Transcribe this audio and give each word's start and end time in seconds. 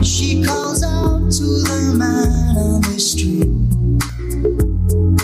She 0.00 0.42
calls 0.42 0.82
out 0.82 1.30
to 1.32 1.44
the 1.44 1.94
man 1.96 2.56
on 2.56 2.80
the 2.80 2.98
street. 2.98 3.48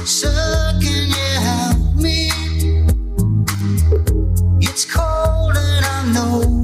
Sir, 0.06 0.78
can 0.80 1.08
you 1.08 1.30
help 1.48 1.96
me? 1.96 2.30
It's 4.60 4.84
cold 4.84 5.56
and 5.56 5.84
I'm 5.84 6.12
nowhere 6.12 6.57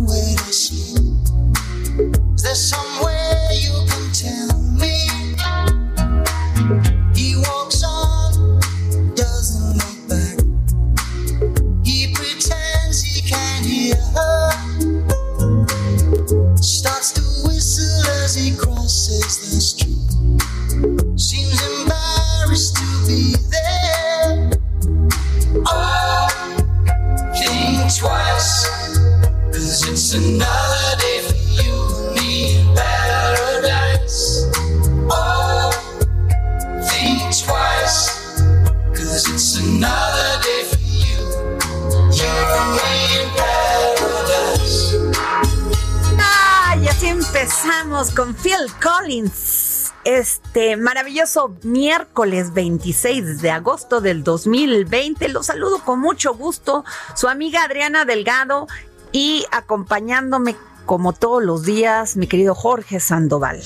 Maravilloso 50.77 51.57
miércoles 51.63 52.53
26 52.55 53.41
de 53.41 53.51
agosto 53.51 54.01
del 54.01 54.25
2020. 54.25 55.29
Los 55.29 55.47
saludo 55.47 55.79
con 55.85 56.01
mucho 56.01 56.35
gusto. 56.35 56.85
Su 57.15 57.29
amiga 57.29 57.63
Adriana 57.65 58.05
Delgado 58.05 58.67
y 59.13 59.45
acompañándome 59.53 60.57
como 60.87 61.13
todos 61.13 61.43
los 61.43 61.63
días, 61.65 62.17
mi 62.17 62.27
querido 62.27 62.55
Jorge 62.55 63.01
Sandoval. 63.01 63.63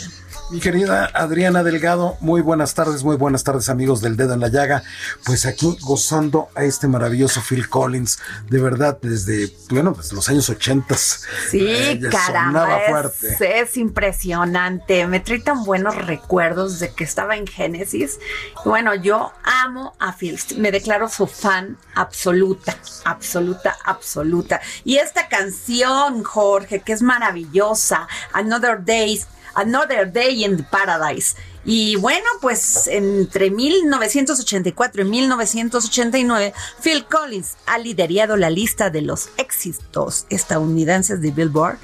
Mi 0.50 0.60
querida 0.60 1.10
Adriana 1.12 1.62
Delgado, 1.62 2.16
muy 2.20 2.40
buenas 2.40 2.72
tardes, 2.72 3.04
muy 3.04 3.16
buenas 3.16 3.44
tardes 3.44 3.68
amigos 3.68 4.00
del 4.00 4.16
Dedo 4.16 4.32
en 4.32 4.40
la 4.40 4.48
Llaga. 4.48 4.82
Pues 5.26 5.44
aquí 5.44 5.76
gozando 5.82 6.48
a 6.54 6.64
este 6.64 6.88
maravilloso 6.88 7.42
Phil 7.46 7.68
Collins, 7.68 8.18
de 8.48 8.58
verdad 8.58 8.98
desde, 9.02 9.52
bueno, 9.68 9.92
desde 9.94 10.16
los 10.16 10.26
años 10.30 10.48
80. 10.48 10.96
Sí, 11.50 12.00
caramba, 12.10 12.78
es, 12.78 13.40
es 13.42 13.76
impresionante. 13.76 15.06
Me 15.06 15.20
trae 15.20 15.40
tan 15.40 15.64
buenos 15.64 15.94
recuerdos 15.94 16.78
de 16.78 16.94
que 16.94 17.04
estaba 17.04 17.36
en 17.36 17.46
Génesis. 17.46 18.18
Bueno, 18.64 18.94
yo 18.94 19.34
amo 19.44 19.94
a 19.98 20.16
Phil, 20.16 20.40
me 20.56 20.72
declaro 20.72 21.10
su 21.10 21.26
fan 21.26 21.76
absoluta, 21.94 22.74
absoluta, 23.04 23.76
absoluta. 23.84 24.62
Y 24.82 24.96
esta 24.96 25.28
canción, 25.28 26.24
Jorge, 26.24 26.80
que 26.80 26.94
es 26.94 27.02
maravillosa, 27.02 28.08
Another 28.32 28.82
Days. 28.82 29.26
Another 29.58 30.10
Day 30.10 30.44
in 30.44 30.64
Paradise. 30.70 31.36
Y 31.64 31.96
bueno, 31.96 32.26
pues 32.40 32.86
entre 32.86 33.50
1984 33.50 35.02
y 35.02 35.04
1989, 35.04 36.54
Phil 36.80 37.04
Collins 37.06 37.56
ha 37.66 37.78
liderado 37.78 38.36
la 38.36 38.50
lista 38.50 38.88
de 38.88 39.02
los 39.02 39.30
éxitos 39.36 40.26
estadounidenses 40.30 41.20
de 41.20 41.32
Billboard 41.32 41.78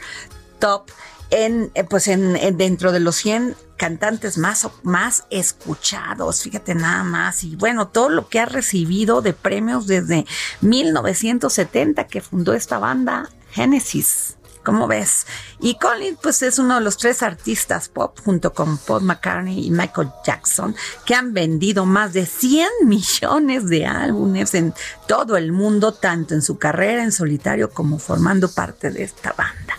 Top 0.60 0.90
en, 1.30 1.72
eh, 1.74 1.82
pues 1.84 2.06
en 2.06 2.56
dentro 2.56 2.92
de 2.92 3.00
los 3.00 3.16
100 3.16 3.56
cantantes 3.76 4.38
más, 4.38 4.68
más 4.84 5.24
escuchados, 5.30 6.42
fíjate 6.42 6.74
nada 6.74 7.02
más, 7.02 7.42
y 7.42 7.56
bueno, 7.56 7.88
todo 7.88 8.08
lo 8.08 8.28
que 8.28 8.38
ha 8.38 8.46
recibido 8.46 9.20
de 9.20 9.32
premios 9.32 9.86
desde 9.88 10.26
1970 10.60 12.06
que 12.06 12.20
fundó 12.20 12.54
esta 12.54 12.78
banda, 12.78 13.30
Genesis. 13.50 14.36
¿Cómo 14.64 14.86
ves? 14.88 15.26
Y 15.60 15.76
Collins, 15.76 16.18
pues 16.22 16.42
es 16.42 16.58
uno 16.58 16.76
de 16.76 16.80
los 16.80 16.96
tres 16.96 17.22
artistas 17.22 17.88
pop, 17.88 18.18
junto 18.24 18.52
con 18.54 18.78
Paul 18.78 19.02
McCartney 19.02 19.66
y 19.66 19.70
Michael 19.70 20.08
Jackson, 20.24 20.74
que 21.04 21.14
han 21.14 21.34
vendido 21.34 21.84
más 21.84 22.12
de 22.14 22.26
100 22.26 22.68
millones 22.84 23.68
de 23.68 23.86
álbumes 23.86 24.54
en 24.54 24.74
todo 25.06 25.36
el 25.36 25.52
mundo, 25.52 25.92
tanto 25.92 26.34
en 26.34 26.42
su 26.42 26.58
carrera 26.58 27.04
en 27.04 27.12
solitario 27.12 27.70
como 27.70 27.98
formando 27.98 28.50
parte 28.50 28.90
de 28.90 29.04
esta 29.04 29.32
banda. 29.36 29.76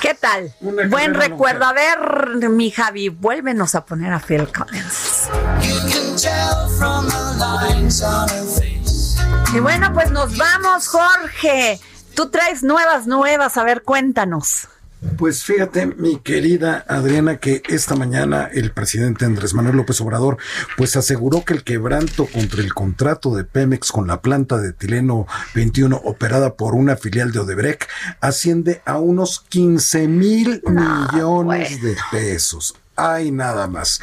¿Qué 0.00 0.14
tal? 0.14 0.52
Una 0.60 0.88
Buen 0.88 1.14
recuerdo. 1.14 1.64
A 1.64 1.72
ver, 1.72 2.48
mi 2.48 2.70
Javi, 2.70 3.08
vuélvenos 3.10 3.74
a 3.74 3.84
poner 3.84 4.12
a 4.12 4.18
Phil 4.18 4.48
Collins. 4.52 5.28
You 5.60 5.78
can 5.90 6.16
tell 6.16 6.68
from 6.78 7.06
the 7.06 7.38
lines 7.38 8.02
on 8.02 8.28
her 8.28 8.44
face. 8.44 9.20
Y 9.54 9.60
bueno, 9.60 9.92
pues 9.92 10.10
nos 10.10 10.36
vamos, 10.36 10.88
Jorge. 10.88 11.78
Tú 12.14 12.30
traes 12.30 12.62
nuevas, 12.62 13.06
nuevas. 13.06 13.56
A 13.56 13.64
ver, 13.64 13.82
cuéntanos. 13.82 14.68
Pues 15.18 15.42
fíjate, 15.42 15.86
mi 15.86 16.18
querida 16.20 16.84
Adriana, 16.86 17.38
que 17.38 17.60
esta 17.68 17.96
mañana 17.96 18.48
el 18.52 18.70
presidente 18.70 19.24
Andrés 19.24 19.52
Manuel 19.52 19.76
López 19.76 20.00
Obrador, 20.00 20.38
pues 20.76 20.96
aseguró 20.96 21.44
que 21.44 21.54
el 21.54 21.64
quebranto 21.64 22.26
contra 22.26 22.62
el 22.62 22.72
contrato 22.72 23.34
de 23.34 23.42
Pemex 23.42 23.90
con 23.90 24.06
la 24.06 24.20
planta 24.20 24.58
de 24.58 24.72
Tileno 24.72 25.26
21 25.56 26.00
operada 26.04 26.54
por 26.54 26.76
una 26.76 26.96
filial 26.96 27.32
de 27.32 27.40
Odebrecht 27.40 27.88
asciende 28.20 28.80
a 28.84 28.98
unos 28.98 29.40
15 29.48 30.06
mil 30.06 30.62
millones 30.68 31.82
de 31.82 31.96
pesos. 32.12 32.76
Hay 33.04 33.32
nada 33.32 33.66
más. 33.66 34.00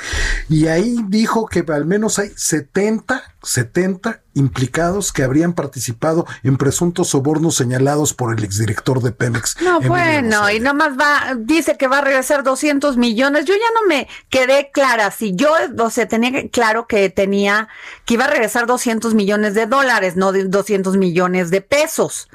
Y 0.50 0.68
ahí 0.68 0.98
dijo 1.07 1.46
que 1.46 1.63
al 1.69 1.86
menos 1.86 2.19
hay 2.19 2.31
70, 2.36 3.24
70 3.42 4.22
implicados 4.34 5.13
que 5.13 5.24
habrían 5.24 5.54
participado 5.54 6.25
en 6.44 6.57
presuntos 6.57 7.07
sobornos 7.07 7.56
señalados 7.56 8.13
por 8.13 8.38
el 8.38 8.44
exdirector 8.44 9.01
de 9.01 9.13
Pemex. 9.13 9.56
No, 9.62 9.78
Emilio 9.78 9.90
bueno, 9.90 10.38
Lozoya. 10.42 10.54
y 10.54 10.60
nomás 10.60 11.00
va, 11.00 11.36
dice 11.38 11.78
que 11.78 11.88
va 11.88 12.00
a 12.00 12.01
regresar 12.01 12.44
200 12.44 12.98
millones. 12.98 13.46
Yo 13.46 13.54
ya 13.54 13.72
no 13.74 13.88
me 13.88 14.10
quedé 14.30 14.69
clara. 14.74 15.12
Si 15.12 15.34
yo, 15.34 15.54
o 15.78 15.90
sea, 15.90 16.06
tenía 16.10 16.50
claro 16.50 16.86
que 16.86 17.10
tenía, 17.10 17.69
que 18.04 18.16
iba 18.16 18.25
a 18.25 18.30
regresar 18.30 18.66
200 18.66 19.13
millones 19.13 19.54
de 19.54 19.66
dólares, 19.66 20.18
no 20.18 20.34
de 20.34 20.44
200 20.44 20.98
millones 20.98 21.52
de 21.52 21.62
pesos. 21.62 22.28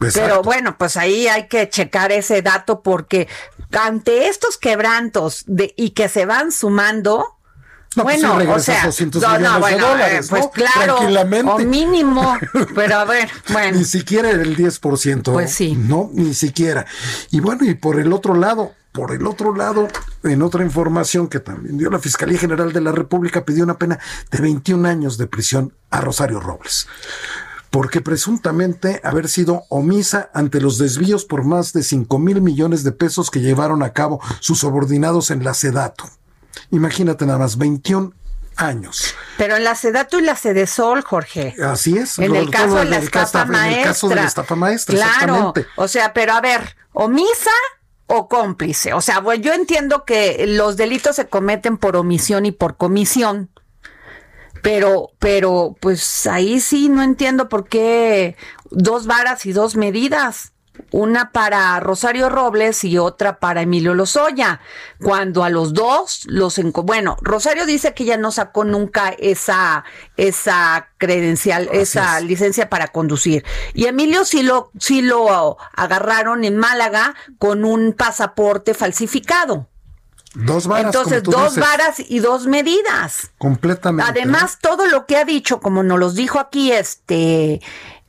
Exacto. 0.00 0.28
Pero 0.28 0.42
bueno, 0.42 0.78
pues 0.78 0.96
ahí 0.96 1.26
hay 1.26 1.48
que 1.48 1.68
checar 1.68 2.12
ese 2.12 2.42
dato 2.42 2.80
porque 2.80 3.28
ante 3.72 4.28
estos 4.28 4.58
quebrantos 4.58 5.44
de, 5.46 5.74
y 5.76 5.90
que 5.90 6.08
se 6.08 6.26
van 6.26 6.52
sumando, 6.52 7.36
No, 7.96 8.04
pues 8.04 8.22
bueno, 8.22 8.40
sí 8.40 8.48
o 8.48 8.58
sea, 8.60 8.86
200 8.86 9.22
no, 9.22 9.38
no, 9.38 9.54
de 9.54 9.60
bueno, 9.60 9.88
dólares, 9.88 10.26
eh, 10.26 10.28
pues 10.30 10.44
¿no? 10.44 10.50
claro, 10.50 10.96
Tranquilamente. 10.96 11.50
o 11.50 11.58
mínimo, 11.58 12.36
pero 12.74 12.96
a 12.96 13.04
ver, 13.04 13.28
bueno. 13.52 13.78
Ni 13.78 13.84
siquiera 13.84 14.30
el 14.30 14.56
10%. 14.56 15.32
Pues 15.32 15.52
sí. 15.52 15.74
No, 15.76 16.10
ni 16.12 16.34
siquiera. 16.34 16.86
Y 17.30 17.40
bueno, 17.40 17.64
y 17.64 17.74
por 17.74 17.98
el 17.98 18.12
otro 18.12 18.34
lado, 18.34 18.72
por 18.92 19.12
el 19.12 19.26
otro 19.26 19.54
lado, 19.54 19.88
en 20.24 20.42
otra 20.42 20.64
información 20.64 21.28
que 21.28 21.38
también 21.40 21.78
dio 21.78 21.90
la 21.90 21.98
Fiscalía 22.00 22.38
General 22.38 22.72
de 22.72 22.80
la 22.80 22.92
República, 22.92 23.44
pidió 23.44 23.64
una 23.64 23.78
pena 23.78 23.98
de 24.30 24.38
21 24.40 24.88
años 24.88 25.16
de 25.16 25.26
prisión 25.26 25.74
a 25.90 26.00
Rosario 26.00 26.40
Robles. 26.40 26.88
Porque 27.70 28.00
presuntamente 28.00 29.00
haber 29.04 29.28
sido 29.28 29.64
omisa 29.68 30.28
ante 30.34 30.60
los 30.60 30.76
desvíos 30.78 31.24
por 31.24 31.44
más 31.44 31.72
de 31.72 31.82
5 31.84 32.18
mil 32.18 32.40
millones 32.40 32.82
de 32.82 32.90
pesos 32.92 33.30
que 33.30 33.40
llevaron 33.40 33.82
a 33.82 33.92
cabo 33.92 34.20
sus 34.40 34.58
subordinados 34.58 35.30
en 35.30 35.44
la 35.44 35.54
Sedato. 35.54 36.04
Imagínate 36.72 37.26
nada 37.26 37.38
más, 37.38 37.56
21 37.58 38.12
años. 38.56 39.14
Pero 39.38 39.56
en 39.56 39.64
la 39.64 39.74
Sedatu 39.76 40.18
y 40.18 40.22
la 40.22 40.34
Sedesol, 40.36 41.02
Jorge. 41.02 41.54
Así 41.64 41.96
es. 41.96 42.18
En 42.18 42.32
lo- 42.32 42.40
el 42.40 42.50
caso 42.50 42.74
de 42.74 42.84
la 42.86 42.96
el 42.98 43.04
estafa 43.04 43.44
maestra. 43.44 43.72
En 43.72 43.78
el 43.78 43.84
caso 43.84 44.08
de 44.08 44.14
la 44.16 44.24
estafa 44.24 44.54
maestra, 44.56 44.94
Claro. 44.96 45.12
exactamente. 45.14 45.66
O 45.76 45.88
sea, 45.88 46.12
pero 46.12 46.32
a 46.32 46.40
ver, 46.40 46.76
omisa 46.92 47.50
o 48.06 48.28
cómplice. 48.28 48.92
O 48.92 49.00
sea, 49.00 49.20
bueno, 49.20 49.42
yo 49.44 49.52
entiendo 49.54 50.04
que 50.04 50.44
los 50.48 50.76
delitos 50.76 51.14
se 51.16 51.28
cometen 51.28 51.78
por 51.78 51.96
omisión 51.96 52.44
y 52.46 52.52
por 52.52 52.76
comisión. 52.76 53.48
Pero, 54.62 55.10
pero, 55.18 55.76
pues 55.80 56.26
ahí 56.26 56.60
sí 56.60 56.88
no 56.88 57.02
entiendo 57.02 57.48
por 57.48 57.68
qué 57.68 58.36
dos 58.70 59.06
varas 59.06 59.46
y 59.46 59.52
dos 59.52 59.76
medidas. 59.76 60.52
Una 60.92 61.30
para 61.30 61.78
Rosario 61.80 62.30
Robles 62.30 62.84
y 62.84 62.96
otra 62.96 63.38
para 63.38 63.62
Emilio 63.62 63.92
Lozoya. 63.92 64.60
Cuando 65.02 65.44
a 65.44 65.50
los 65.50 65.74
dos 65.74 66.22
los 66.26 66.58
bueno, 66.72 67.18
Rosario 67.20 67.66
dice 67.66 67.92
que 67.92 68.04
ella 68.04 68.16
no 68.16 68.32
sacó 68.32 68.64
nunca 68.64 69.10
esa 69.18 69.84
esa 70.16 70.88
credencial, 70.96 71.68
esa 71.72 72.18
es. 72.18 72.24
licencia 72.24 72.70
para 72.70 72.88
conducir. 72.88 73.44
Y 73.74 73.86
Emilio 73.86 74.24
sí 74.24 74.42
lo 74.42 74.70
sí 74.78 75.02
lo 75.02 75.58
agarraron 75.74 76.44
en 76.44 76.56
Málaga 76.56 77.14
con 77.38 77.64
un 77.64 77.92
pasaporte 77.92 78.72
falsificado. 78.72 79.68
Dos 80.34 80.66
varas. 80.66 80.86
Entonces, 80.86 81.22
como 81.22 81.36
tú 81.36 81.42
dos 81.42 81.54
dices, 81.54 81.68
varas 81.68 81.96
y 81.98 82.18
dos 82.20 82.46
medidas. 82.46 83.30
Completamente. 83.38 84.10
Además, 84.10 84.58
todo 84.60 84.86
lo 84.86 85.06
que 85.06 85.16
ha 85.16 85.24
dicho, 85.24 85.60
como 85.60 85.82
nos 85.82 85.98
los 85.98 86.14
dijo 86.14 86.38
aquí 86.38 86.70
este 86.72 87.60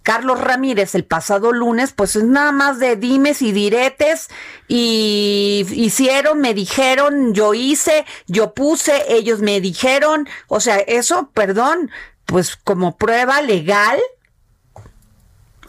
Carlos 0.04 0.40
Ramírez 0.40 0.96
el 0.96 1.06
pasado 1.06 1.52
lunes, 1.52 1.94
pues 1.94 2.16
es 2.16 2.24
nada 2.24 2.52
más 2.52 2.80
de 2.80 2.96
dimes 2.96 3.42
y 3.42 3.52
diretes 3.52 4.30
y 4.68 5.66
hicieron, 5.72 6.40
me 6.40 6.54
dijeron, 6.54 7.34
yo 7.34 7.54
hice, 7.54 8.06
yo 8.28 8.54
puse, 8.54 9.04
ellos 9.10 9.42
me 9.42 9.62
dijeron, 9.62 10.28
o 10.48 10.60
sea, 10.60 10.78
eso, 10.78 11.30
perdón, 11.34 11.92
pues 12.26 12.56
como 12.56 12.98
prueba 12.98 13.42
legal, 13.42 14.00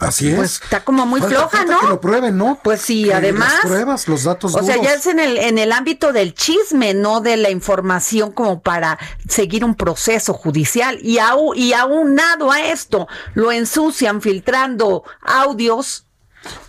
Así 0.03 0.29
es. 0.29 0.35
pues 0.35 0.61
está 0.63 0.83
como 0.83 1.05
muy 1.05 1.19
Falta- 1.19 1.35
floja, 1.35 1.57
falta 1.57 1.73
¿no? 1.73 1.79
Que 1.81 1.87
lo 1.87 2.01
prueben, 2.01 2.37
¿no? 2.37 2.59
Pues 2.63 2.81
sí, 2.81 3.05
Que 3.05 3.13
además. 3.13 3.51
Las 3.53 3.61
pruebas, 3.71 4.07
los 4.07 4.23
datos 4.23 4.55
O 4.55 4.63
sea, 4.63 4.81
ya 4.81 4.93
es 4.93 5.05
en 5.07 5.19
el, 5.19 5.37
en 5.37 5.57
el 5.57 5.71
ámbito 5.71 6.13
del 6.13 6.33
chisme, 6.33 6.93
no 6.93 7.21
de 7.21 7.37
la 7.37 7.49
información 7.49 8.31
como 8.31 8.61
para 8.61 8.97
seguir 9.27 9.63
un 9.65 9.75
proceso 9.75 10.33
judicial. 10.33 10.99
Y, 11.01 11.19
au, 11.19 11.53
y 11.55 11.73
aunado 11.73 12.51
a 12.51 12.61
esto, 12.61 13.07
lo 13.33 13.51
ensucian 13.51 14.21
filtrando 14.21 15.03
audios 15.21 16.05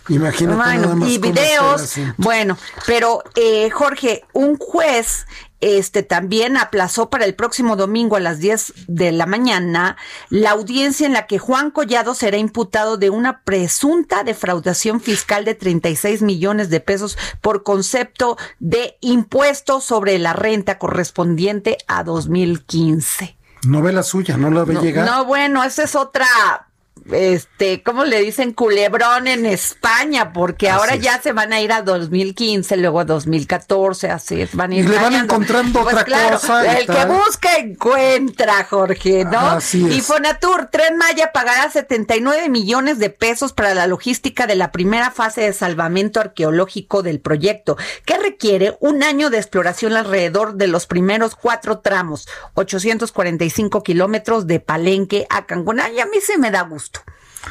Imagínate 0.07 0.55
bueno, 0.55 0.81
nada 0.83 0.95
más 0.95 1.09
y 1.09 1.17
videos. 1.17 1.95
Bueno, 2.17 2.57
pero 2.85 3.23
eh, 3.35 3.69
Jorge, 3.71 4.23
un 4.33 4.57
juez 4.57 5.25
este 5.65 6.03
también 6.03 6.57
aplazó 6.57 7.09
para 7.09 7.25
el 7.25 7.33
próximo 7.35 7.75
domingo 7.75 8.15
a 8.15 8.19
las 8.19 8.39
10 8.39 8.73
de 8.87 9.11
la 9.11 9.25
mañana 9.25 9.97
la 10.29 10.51
audiencia 10.51 11.07
en 11.07 11.13
la 11.13 11.25
que 11.25 11.39
Juan 11.39 11.71
Collado 11.71 12.13
será 12.13 12.37
imputado 12.37 12.97
de 12.97 13.09
una 13.09 13.41
presunta 13.41 14.23
defraudación 14.23 15.01
fiscal 15.01 15.43
de 15.43 15.55
36 15.55 16.21
millones 16.21 16.69
de 16.69 16.79
pesos 16.81 17.17
por 17.41 17.63
concepto 17.63 18.37
de 18.59 18.97
impuesto 19.01 19.81
sobre 19.81 20.19
la 20.19 20.33
renta 20.33 20.77
correspondiente 20.77 21.77
a 21.87 22.03
2015. 22.03 23.37
No 23.67 23.81
ve 23.81 23.91
la 23.91 24.03
suya, 24.03 24.37
no 24.37 24.51
la 24.51 24.63
ve 24.63 24.75
No, 24.75 24.81
llegar. 24.83 25.05
no, 25.07 25.25
bueno, 25.25 25.63
esa 25.63 25.83
es 25.83 25.95
otra, 25.95 26.64
este, 27.11 27.83
¿cómo 27.83 28.03
le 28.03 28.19
dicen? 28.21 28.53
Culebrón 28.53 29.27
en 29.27 29.45
España, 29.45 30.33
porque 30.33 30.69
Así 30.69 30.79
ahora 30.79 30.95
es. 30.95 31.01
ya 31.01 31.21
se 31.21 31.33
van 31.33 31.53
a 31.53 31.61
ir 31.61 31.71
a 31.71 31.81
2015, 31.83 32.77
luego 32.77 32.99
a 33.01 33.05
2014, 33.05 34.09
así 34.09 34.47
van 34.53 34.71
a 34.71 34.75
ir 34.75 34.85
Y 34.85 34.87
le 34.87 34.95
van 34.97 35.13
encontrando 35.13 35.83
Pues 35.83 35.93
otra 35.93 36.05
claro, 36.05 36.39
cosa 36.39 36.79
El 36.79 36.87
que 36.87 37.05
busca 37.05 37.57
encuentra, 37.57 38.63
Jorge, 38.69 39.25
¿no? 39.25 39.39
Así 39.39 39.85
es. 39.87 39.97
Y 39.97 40.01
Fonatur, 40.01 40.67
Tren 40.71 40.97
Maya 40.97 41.31
pagará 41.31 41.69
79 41.69 42.49
millones 42.49 42.97
de 42.99 43.09
pesos 43.09 43.53
para 43.53 43.75
la 43.75 43.87
logística 43.87 44.47
de 44.47 44.55
la 44.55 44.71
primera 44.71 45.11
fase 45.11 45.41
de 45.41 45.53
salvamento 45.53 46.19
arqueológico 46.19 47.03
del 47.03 47.19
proyecto, 47.19 47.77
que 48.05 48.17
requiere 48.17 48.77
un 48.79 49.03
año 49.03 49.29
de 49.29 49.37
exploración 49.37 49.93
alrededor 49.93 50.55
de 50.55 50.67
los 50.67 50.87
primeros 50.87 51.35
cuatro 51.35 51.79
tramos, 51.79 52.27
845 52.55 53.83
kilómetros 53.83 54.47
de 54.47 54.59
Palenque 54.59 55.27
a 55.29 55.45
Cancún. 55.45 55.79
Ay, 55.79 55.99
a 55.99 56.05
mí 56.05 56.17
se 56.21 56.37
me 56.37 56.51
da 56.51 56.61
gusto. 56.61 56.94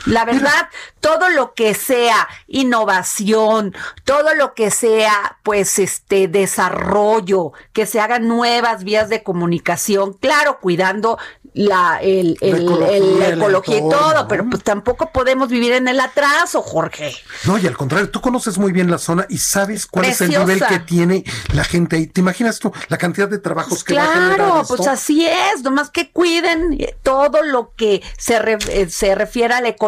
La 0.06 0.25
verdad, 0.25 0.69
todo 1.00 1.29
lo 1.31 1.55
que 1.55 1.75
sea 1.75 2.29
innovación, 2.46 3.75
todo 4.05 4.35
lo 4.35 4.55
que 4.55 4.70
sea, 4.70 5.38
pues, 5.43 5.79
este 5.79 6.29
desarrollo, 6.29 7.52
que 7.73 7.87
se 7.87 8.00
hagan 8.00 8.29
nuevas 8.29 8.85
vías 8.85 9.08
de 9.08 9.23
comunicación, 9.23 10.12
claro, 10.14 10.58
cuidando 10.61 11.19
la, 11.56 12.00
el, 12.02 12.37
La 12.41 12.49
el- 12.49 12.62
ecología, 12.64 12.96
el- 12.96 13.19
la 13.20 13.29
ecología 13.29 13.76
y 13.79 13.81
todo, 13.88 14.12
¿no? 14.14 14.26
pero 14.29 14.44
pues 14.50 14.64
tampoco 14.64 15.12
podemos 15.12 15.49
vivir 15.49 15.73
en 15.73 15.87
el 15.87 16.00
atraso, 16.00 16.62
Jorge. 16.62 17.14
No, 17.44 17.58
y 17.58 17.67
al 17.69 17.76
contrario, 17.76 18.11
tú 18.11 18.20
conoces 18.20 18.58
muy 18.58 18.73
bien 18.73 18.90
la 18.90 18.99
zona 18.99 19.25
y 19.29 19.38
sabes 19.38 19.87
cuál 19.87 20.06
es 20.06 20.20
el 20.20 20.31
nivel 20.31 20.61
que 20.67 20.81
tiene 20.81 21.23
la 21.52 21.62
gente 21.62 21.94
ahí. 21.97 22.06
¿Te 22.08 22.20
imaginas 22.20 22.58
tú 22.58 22.73
la 22.88 22.99
cantidad 22.99 23.29
de 23.29 23.38
trabajos 23.38 23.85
que 23.85 23.94
va 23.94 24.02
a 24.02 24.35
Claro, 24.35 24.62
pues 24.67 24.87
así 24.88 25.26
es, 25.26 25.62
nomás 25.62 25.90
que 25.90 26.11
cuiden 26.11 26.76
todo 27.05 27.43
lo 27.44 27.73
que 27.76 28.02
se, 28.19 28.40
re- 28.40 28.58
eh, 28.69 28.90
se 28.90 29.14
refiere 29.14 29.55
a 29.55 29.61
la 29.61 29.69
ecología, 29.69 29.83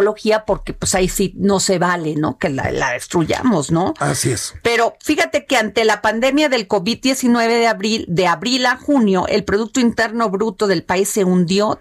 porque 0.47 0.73
pues 0.73 0.95
ahí 0.95 1.09
sí 1.09 1.33
no 1.37 1.61
se 1.61 1.79
vale, 1.79 2.15
¿no? 2.17 2.39
Que 2.39 2.49
la, 2.49 2.71
la 2.71 2.93
destruyamos, 2.93 3.71
¿no? 3.71 3.95
Así 3.99 4.31
es. 4.31 4.55
Pero 4.63 4.97
fíjate 5.01 5.47
que 5.47 5.57
ante 5.57 5.85
la 5.85 6.03
pandemia 6.03 6.49
del 6.49 6.69
COVID-19 6.69 7.47
de 7.49 7.67
abril, 7.67 8.05
de 8.09 8.27
abril 8.27 8.67
a 8.67 8.77
junio, 8.77 9.27
el 9.29 9.45
Producto 9.45 9.81
Interno 9.81 10.31
Bruto 10.31 10.67
del 10.67 10.83
país 10.83 11.09
se 11.09 11.25
hundió 11.25 11.79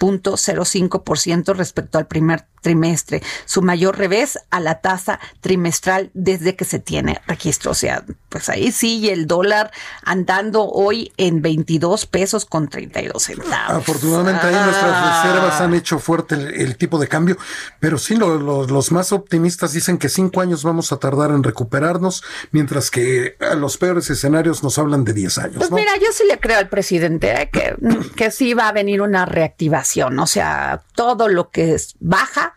17.05% 0.00 1.54
respecto 1.54 1.98
al 1.98 2.06
primer 2.06 2.46
trimestre, 2.62 3.22
su 3.46 3.62
mayor 3.62 3.96
revés 3.96 4.38
a 4.50 4.60
la 4.60 4.80
tasa 4.82 5.18
trimestral 5.40 6.10
desde 6.12 6.56
que 6.56 6.66
se 6.66 6.78
tiene 6.78 7.20
registro. 7.26 7.70
O 7.70 7.74
sea, 7.74 8.04
pues 8.28 8.50
ahí 8.50 8.70
sí, 8.70 9.08
el 9.08 9.26
dólar 9.26 9.70
andando 10.04 10.66
hoy 10.68 11.10
en 11.16 11.40
22 11.40 12.04
pesos 12.04 12.44
con 12.44 12.68
32 12.68 13.22
centavos. 13.22 13.76
Afortunadamente 13.78 14.46
ahí 14.46 14.54
nuestras 14.54 14.90
Ah. 14.92 15.22
reservas 15.24 15.60
han 15.60 15.72
hecho 15.74 15.98
fuerte 15.98 16.34
el, 16.34 16.54
el 16.60 16.76
tipo 16.76 16.98
de 16.98 17.08
cambio, 17.08 17.38
pero 17.78 17.96
sí 17.96 18.14
lo- 18.16 18.38
lo- 18.38 18.66
los 18.66 18.92
más 18.92 19.12
optimistas 19.12 19.72
dicen 19.72 19.96
que 19.96 20.10
cinco 20.10 20.42
años 20.42 20.62
vamos 20.62 20.92
a 20.92 20.98
tardar 20.98 21.30
en 21.30 21.42
recuperarnos, 21.42 22.22
mientras 22.50 22.90
que 22.90 23.36
a 23.40 23.54
los 23.54 23.78
peores 23.78 24.10
escenarios 24.10 24.62
nos 24.62 24.78
hablan 24.78 25.04
de 25.04 25.14
10 25.14 25.38
años. 25.38 25.54
Pues 25.56 25.70
¿no? 25.70 25.76
mira, 25.76 25.92
yo 25.96 26.08
sí 26.12 26.24
le 26.28 26.38
creo 26.38 26.58
al 26.58 26.68
presidente 26.68 27.32
¿eh? 27.42 27.48
que, 27.50 27.74
que 28.16 28.30
sí 28.30 28.52
va 28.52 28.68
a 28.68 28.72
venir 28.72 29.00
una 29.00 29.24
reactivación. 29.24 29.89
O 29.96 30.26
sea, 30.26 30.82
todo 30.94 31.28
lo 31.28 31.50
que 31.50 31.74
es 31.74 31.94
baja, 32.00 32.54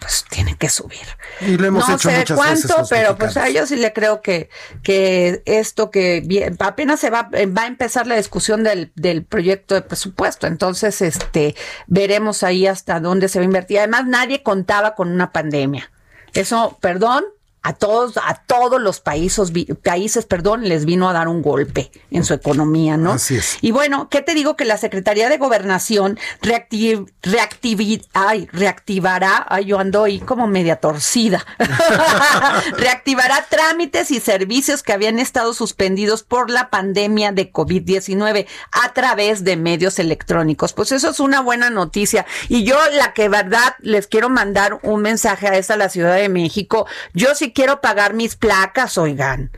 pues 0.00 0.24
tiene 0.28 0.56
que 0.56 0.68
subir. 0.68 1.06
Y 1.40 1.56
lo 1.56 1.66
hemos 1.66 1.88
no 1.88 1.94
hecho 1.94 2.10
sé 2.10 2.24
cuánto, 2.34 2.76
veces 2.76 2.88
pero 2.90 3.16
pues 3.16 3.36
a 3.36 3.48
yo 3.48 3.66
sí 3.66 3.76
le 3.76 3.92
creo 3.92 4.20
que, 4.20 4.50
que 4.82 5.42
esto 5.46 5.90
que 5.90 6.52
apenas 6.58 6.98
se 6.98 7.10
va, 7.10 7.30
va 7.32 7.62
a 7.62 7.66
empezar 7.66 8.06
la 8.06 8.16
discusión 8.16 8.64
del, 8.64 8.90
del 8.96 9.24
proyecto 9.24 9.74
de 9.74 9.82
presupuesto. 9.82 10.46
Entonces, 10.46 11.00
este, 11.02 11.54
veremos 11.86 12.42
ahí 12.42 12.66
hasta 12.66 12.98
dónde 13.00 13.28
se 13.28 13.38
va 13.38 13.42
a 13.42 13.46
invertir. 13.46 13.78
Además, 13.78 14.06
nadie 14.06 14.42
contaba 14.42 14.94
con 14.94 15.10
una 15.10 15.30
pandemia. 15.30 15.90
Eso, 16.34 16.78
perdón, 16.80 17.24
a 17.62 17.74
todos, 17.74 18.16
a 18.16 18.42
todos 18.46 18.80
los 18.80 19.00
países, 19.00 19.52
países, 19.82 20.26
perdón, 20.26 20.68
les 20.68 20.84
vino 20.84 21.08
a 21.08 21.12
dar 21.12 21.28
un 21.28 21.42
golpe 21.42 21.90
en 22.10 22.24
su 22.24 22.34
economía, 22.34 22.96
¿no? 22.96 23.12
Así 23.12 23.36
es. 23.36 23.58
Y 23.60 23.70
bueno, 23.70 24.08
¿qué 24.08 24.20
te 24.22 24.34
digo? 24.34 24.56
Que 24.56 24.64
la 24.64 24.76
Secretaría 24.78 25.28
de 25.28 25.38
Gobernación 25.38 26.18
reactiv, 26.40 27.06
reactivi- 27.22 28.04
ay, 28.14 28.48
reactivará, 28.52 29.46
ay, 29.48 29.66
yo 29.66 29.78
ando 29.78 30.04
ahí 30.04 30.18
como 30.18 30.46
media 30.46 30.76
torcida, 30.76 31.44
reactivará 32.76 33.46
trámites 33.48 34.10
y 34.10 34.20
servicios 34.20 34.82
que 34.82 34.92
habían 34.92 35.18
estado 35.18 35.54
suspendidos 35.54 36.22
por 36.22 36.50
la 36.50 36.70
pandemia 36.70 37.32
de 37.32 37.52
COVID-19 37.52 38.46
a 38.72 38.92
través 38.92 39.44
de 39.44 39.56
medios 39.56 39.98
electrónicos. 39.98 40.72
Pues 40.72 40.92
eso 40.92 41.10
es 41.10 41.20
una 41.20 41.40
buena 41.40 41.70
noticia. 41.70 42.26
Y 42.48 42.64
yo, 42.64 42.76
la 42.92 43.12
que 43.14 43.28
verdad, 43.28 43.74
les 43.80 44.06
quiero 44.06 44.28
mandar 44.28 44.78
un 44.82 45.00
mensaje 45.02 45.48
a 45.48 45.56
esa, 45.56 45.76
la 45.76 45.88
Ciudad 45.88 46.16
de 46.16 46.28
México. 46.28 46.86
Yo 47.14 47.34
sí 47.34 47.51
quiero 47.52 47.80
pagar 47.80 48.14
mis 48.14 48.36
placas, 48.36 48.98
oigan. 48.98 49.50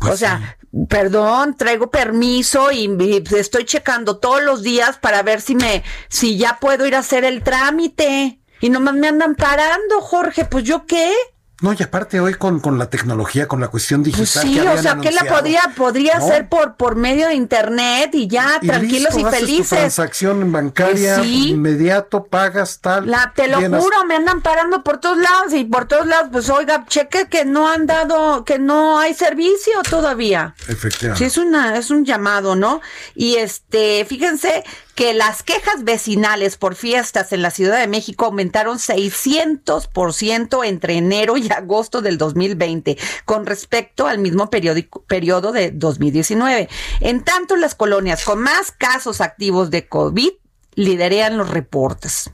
o 0.00 0.06
Pues 0.06 0.20
sea, 0.20 0.56
perdón, 0.88 1.56
traigo 1.56 1.90
permiso 1.90 2.72
y, 2.72 2.90
estoy 3.36 3.64
checando 3.64 4.18
todos 4.18 4.42
los 4.42 4.62
días 4.62 4.98
para 4.98 5.22
ver 5.22 5.40
si 5.40 5.54
me, 5.54 5.82
si 6.08 6.36
ya 6.36 6.58
puedo 6.60 6.86
ir 6.86 6.96
a 6.96 7.00
hacer 7.00 7.24
el 7.24 7.42
trámite. 7.42 8.40
Y 8.60 8.70
nomás 8.70 8.94
me 8.94 9.08
andan 9.08 9.34
parando, 9.34 10.00
Jorge, 10.00 10.44
pues 10.44 10.64
yo 10.64 10.86
qué. 10.86 11.12
No, 11.60 11.72
y 11.72 11.82
aparte 11.82 12.18
hoy 12.18 12.34
con, 12.34 12.58
con 12.58 12.78
la 12.78 12.90
tecnología, 12.90 13.46
con 13.46 13.60
la 13.60 13.68
cuestión 13.68 14.02
pues 14.02 14.16
digital. 14.16 14.42
sí, 14.42 14.58
o 14.58 14.82
sea, 14.82 14.96
que 14.96 15.12
la 15.12 15.24
podría, 15.24 15.62
podría 15.76 16.16
hacer 16.16 16.48
por, 16.48 16.74
por 16.74 16.96
medio 16.96 17.28
de 17.28 17.34
internet 17.34 18.10
y 18.12 18.26
ya, 18.26 18.58
tranquilos 18.60 19.16
y 19.16 19.24
felices. 19.24 19.68
Tu 19.68 19.76
transacción 19.76 20.50
bancaria, 20.50 21.16
pues 21.18 21.28
inmediato, 21.28 22.24
pagas 22.24 22.80
tal. 22.80 23.08
La, 23.08 23.32
te 23.36 23.46
lo 23.46 23.58
juro, 23.58 24.04
me 24.04 24.16
andan 24.16 24.40
parando 24.40 24.82
por 24.82 24.98
todos 24.98 25.16
lados 25.18 25.54
y 25.54 25.64
por 25.64 25.86
todos 25.86 26.06
lados, 26.06 26.28
pues 26.32 26.50
oiga, 26.50 26.84
cheque 26.88 27.28
que 27.28 27.44
no 27.44 27.70
han 27.70 27.86
dado, 27.86 28.44
que 28.44 28.58
no 28.58 28.98
hay 28.98 29.14
servicio 29.14 29.74
todavía. 29.88 30.54
Efectivamente. 30.66 31.18
Sí, 31.18 31.24
es 31.24 31.38
una, 31.38 31.78
es 31.78 31.90
un 31.90 32.04
llamado, 32.04 32.56
¿no? 32.56 32.80
Y 33.14 33.36
este, 33.36 34.04
fíjense 34.06 34.64
que 34.94 35.12
las 35.12 35.42
quejas 35.42 35.84
vecinales 35.84 36.56
por 36.56 36.76
fiestas 36.76 37.32
en 37.32 37.42
la 37.42 37.50
Ciudad 37.50 37.78
de 37.78 37.88
México 37.88 38.26
aumentaron 38.26 38.78
600% 38.78 40.64
entre 40.64 40.94
enero 40.94 41.36
y 41.36 41.50
agosto 41.50 42.00
del 42.00 42.18
2020 42.18 42.96
con 43.24 43.46
respecto 43.46 44.06
al 44.06 44.18
mismo 44.18 44.50
periodo 44.50 45.52
de 45.52 45.70
2019. 45.72 46.68
En 47.00 47.24
tanto, 47.24 47.56
las 47.56 47.74
colonias 47.74 48.24
con 48.24 48.40
más 48.40 48.70
casos 48.72 49.20
activos 49.20 49.70
de 49.70 49.88
COVID 49.88 50.30
liderean 50.74 51.36
los 51.36 51.50
reportes. 51.50 52.30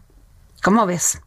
¿Cómo 0.63 0.87
ves? 0.87 1.21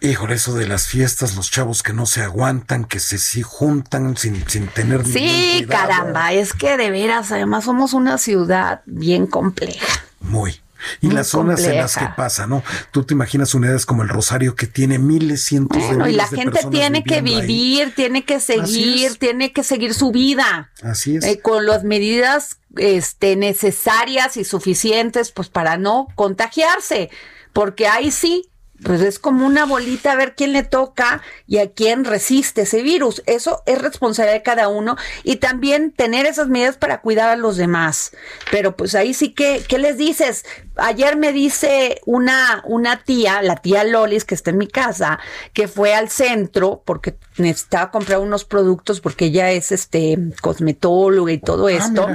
Híjole, 0.00 0.34
eso 0.34 0.54
de 0.54 0.66
las 0.66 0.88
fiestas, 0.88 1.36
los 1.36 1.50
chavos 1.50 1.84
que 1.84 1.92
no 1.92 2.06
se 2.06 2.22
aguantan, 2.22 2.84
que 2.84 2.98
se 2.98 3.18
sí 3.18 3.42
juntan 3.42 4.16
sin, 4.16 4.48
sin 4.48 4.66
tener 4.66 5.06
Sí, 5.06 5.64
caramba, 5.68 6.32
es 6.32 6.54
que 6.54 6.76
de 6.76 6.90
veras, 6.90 7.30
además 7.30 7.64
somos 7.64 7.92
una 7.92 8.18
ciudad 8.18 8.82
bien 8.86 9.28
compleja. 9.28 9.86
Muy. 10.22 10.60
Y 11.00 11.10
las 11.10 11.28
zonas 11.28 11.60
en 11.64 11.76
las 11.76 11.96
que 11.96 12.06
pasa, 12.16 12.46
¿no? 12.46 12.62
Tú 12.90 13.04
te 13.04 13.14
imaginas 13.14 13.54
unidades 13.54 13.86
como 13.86 14.02
el 14.02 14.08
Rosario 14.08 14.56
que 14.56 14.66
tiene 14.66 14.98
miles, 14.98 15.44
cientos 15.44 15.80
de 15.88 15.96
miles 15.96 16.12
y 16.12 16.16
la 16.16 16.26
gente 16.26 16.60
tiene 16.70 17.04
que 17.04 17.22
vivir, 17.22 17.94
tiene 17.94 18.24
que 18.24 18.40
seguir, 18.40 19.16
tiene 19.16 19.52
que 19.52 19.62
seguir 19.62 19.94
su 19.94 20.10
vida. 20.10 20.70
Así 20.82 21.16
es. 21.16 21.24
Eh, 21.24 21.40
con 21.40 21.66
las 21.66 21.84
medidas 21.84 22.58
este, 22.76 23.36
necesarias 23.36 24.36
y 24.36 24.44
suficientes, 24.44 25.30
pues 25.30 25.48
para 25.48 25.76
no 25.76 26.08
contagiarse. 26.14 27.10
Porque 27.52 27.86
ahí 27.86 28.10
sí, 28.10 28.50
pues 28.84 29.00
es 29.00 29.18
como 29.18 29.46
una 29.46 29.64
bolita 29.64 30.12
a 30.12 30.16
ver 30.16 30.34
quién 30.34 30.52
le 30.52 30.62
toca 30.62 31.22
y 31.46 31.58
a 31.58 31.70
quién 31.70 32.04
resiste 32.04 32.62
ese 32.62 32.82
virus. 32.82 33.22
Eso 33.26 33.62
es 33.66 33.80
responsabilidad 33.80 34.34
de 34.34 34.42
cada 34.42 34.68
uno 34.68 34.96
y 35.24 35.36
también 35.36 35.92
tener 35.92 36.26
esas 36.26 36.48
medidas 36.48 36.76
para 36.76 37.00
cuidar 37.00 37.28
a 37.28 37.36
los 37.36 37.56
demás. 37.56 38.12
Pero 38.50 38.76
pues 38.76 38.94
ahí 38.94 39.14
sí 39.14 39.32
que, 39.32 39.64
¿qué 39.68 39.78
les 39.78 39.98
dices? 39.98 40.44
Ayer 40.76 41.16
me 41.16 41.32
dice 41.32 42.00
una, 42.06 42.62
una 42.66 43.02
tía, 43.02 43.42
la 43.42 43.56
tía 43.56 43.84
Lolis, 43.84 44.24
que 44.24 44.34
está 44.34 44.50
en 44.50 44.58
mi 44.58 44.68
casa, 44.68 45.18
que 45.52 45.68
fue 45.68 45.94
al 45.94 46.08
centro 46.08 46.82
porque 46.84 47.16
necesitaba 47.36 47.90
comprar 47.90 48.18
unos 48.18 48.44
productos 48.44 49.00
porque 49.00 49.26
ella 49.26 49.50
es 49.50 49.72
este 49.72 50.18
cosmetóloga 50.40 51.32
y 51.32 51.38
todo 51.38 51.66
ah, 51.66 51.72
esto. 51.72 52.08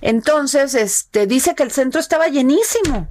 Entonces, 0.00 0.74
este, 0.74 1.26
dice 1.26 1.54
que 1.54 1.62
el 1.62 1.70
centro 1.70 2.00
estaba 2.00 2.28
llenísimo 2.28 3.08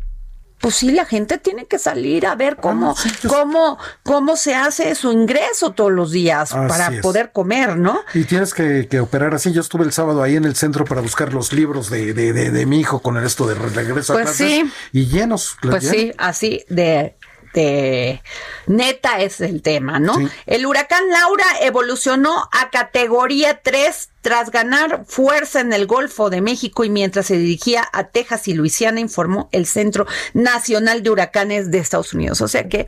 pues 0.60 0.76
sí, 0.76 0.92
la 0.92 1.06
gente 1.06 1.38
tiene 1.38 1.66
que 1.66 1.80
salir 1.80 2.26
a 2.26 2.36
ver 2.36 2.58
cómo, 2.58 2.96
cómo, 3.28 3.78
cómo 4.04 4.36
se 4.36 4.56
hace 4.56 4.94
su 4.96 5.12
ingreso 5.12 5.72
todos 5.72 5.92
los 5.92 6.12
días 6.12 6.52
para 6.52 6.92
poder 7.02 7.32
comer, 7.32 7.78
¿no? 7.78 8.02
Y 8.14 8.26
tienes 8.26 8.54
que, 8.54 8.88
operar 9.00 9.34
así. 9.34 9.54
Yo 9.54 9.62
estuve 9.62 9.86
el 9.86 9.94
sábado 9.94 10.22
ahí 10.22 10.36
en 10.36 10.46
el 10.46 10.56
centro 10.56 10.86
para 10.86 11.02
buscar 11.02 11.34
los 11.34 11.54
libros 11.54 11.90
de, 11.90 12.14
de, 12.14 12.34
de, 12.34 12.66
mi 12.66 12.80
hijo 12.80 13.02
con 13.02 13.18
el 13.18 13.26
esto 13.26 13.48
de 13.48 13.56
regreso 13.56 14.14
a 14.14 14.18
pues 14.18 14.26
clases. 14.26 14.48
Sí. 14.48 14.72
Y 14.92 15.06
llenos. 15.08 15.58
Pues 15.62 15.88
sí, 15.88 16.12
así 16.18 16.66
de 16.70 17.16
este, 17.50 18.22
neta 18.68 19.20
es 19.22 19.42
el 19.42 19.62
tema, 19.62 20.00
¿no? 20.00 20.16
El 20.46 20.66
huracán 20.66 21.10
Laura 21.10 21.46
evolucionó 21.62 22.48
a 22.52 22.70
categoría 22.70 23.62
3 23.62 24.10
tras 24.22 24.52
ganar 24.52 25.06
fuerza 25.08 25.60
en 25.62 25.74
el 25.74 25.88
Golfo 25.88 26.30
de 26.30 26.42
México 26.42 26.84
y 26.84 26.90
mientras 26.90 27.26
se 27.28 27.38
dirigía 27.38 27.88
a 27.92 28.06
Texas 28.06 28.48
y 28.48 28.54
Luisiana, 28.54 29.00
informó 29.00 29.50
el 29.52 29.66
Centro 29.66 30.06
Nacional 30.34 31.02
de 31.02 31.10
Huracanes 31.10 31.72
de 31.72 31.80
Estados 31.80 32.14
Unidos. 32.14 32.42
O 32.42 32.48
sea 32.48 32.70
que 32.70 32.88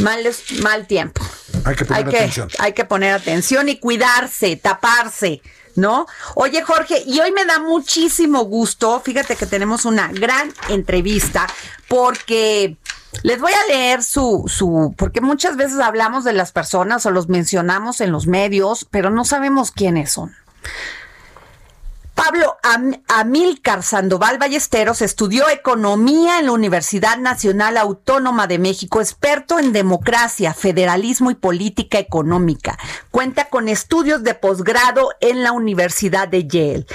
mal, 0.00 0.22
mal 0.62 0.86
tiempo. 0.86 1.22
Hay 1.64 1.76
que 1.76 1.84
poner 1.86 2.08
atención. 2.08 2.48
Hay 2.58 2.72
que 2.74 2.84
poner 2.84 3.14
atención 3.14 3.68
y 3.68 3.78
cuidarse, 3.78 4.56
taparse. 4.56 5.40
¿no? 5.76 6.06
Oye, 6.34 6.62
Jorge, 6.62 7.02
y 7.06 7.20
hoy 7.20 7.32
me 7.32 7.44
da 7.44 7.58
muchísimo 7.58 8.44
gusto, 8.44 8.98
fíjate 9.04 9.36
que 9.36 9.44
tenemos 9.44 9.84
una 9.84 10.08
gran 10.08 10.50
entrevista 10.70 11.46
porque 11.86 12.78
les 13.22 13.40
voy 13.40 13.52
a 13.52 13.72
leer 13.72 14.02
su, 14.02 14.44
su, 14.46 14.94
porque 14.96 15.20
muchas 15.20 15.56
veces 15.56 15.78
hablamos 15.80 16.24
de 16.24 16.32
las 16.32 16.52
personas 16.52 17.06
o 17.06 17.10
los 17.10 17.28
mencionamos 17.28 18.00
en 18.00 18.12
los 18.12 18.26
medios, 18.26 18.86
pero 18.90 19.10
no 19.10 19.24
sabemos 19.24 19.70
quiénes 19.70 20.12
son. 20.12 20.34
Pablo 22.16 22.56
Amílcar 23.08 23.82
Sandoval 23.82 24.38
Ballesteros 24.38 25.02
estudió 25.02 25.50
economía 25.50 26.38
en 26.38 26.46
la 26.46 26.52
Universidad 26.52 27.18
Nacional 27.18 27.76
Autónoma 27.76 28.46
de 28.46 28.58
México, 28.58 29.02
experto 29.02 29.58
en 29.58 29.74
democracia, 29.74 30.54
federalismo 30.54 31.30
y 31.30 31.34
política 31.34 31.98
económica. 31.98 32.78
Cuenta 33.10 33.50
con 33.50 33.68
estudios 33.68 34.22
de 34.22 34.32
posgrado 34.34 35.10
en 35.20 35.42
la 35.42 35.52
Universidad 35.52 36.26
de 36.26 36.46
Yale. 36.46 36.86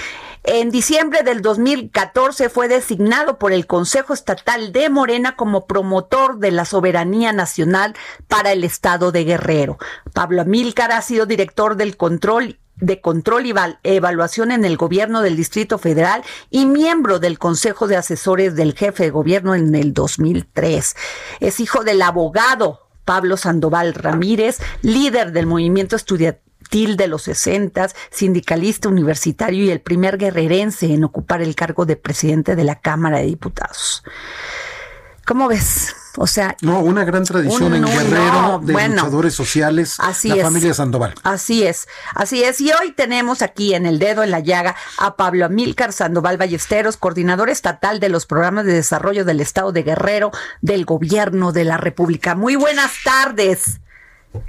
En 0.44 0.70
diciembre 0.70 1.22
del 1.22 1.40
2014 1.40 2.48
fue 2.48 2.66
designado 2.66 3.38
por 3.38 3.52
el 3.52 3.68
Consejo 3.68 4.12
Estatal 4.12 4.72
de 4.72 4.90
Morena 4.90 5.36
como 5.36 5.68
promotor 5.68 6.38
de 6.38 6.50
la 6.50 6.64
soberanía 6.64 7.32
nacional 7.32 7.94
para 8.26 8.50
el 8.50 8.64
Estado 8.64 9.12
de 9.12 9.22
Guerrero. 9.22 9.78
Pablo 10.12 10.42
Amílcar 10.42 10.90
ha 10.90 11.00
sido 11.00 11.26
director 11.26 11.76
control 11.96 12.58
de 12.74 13.00
Control 13.00 13.46
y 13.46 13.54
Evaluación 13.84 14.50
en 14.50 14.64
el 14.64 14.76
Gobierno 14.76 15.22
del 15.22 15.36
Distrito 15.36 15.78
Federal 15.78 16.24
y 16.50 16.66
miembro 16.66 17.20
del 17.20 17.38
Consejo 17.38 17.86
de 17.86 17.96
Asesores 17.96 18.56
del 18.56 18.74
Jefe 18.74 19.04
de 19.04 19.10
Gobierno 19.10 19.54
en 19.54 19.72
el 19.76 19.94
2003. 19.94 20.96
Es 21.38 21.60
hijo 21.60 21.84
del 21.84 22.02
abogado 22.02 22.88
Pablo 23.04 23.36
Sandoval 23.36 23.94
Ramírez, 23.94 24.58
líder 24.82 25.30
del 25.30 25.46
movimiento 25.46 25.94
estudiantil 25.94 26.51
de 26.72 27.06
los 27.06 27.22
sesentas, 27.22 27.94
sindicalista 28.10 28.88
universitario 28.88 29.62
y 29.62 29.70
el 29.70 29.82
primer 29.82 30.16
guerrerense 30.16 30.86
en 30.86 31.04
ocupar 31.04 31.42
el 31.42 31.54
cargo 31.54 31.84
de 31.84 31.96
presidente 31.96 32.56
de 32.56 32.64
la 32.64 32.80
Cámara 32.80 33.18
de 33.18 33.26
Diputados. 33.26 34.02
¿Cómo 35.26 35.48
ves? 35.48 35.94
O 36.16 36.26
sea, 36.26 36.56
no, 36.62 36.80
una 36.80 37.04
gran 37.04 37.24
tradición 37.24 37.74
en 37.74 37.84
Guerrero 37.84 38.60
de 38.62 38.88
luchadores 38.88 39.34
sociales, 39.34 39.96
así 39.98 40.28
la 40.30 40.44
familia 40.44 40.72
Sandoval. 40.72 41.14
Así 41.22 41.62
es, 41.62 41.88
así 42.14 42.42
es. 42.42 42.60
Y 42.62 42.70
hoy 42.72 42.92
tenemos 42.92 43.42
aquí 43.42 43.74
en 43.74 43.84
el 43.84 43.98
dedo 43.98 44.22
en 44.22 44.30
la 44.30 44.40
llaga 44.40 44.74
a 44.96 45.16
Pablo 45.16 45.44
Amílcar 45.44 45.92
Sandoval 45.92 46.38
Ballesteros, 46.38 46.96
coordinador 46.96 47.50
estatal 47.50 48.00
de 48.00 48.08
los 48.08 48.24
programas 48.24 48.64
de 48.64 48.72
desarrollo 48.72 49.26
del 49.26 49.40
Estado 49.40 49.72
de 49.72 49.82
Guerrero 49.82 50.32
del 50.62 50.86
Gobierno 50.86 51.52
de 51.52 51.64
la 51.64 51.76
República. 51.76 52.34
Muy 52.34 52.56
buenas 52.56 52.92
tardes. 53.04 53.78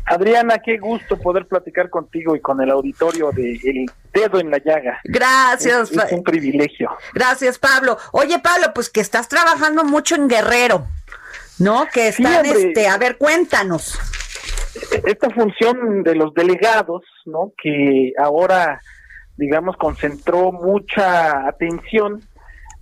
Adriana, 0.05 0.59
qué 0.59 0.77
gusto 0.77 1.17
poder 1.17 1.47
platicar 1.47 1.89
contigo 1.89 2.35
y 2.35 2.41
con 2.41 2.61
el 2.61 2.71
auditorio 2.71 3.31
de 3.31 3.59
El 3.63 3.85
Dedo 4.13 4.39
en 4.39 4.51
la 4.51 4.57
Llaga. 4.57 4.99
Gracias. 5.03 5.91
Es, 5.91 6.11
un 6.11 6.23
privilegio. 6.23 6.91
Gracias, 7.13 7.57
Pablo. 7.57 7.97
Oye, 8.11 8.39
Pablo, 8.39 8.67
pues 8.73 8.89
que 8.89 9.01
estás 9.01 9.27
trabajando 9.27 9.83
mucho 9.83 10.15
en 10.15 10.27
Guerrero, 10.27 10.85
¿no? 11.59 11.87
Que 11.93 12.09
están, 12.09 12.45
este, 12.45 12.87
a 12.87 12.97
ver, 12.97 13.17
cuéntanos. 13.17 13.99
Esta 15.05 15.29
función 15.29 16.03
de 16.03 16.15
los 16.15 16.33
delegados, 16.33 17.03
¿no? 17.25 17.51
Que 17.61 18.13
ahora, 18.17 18.81
digamos, 19.37 19.77
concentró 19.77 20.51
mucha 20.51 21.47
atención 21.47 22.21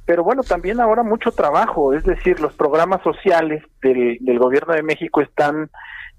pero 0.03 0.25
bueno, 0.25 0.43
también 0.43 0.81
ahora 0.81 1.03
mucho 1.03 1.31
trabajo, 1.31 1.93
es 1.93 2.03
decir, 2.03 2.41
los 2.41 2.53
programas 2.53 3.01
sociales 3.01 3.63
del, 3.81 4.17
del 4.19 4.39
gobierno 4.39 4.73
de 4.73 4.83
México 4.83 5.21
están 5.21 5.69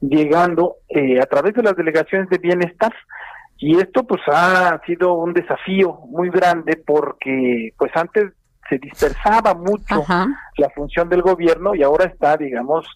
llegando 0.02 0.76
eh, 0.88 1.20
a 1.20 1.26
través 1.26 1.54
de 1.54 1.62
las 1.62 1.76
delegaciones 1.76 2.28
de 2.28 2.38
bienestar. 2.38 2.92
Y 3.58 3.78
esto 3.78 4.04
pues 4.04 4.20
ha 4.26 4.80
sido 4.84 5.14
un 5.14 5.32
desafío 5.32 6.00
muy 6.08 6.30
grande 6.30 6.82
porque 6.84 7.72
pues 7.78 7.92
antes 7.94 8.32
se 8.68 8.78
dispersaba 8.78 9.54
mucho 9.54 10.04
la 10.56 10.70
función 10.70 11.08
del 11.08 11.22
gobierno 11.22 11.74
y 11.74 11.82
ahora 11.82 12.06
está 12.06 12.36
digamos 12.36 12.86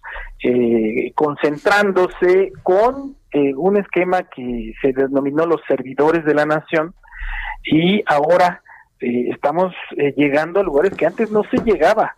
eh, 0.43 1.13
concentrándose 1.15 2.53
con 2.63 3.17
eh, 3.31 3.55
un 3.55 3.77
esquema 3.77 4.23
que 4.23 4.73
se 4.81 4.93
denominó 4.93 5.47
los 5.47 5.61
servidores 5.69 6.25
de 6.25 6.35
la 6.35 6.47
nación. 6.47 6.95
Y 7.65 8.03
ahora 8.07 8.63
eh, 9.01 9.29
estamos 9.31 9.75
eh, 9.97 10.15
llegando 10.17 10.61
a 10.61 10.63
lugares 10.63 10.95
que 10.97 11.07
antes 11.07 11.31
no 11.31 11.43
se 11.51 11.59
llegaba. 11.59 12.15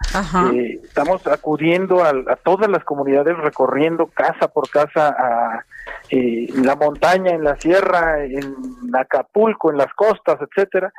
Eh, 0.53 0.81
estamos 0.85 1.27
acudiendo 1.27 2.05
a, 2.05 2.37
todas 2.37 2.71
las 2.71 2.85
comunidades, 2.85 3.37
recorriendo 3.37 4.07
casa 4.07 4.49
por 4.49 4.71
casa, 4.71 5.09
a, 5.09 5.65
en 6.11 6.65
la 6.65 6.77
montaña, 6.77 7.33
en 7.33 7.43
la 7.43 7.57
sierra, 7.57 8.25
en 8.25 8.55
Acapulco, 8.95 9.71
en 9.71 9.79
las 9.79 9.93
costas, 9.95 10.39
etcétera. 10.41 10.93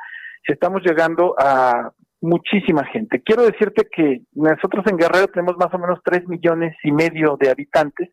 Estamos 0.46 0.82
llegando 0.82 1.34
a 1.38 1.90
muchísima 2.20 2.84
gente. 2.84 3.22
Quiero 3.22 3.44
decirte 3.44 3.88
que 3.90 4.22
nosotros 4.34 4.84
en 4.86 4.98
Guerrero 4.98 5.28
tenemos 5.28 5.56
más 5.56 5.72
o 5.72 5.78
menos 5.78 6.00
tres 6.04 6.28
millones 6.28 6.76
y 6.82 6.92
medio 6.92 7.38
de 7.40 7.50
habitantes 7.50 8.10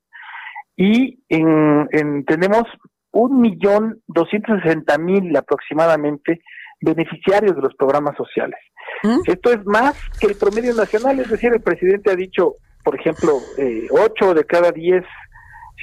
y 0.77 1.19
en, 1.27 1.87
en 1.91 2.23
tenemos 2.23 2.63
un 3.11 3.41
millón 3.41 4.01
doscientos 4.07 4.61
sesenta 4.61 4.97
mil 4.97 5.35
aproximadamente 5.35 6.41
beneficiarios 6.81 7.55
de 7.55 7.61
los 7.61 7.75
programas 7.75 8.15
sociales. 8.15 8.59
¿Mm? 9.03 9.19
Esto 9.25 9.51
es 9.51 9.65
más 9.65 9.95
que 10.19 10.27
el 10.27 10.35
promedio 10.35 10.73
nacional, 10.73 11.19
es 11.19 11.29
decir, 11.29 11.51
el 11.53 11.61
presidente 11.61 12.11
ha 12.11 12.15
dicho, 12.15 12.55
por 12.83 12.99
ejemplo, 12.99 13.39
eh, 13.57 13.87
ocho 13.91 14.33
de 14.33 14.45
cada 14.45 14.71
diez 14.71 15.03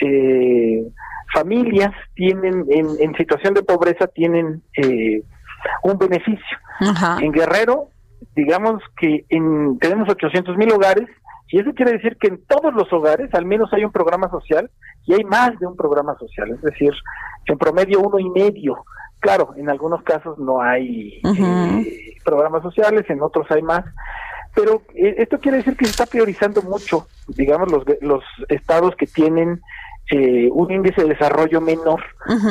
eh, 0.03 0.85
familias 1.33 1.93
tienen 2.15 2.65
en, 2.69 3.15
situación 3.17 3.55
de 3.55 3.63
pobreza 3.63 4.07
tienen 4.09 4.63
eh, 4.77 5.23
un 5.83 5.99
beneficio. 5.99 6.59
En 7.21 7.33
Guerrero, 7.33 7.89
digamos 8.35 8.83
que 8.97 9.25
en, 9.29 9.79
tenemos 9.79 10.09
800 10.09 10.57
mil 10.57 10.73
hogares 10.73 11.09
y 11.49 11.61
eso 11.61 11.73
quiere 11.75 11.93
decir 11.93 12.17
que 12.21 12.29
en 12.29 12.45
todos 12.47 12.75
los 12.75 12.93
hogares 12.93 13.33
al 13.35 13.45
menos 13.45 13.73
hay 13.73 13.85
un 13.85 13.93
programa 13.93 14.29
social 14.31 14.71
y 15.07 15.15
hay 15.15 15.25
más 15.25 15.59
de 15.59 15.67
un 15.67 15.77
programa 15.77 16.17
social, 16.19 16.51
es 16.51 16.61
decir, 16.63 16.93
en 17.47 17.59
promedio 17.59 18.01
uno 18.01 18.19
y 18.19 18.29
medio 18.31 18.85
Claro, 19.25 19.55
en 19.57 19.71
algunos 19.71 20.03
casos 20.03 20.39
no 20.39 20.61
hay 20.61 21.19
eh, 21.25 22.15
programas 22.23 22.63
sociales, 22.63 23.09
en 23.09 23.23
otros 23.23 23.51
hay 23.51 23.63
más, 23.63 23.83
pero 24.55 24.83
eh, 24.95 25.15
esto 25.17 25.41
quiere 25.41 25.57
decir 25.57 25.79
que 25.79 25.87
se 25.87 25.93
está 25.93 26.05
priorizando 26.05 26.61
mucho, 26.61 27.07
digamos, 27.29 27.73
los, 27.73 27.85
los 28.03 28.23
estados 28.51 28.95
que 28.97 29.07
tienen 29.07 29.63
eh, 30.11 30.51
un 30.53 30.71
índice 30.71 31.05
de 31.05 31.09
desarrollo 31.09 31.63
menor 31.63 32.05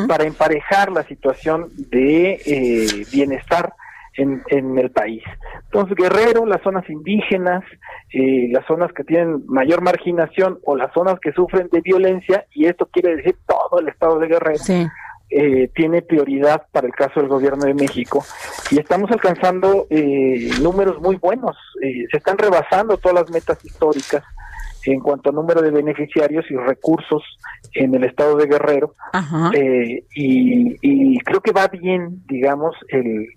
para 0.08 0.24
emparejar 0.24 0.92
la 0.92 1.04
situación 1.04 1.70
de 1.92 3.06
bienestar 3.12 3.72
en, 4.18 4.42
en, 4.48 4.76
el 4.80 4.90
país. 4.90 5.22
Entonces, 5.66 5.96
Guerrero, 5.96 6.48
las 6.48 6.64
zonas 6.64 6.90
indígenas, 6.90 7.64
las 8.12 8.66
zonas 8.66 8.92
que 8.94 9.04
tienen 9.04 9.44
mayor 9.46 9.84
marginación 9.84 10.58
o 10.66 10.76
las 10.76 10.92
zonas 10.92 11.20
que 11.20 11.34
sufren 11.34 11.70
de 11.72 11.82
violencia, 11.82 12.48
y 12.52 12.66
esto 12.66 12.88
quiere 12.92 13.18
decir 13.18 13.36
todo 13.46 13.80
el 13.80 13.90
estado 13.90 14.18
de 14.18 14.28
Guerrero, 14.28 14.58
sí. 14.58 14.88
Eh, 15.36 15.72
tiene 15.74 16.04
prioridad 16.04 16.68
para 16.72 16.86
el 16.86 16.94
caso 16.94 17.20
del 17.20 17.28
gobierno 17.28 17.66
de 17.66 17.74
México 17.74 18.24
y 18.70 18.78
estamos 18.78 19.10
alcanzando 19.10 19.88
eh, 19.90 20.52
números 20.62 21.02
muy 21.02 21.16
buenos. 21.16 21.58
Eh, 21.82 22.06
se 22.12 22.18
están 22.18 22.38
rebasando 22.38 22.98
todas 22.98 23.22
las 23.22 23.32
metas 23.32 23.58
históricas 23.66 24.24
en 24.86 25.00
cuanto 25.00 25.30
a 25.30 25.34
número 25.34 25.62
de 25.62 25.72
beneficiarios 25.72 26.46
y 26.50 26.56
recursos 26.56 27.24
en 27.74 27.96
el 27.96 28.04
estado 28.04 28.36
de 28.38 28.48
Guerrero. 28.48 28.96
y, 30.16 30.76
y, 30.82 31.20
creo 31.20 31.42
que 31.42 31.52
va 31.52 31.68
bien, 31.68 32.24
digamos, 32.28 32.76
el, 32.90 33.28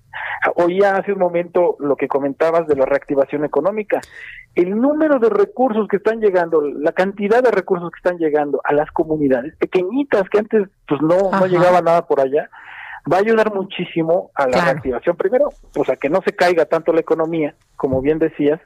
Oía 0.55 0.97
hace 0.97 1.13
un 1.13 1.19
momento 1.19 1.77
lo 1.79 1.97
que 1.97 2.09
comentabas 2.09 2.67
de 2.67 2.77
la 2.77 2.87
reactivación 2.87 3.45
económica. 3.45 4.01
El 4.55 4.77
número 4.81 5.19
de 5.19 5.29
recursos 5.29 5.89
que 5.89 5.97
están 5.97 6.21
llegando, 6.21 6.63
la 6.63 6.93
cantidad 6.93 7.43
de 7.43 7.51
recursos 7.51 7.91
que 7.91 7.99
están 7.99 8.19
llegando 8.19 8.61
a 8.65 8.73
las 8.73 8.91
comunidades 8.91 9.55
pequeñitas 9.57 10.29
que 10.31 10.39
antes 10.39 10.69
pues 10.89 11.01
no, 11.03 11.31
no 11.31 11.47
llegaba 11.47 11.83
nada 11.83 12.07
por 12.07 12.21
allá, 12.21 12.49
va 13.11 13.19
a 13.19 13.21
ayudar 13.21 13.53
muchísimo 13.55 14.31
a 14.35 14.47
la 14.47 14.65
reactivación. 14.65 15.17
Primero, 15.17 15.51
pues 15.75 15.89
a 15.91 15.97
que 15.97 16.09
no 16.09 16.23
se 16.23 16.33
caiga 16.33 16.65
tanto 16.65 16.93
la 16.93 17.01
economía, 17.01 17.55
como 17.77 18.01
bien 18.01 18.19
decías, 18.19 18.61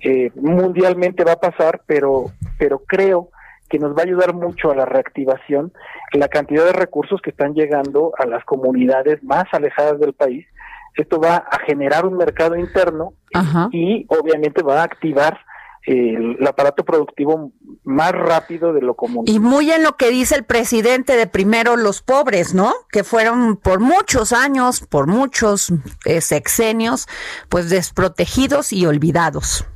eh, 0.00 0.30
mundialmente 0.34 1.24
va 1.24 1.32
a 1.32 1.40
pasar, 1.40 1.82
pero, 1.86 2.26
pero 2.58 2.80
creo 2.80 3.30
que 3.68 3.78
nos 3.78 3.96
va 3.96 4.00
a 4.00 4.04
ayudar 4.04 4.34
mucho 4.34 4.70
a 4.70 4.74
la 4.74 4.86
reactivación 4.86 5.72
la 6.12 6.28
cantidad 6.28 6.64
de 6.64 6.72
recursos 6.72 7.20
que 7.20 7.30
están 7.30 7.52
llegando 7.52 8.12
a 8.18 8.24
las 8.24 8.42
comunidades 8.44 9.22
más 9.22 9.44
alejadas 9.52 10.00
del 10.00 10.14
país 10.14 10.46
esto 10.98 11.20
va 11.20 11.36
a 11.36 11.60
generar 11.60 12.04
un 12.04 12.16
mercado 12.16 12.56
interno 12.56 13.14
y 13.70 14.04
obviamente 14.08 14.62
va 14.62 14.80
a 14.80 14.84
activar 14.84 15.38
el, 15.84 16.44
aparato 16.46 16.84
productivo 16.84 17.52
más 17.84 18.12
rápido 18.12 18.72
de 18.72 18.82
lo 18.82 18.94
común. 18.94 19.24
Y 19.26 19.38
muy 19.38 19.70
en 19.70 19.84
lo 19.84 19.96
que 19.96 20.10
dice 20.10 20.34
el 20.34 20.44
presidente 20.44 21.16
de 21.16 21.28
primero 21.28 21.76
los 21.76 22.02
pobres, 22.02 22.52
¿no? 22.52 22.74
Que 22.90 23.04
fueron 23.04 23.56
por 23.56 23.78
muchos 23.78 24.32
años, 24.32 24.80
por 24.80 25.06
muchos 25.06 25.72
eh, 26.04 26.20
sexenios, 26.20 27.06
pues 27.48 27.70
desprotegidos 27.70 28.72
y 28.72 28.84
olvidados. 28.84 29.66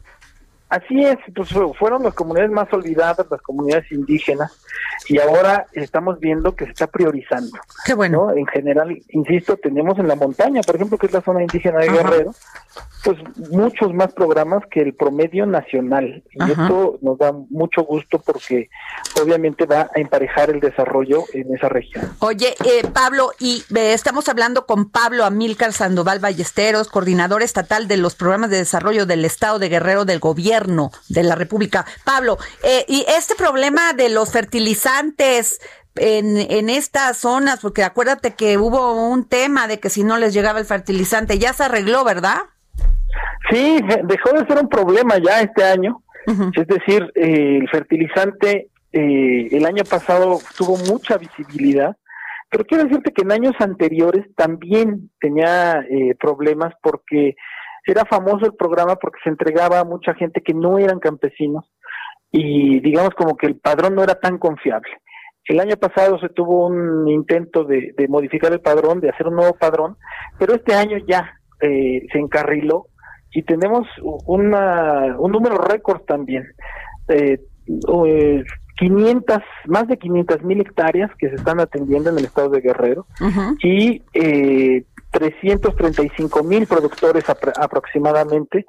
Así 0.73 1.05
es, 1.05 1.19
pues 1.35 1.51
fueron 1.79 2.03
las 2.03 2.15
comunidades 2.15 2.51
más 2.51 2.67
olvidadas, 2.73 3.27
las 3.31 3.43
comunidades 3.43 3.93
indígenas, 3.93 4.59
y 5.07 5.19
ahora 5.19 5.67
estamos 5.75 6.19
viendo 6.19 6.57
que 6.57 6.65
se 6.65 6.71
está 6.71 6.87
priorizando. 6.87 7.59
Qué 7.85 7.93
bueno. 7.93 8.33
En 8.35 8.47
general, 8.47 8.99
insisto, 9.11 9.59
tenemos 9.59 9.99
en 9.99 10.09
la 10.09 10.17
montaña, 10.17 10.63
por 10.63 10.77
ejemplo, 10.77 10.97
que 10.97 11.09
es 11.09 11.13
la 11.13 11.21
zona 11.21 11.43
indígena 11.43 11.81
de 11.81 11.91
Guerrero, 11.91 12.31
pues 13.05 13.19
muchos 13.51 13.93
más 13.93 14.15
programas 14.15 14.63
que 14.71 14.81
el 14.81 14.95
promedio 14.95 15.45
nacional. 15.45 16.23
Y 16.33 16.51
esto 16.51 16.99
nos 17.03 17.19
da 17.19 17.33
mucho 17.51 17.83
gusto 17.83 18.19
porque 18.25 18.71
obviamente 19.23 19.67
va 19.67 19.91
a 19.95 20.01
emparejar 20.01 20.49
el 20.49 20.61
desarrollo 20.61 21.25
en 21.35 21.55
esa 21.55 21.69
región. 21.69 22.09
Oye, 22.21 22.55
eh, 22.65 22.87
Pablo, 22.95 23.33
y 23.39 23.63
eh, 23.77 23.93
estamos 23.93 24.27
hablando 24.31 24.65
con 24.65 24.89
Pablo 24.89 25.27
Amílcar 25.27 25.75
Sandoval 25.75 26.21
Ballesteros, 26.21 26.89
coordinador 26.89 27.43
estatal 27.43 27.89
de 27.89 27.99
los 27.99 28.15
programas 28.15 28.49
de 28.49 28.57
desarrollo 28.57 29.05
del 29.05 29.27
Estado 29.27 29.59
de 29.59 29.69
Guerrero 29.69 30.07
del 30.07 30.21
Gobierno 30.21 30.62
de 31.09 31.23
la 31.23 31.35
República. 31.35 31.85
Pablo, 32.05 32.39
eh, 32.63 32.85
y 32.89 33.05
este 33.09 33.35
problema 33.35 33.93
de 33.93 34.09
los 34.09 34.33
fertilizantes 34.33 35.61
en, 35.97 36.37
en 36.37 36.71
estas 36.71 37.19
zonas, 37.19 37.61
porque 37.61 37.85
acuérdate 37.85 38.35
que 38.35 38.59
hubo 38.59 39.09
un 39.09 39.29
tema 39.29 39.67
de 39.69 39.79
que 39.79 39.91
si 39.91 40.05
no 40.05 40.19
les 40.19 40.33
llegaba 40.33 40.59
el 40.59 40.67
fertilizante, 40.67 41.39
ya 41.39 41.53
se 41.53 41.65
arregló, 41.65 42.05
¿verdad? 42.05 42.39
Sí, 43.51 43.79
dejó 44.05 44.33
de 44.33 44.47
ser 44.47 44.59
un 44.63 44.69
problema 44.69 45.19
ya 45.19 45.41
este 45.41 45.65
año. 45.65 46.03
Es 46.55 46.67
decir, 46.69 47.11
eh, 47.17 47.59
el 47.61 47.69
fertilizante 47.69 48.69
eh, 48.93 49.49
el 49.51 49.67
año 49.67 49.85
pasado 49.85 50.39
tuvo 50.57 50.77
mucha 50.77 51.17
visibilidad, 51.17 51.97
pero 52.51 52.65
quiero 52.65 52.85
decirte 52.85 53.13
que 53.13 53.23
en 53.23 53.33
años 53.33 53.55
anteriores 53.59 54.27
también 54.37 55.11
tenía 55.19 55.81
eh, 55.89 56.15
problemas 56.21 56.75
porque 56.83 57.35
era 57.85 58.05
famoso 58.05 58.47
el 58.47 58.55
programa 58.55 58.97
porque 58.97 59.19
se 59.25 59.31
entregaba 59.31 59.81
a 59.81 59.85
mucha 59.85 60.15
gente 60.15 60.41
que 60.41 60.55
no 60.55 60.79
eran 60.79 61.01
campesinos 61.01 61.71
y 62.31 62.81
digamos 62.81 63.11
como 63.11 63.37
que 63.37 63.47
el 63.47 63.57
padrón 63.57 63.95
no 63.95 64.03
era 64.03 64.15
tan 64.15 64.39
confiable. 64.39 64.91
El 65.45 65.59
año 65.59 65.77
pasado 65.77 66.19
se 66.21 66.29
tuvo 66.29 66.67
un 66.67 67.09
intento 67.09 67.65
de, 67.65 67.95
de 67.97 68.09
modificar 68.09 68.53
el 68.53 68.61
padrón, 68.61 69.01
de 69.01 69.11
hacer 69.11 69.27
un 69.27 69.35
nuevo 69.35 69.55
padrón, 69.55 69.97
pero 70.39 70.55
este 70.55 70.75
año 70.75 70.99
ya 71.07 71.35
eh, 71.61 72.07
se 72.13 72.19
encarriló 72.19 72.87
y 73.33 73.43
tenemos 73.43 73.87
una, 74.27 75.17
un 75.19 75.33
número 75.33 75.57
récord 75.57 76.03
también. 76.03 76.45
Eh, 77.09 77.39
500, 78.79 79.39
más 79.67 79.87
de 79.87 79.97
500 79.97 80.43
mil 80.43 80.61
hectáreas 80.61 81.11
que 81.19 81.29
se 81.29 81.37
están 81.37 81.61
atendiendo 81.61 82.11
en 82.11 82.19
el 82.19 82.25
estado 82.25 82.49
de 82.51 82.61
Guerrero 82.61 83.07
y 83.63 84.03
eh, 84.15 84.85
335 85.13 86.43
mil 86.43 86.67
productores 86.67 87.25
aproximadamente 87.29 88.67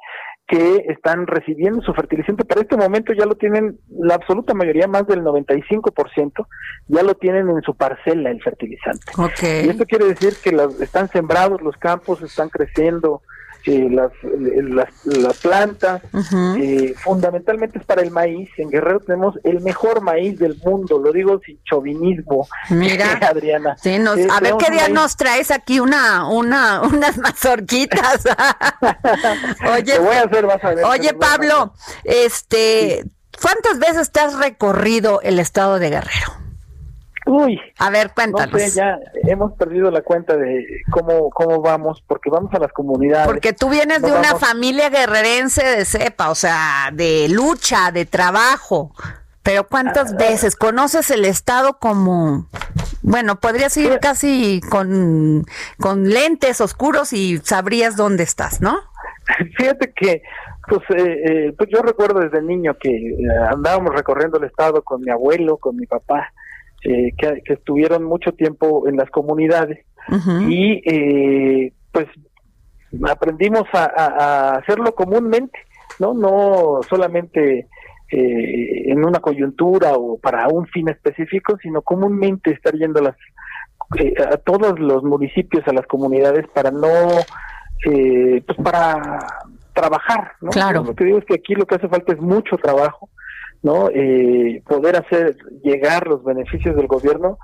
que 0.48 0.86
están 0.90 1.26
recibiendo 1.26 1.82
su 1.82 1.94
fertilizante. 1.94 2.44
Para 2.44 2.62
este 2.62 2.76
momento 2.76 3.14
ya 3.14 3.26
lo 3.26 3.36
tienen, 3.36 3.80
la 3.90 4.16
absoluta 4.16 4.54
mayoría, 4.54 4.88
más 4.88 5.08
del 5.08 5.22
95%, 5.24 6.46
ya 6.88 7.04
lo 7.04 7.16
tienen 7.16 7.50
en 7.50 7.62
su 7.62 7.74
parcela 7.76 8.30
el 8.30 8.42
fertilizante. 8.44 9.12
Y 9.42 9.70
esto 9.70 9.86
quiere 9.86 10.06
decir 10.06 10.34
que 10.44 10.56
están 10.84 11.08
sembrados 11.10 11.62
los 11.62 11.78
campos, 11.78 12.22
están 12.22 12.50
creciendo 12.50 13.22
eh, 13.66 13.88
las, 13.90 14.12
las, 15.06 15.38
plantas, 15.38 16.02
eh, 16.60 16.94
fundamentalmente 16.98 17.80
es 17.80 17.86
para 17.86 18.02
el 18.02 18.12
maíz. 18.12 18.50
En 18.58 18.70
Guerrero 18.70 19.00
tenemos 19.00 19.40
el 19.44 19.62
mejor 19.62 20.02
maíz 20.02 20.38
del 20.38 20.58
mundo, 20.64 21.00
lo 21.00 21.12
digo 21.12 21.40
sin 21.46 21.62
chauvinismo. 21.64 22.48
Mira, 22.70 23.14
Adriana. 23.22 23.78
Eh, 23.84 24.28
a 24.30 24.40
ver 24.42 24.56
qué 24.60 24.72
día 24.72 24.90
nos 24.90 25.16
traes 25.16 25.50
aquí 25.52 25.80
una, 25.80 26.28
una, 26.28 26.82
unas 26.84 27.18
mazorquitas. 27.18 28.26
oye, 29.74 30.00
voy 30.00 30.16
a 30.16 30.24
hacer, 30.24 30.46
vas 30.46 30.64
a 30.64 30.74
ver, 30.74 30.84
oye 30.86 31.14
Pablo, 31.14 31.74
este, 32.04 33.06
¿cuántas 33.42 33.80
veces 33.80 34.12
te 34.12 34.20
has 34.20 34.38
recorrido 34.38 35.22
el 35.22 35.40
estado 35.40 35.80
de 35.80 35.90
Guerrero? 35.90 36.43
Uy. 37.26 37.60
A 37.80 37.90
ver, 37.90 38.12
cuéntanos. 38.14 38.76
ya 38.76 39.00
hemos 39.28 39.54
perdido 39.54 39.90
la 39.92 40.02
cuenta 40.02 40.36
de 40.36 40.66
cómo, 40.92 41.30
cómo 41.30 41.62
vamos, 41.62 42.04
porque 42.06 42.30
vamos 42.30 42.54
a 42.54 42.60
las 42.60 42.72
comunidades. 42.74 43.28
Porque 43.28 43.54
tú 43.54 43.70
vienes 43.70 44.02
de 44.02 44.12
una 44.12 44.36
familia 44.36 44.90
guerrerense 44.90 45.64
de 45.64 45.86
cepa, 45.86 46.30
o 46.30 46.36
sea, 46.36 46.90
de 46.92 47.28
lucha, 47.30 47.92
de 47.92 48.06
trabajo. 48.06 48.92
Pero 49.42 49.68
¿cuántas 49.68 50.14
ah, 50.14 50.18
veces 50.18 50.56
conoces 50.56 51.12
el 51.12 51.26
Estado 51.26 51.78
como 51.78 52.48
Bueno, 53.02 53.40
podrías 53.40 53.76
ir 53.76 54.00
casi 54.00 54.62
con, 54.70 55.46
con 55.80 56.10
lentes 56.10 56.62
oscuros 56.62 57.12
y 57.12 57.38
sabrías 57.40 57.98
dónde 57.98 58.24
estás, 58.24 58.62
¿no? 58.62 58.80
Fíjate 59.58 59.94
que, 59.94 60.22
pues, 60.68 60.82
eh, 60.96 61.22
eh, 61.26 61.54
pues 61.58 61.70
yo 61.70 61.82
recuerdo 61.82 62.22
desde 62.22 62.42
niño 62.42 62.78
que 62.80 62.90
eh, 62.90 63.16
andábamos 63.50 63.94
recorriendo 63.94 64.38
el 64.38 64.46
estado 64.46 64.82
con 64.82 65.02
mi 65.02 65.12
abuelo, 65.12 65.58
con 65.58 65.76
mi 65.76 65.86
papá, 65.86 66.32
que, 66.84 67.42
estuvieron 67.46 68.04
mucho 68.04 68.34
tiempo 68.34 68.88
en 68.88 68.98
las 68.98 69.10
comunidades 69.10 69.86
y 70.50 71.72
pues 71.92 72.08
aprendimos 73.10 73.64
a, 73.74 74.58
hacerlo 74.58 74.94
comúnmente, 74.94 75.58
¿no? 76.00 76.14
No 76.14 76.82
solamente 76.90 77.68
en 78.10 79.04
una 79.04 79.20
coyuntura 79.20 79.94
o 79.94 80.20
para 80.20 80.48
un 80.48 80.68
fin 80.68 80.90
específico, 80.90 81.58
sino 81.62 81.82
comúnmente 81.82 82.52
estar 82.52 82.74
yendo 82.76 83.00
a, 83.00 83.04
las, 83.04 83.16
a 84.32 84.38
todos 84.38 84.80
los 84.80 85.04
municipios, 85.04 85.68
a 85.68 85.74
las 85.74 85.88
comunidades 85.88 86.46
para 86.54 86.70
no 86.70 86.88
eh, 87.86 88.42
pues 88.46 88.58
para 88.64 89.20
trabajar, 89.74 90.34
¿no? 90.42 90.52
Claro. 90.52 90.84
Lo 90.84 90.96
que 90.96 91.04
digo 91.04 91.18
es 91.18 91.26
que 91.26 91.36
aquí 91.36 91.56
lo 91.56 91.66
que 91.66 91.76
hace 91.76 91.90
falta 91.90 92.14
es 92.14 92.22
mucho 92.22 92.58
trabajo, 92.58 93.10
¿no? 93.64 93.90
Eh, 93.90 94.62
poder 94.68 94.98
hacer 94.98 95.36
llegar 95.64 96.08
los 96.08 96.24
beneficios 96.24 96.76
del 96.76 96.88
gobierno 96.88 97.40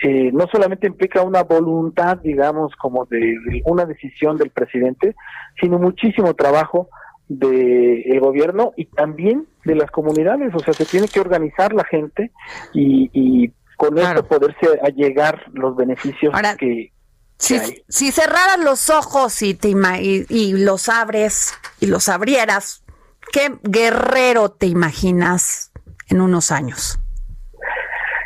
eh, 0.00 0.30
no 0.32 0.46
solamente 0.50 0.86
implica 0.86 1.22
una 1.22 1.42
voluntad, 1.42 2.18
digamos, 2.18 2.74
como 2.76 3.04
de, 3.06 3.36
una 3.64 3.84
decisión 3.84 4.36
del 4.36 4.50
presidente, 4.50 5.16
sino 5.60 5.78
muchísimo 5.78 6.34
trabajo 6.34 6.88
del 7.28 8.04
el 8.06 8.20
gobierno 8.20 8.72
y 8.76 8.86
también 8.86 9.46
de 9.64 9.74
las 9.74 9.90
comunidades. 9.90 10.54
O 10.54 10.60
sea, 10.60 10.72
se 10.72 10.84
tiene 10.84 11.08
que 11.08 11.20
organizar 11.20 11.72
la 11.72 11.84
gente 11.84 12.30
y, 12.72 13.10
y 13.12 13.52
con 13.76 13.98
eso 13.98 14.24
poderse 14.26 14.66
llegar 14.94 15.44
los 15.52 15.76
beneficios 15.76 16.32
que, 16.58 16.92
si, 17.38 17.60
si, 17.88 18.10
cerraras 18.10 18.58
los 18.58 18.90
ojos 18.90 19.42
y, 19.42 19.54
te 19.54 19.68
y, 19.70 20.52
los 20.54 20.88
abres 20.88 21.54
y 21.78 21.86
los 21.86 22.08
abrieras, 22.08 22.82
¿qué 23.32 23.58
guerrero 23.62 24.50
te 24.50 24.66
imaginas 24.66 25.72
en 26.08 26.20
unos 26.20 26.50
años? 26.50 26.98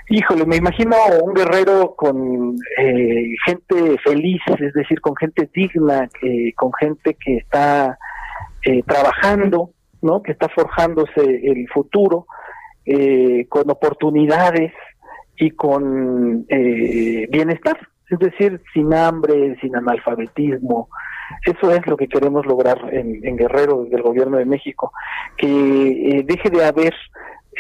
Híjole, 0.09 0.45
me 0.45 0.57
imagino 0.57 0.97
un 1.23 1.33
guerrero 1.33 1.95
con 1.97 2.57
eh, 2.79 3.35
gente 3.47 3.99
feliz, 4.05 4.43
es 4.59 4.73
decir, 4.75 5.01
con 5.01 5.17
gente 5.17 5.49
digna, 5.55 6.09
con 6.55 6.73
gente 6.75 7.17
que 7.25 7.39
está 7.39 7.99
eh, 8.63 8.83
trabajando, 8.83 9.71
¿no? 10.03 10.23
Que 10.23 10.33
está 10.33 10.49
forjándose 10.49 11.21
el 11.21 11.67
futuro, 11.73 12.27
eh, 12.85 13.47
con 13.49 13.71
oportunidades 13.71 14.73
y 15.37 15.51
con 15.53 16.45
bienestar 16.47 17.79
es 18.13 18.19
decir, 18.19 18.61
sin 18.73 18.93
hambre, 18.93 19.57
sin 19.61 19.75
analfabetismo. 19.75 20.89
Eso 21.45 21.71
es 21.71 21.87
lo 21.87 21.97
que 21.97 22.09
queremos 22.09 22.47
lograr 22.47 22.79
en, 22.93 23.37
Guerrero 23.37 23.85
desde 23.85 23.97
el 23.97 24.03
gobierno 24.03 24.39
de 24.39 24.45
México, 24.45 24.93
que 25.37 25.49
eh, 25.49 26.23
deje 26.25 26.51
de 26.51 26.65
haber 26.65 26.95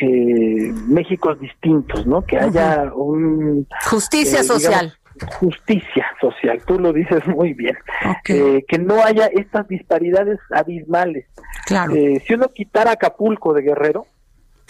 eh, 0.01 0.73
Méxicos 0.87 1.39
distintos, 1.41 2.07
¿no? 2.07 2.23
Que 2.23 2.39
haya 2.39 2.93
un... 2.95 3.67
Justicia 3.89 4.41
eh, 4.41 4.45
social. 4.45 4.95
Justicia 5.39 6.07
social, 6.21 6.63
tú 6.67 6.79
lo 6.79 6.93
dices 6.93 7.27
muy 7.27 7.53
bien. 7.53 7.77
que 8.25 8.79
no 8.79 9.05
haya 9.05 9.27
estas 9.27 9.69
disparidades 9.69 10.39
abismales. 10.51 11.27
Claro. 11.67 11.93
si 11.93 12.35
uno 12.35 12.49
quitara 12.49 12.93
Acapulco 12.93 13.53
de 13.53 13.63
Guerrero, 13.63 14.07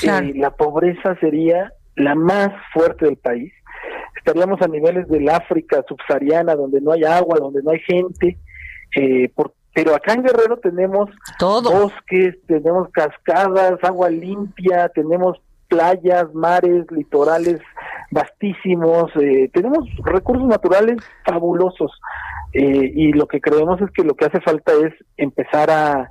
la 0.03 0.51
pobreza 0.51 1.17
sería 1.21 1.73
la 1.95 2.15
más 2.15 2.51
fuerte 2.73 3.05
del 3.07 3.17
país 3.17 3.53
estaríamos 4.17 4.63
a 4.63 4.69
niveles 4.69 5.09
del 5.09 5.29
África 5.29 5.85
subsahariana, 5.89 6.55
donde 6.55 6.81
no 6.81 6.93
hay 6.93 7.03
agua, 7.03 7.39
donde 7.41 7.61
no 7.63 7.73
hay 7.73 7.81
gente, 7.81 8.39
eh, 8.95 9.31
pero 9.75 9.95
acá 9.95 10.13
en 10.13 10.23
Guerrero 10.23 10.59
tenemos 10.59 11.09
bosques, 11.73 12.37
tenemos 12.47 12.89
cascadas, 12.91 13.83
agua 13.83 14.11
limpia, 14.11 14.89
tenemos 14.91 15.41
playas, 15.69 16.33
mares, 16.35 16.85
litorales 16.91 17.61
vastísimos, 18.11 19.11
eh, 19.17 19.51
tenemos 19.53 19.89
recursos 20.05 20.47
naturales 20.47 20.99
fabulosos. 21.25 21.91
Eh, 22.53 22.93
y 22.95 23.13
lo 23.13 23.27
que 23.27 23.41
creemos 23.41 23.81
es 23.81 23.91
que 23.93 24.05
lo 24.05 24.15
que 24.15 24.27
hace 24.27 24.41
falta 24.43 24.73
es 24.75 24.93
empezar 25.17 25.71
a, 25.71 26.11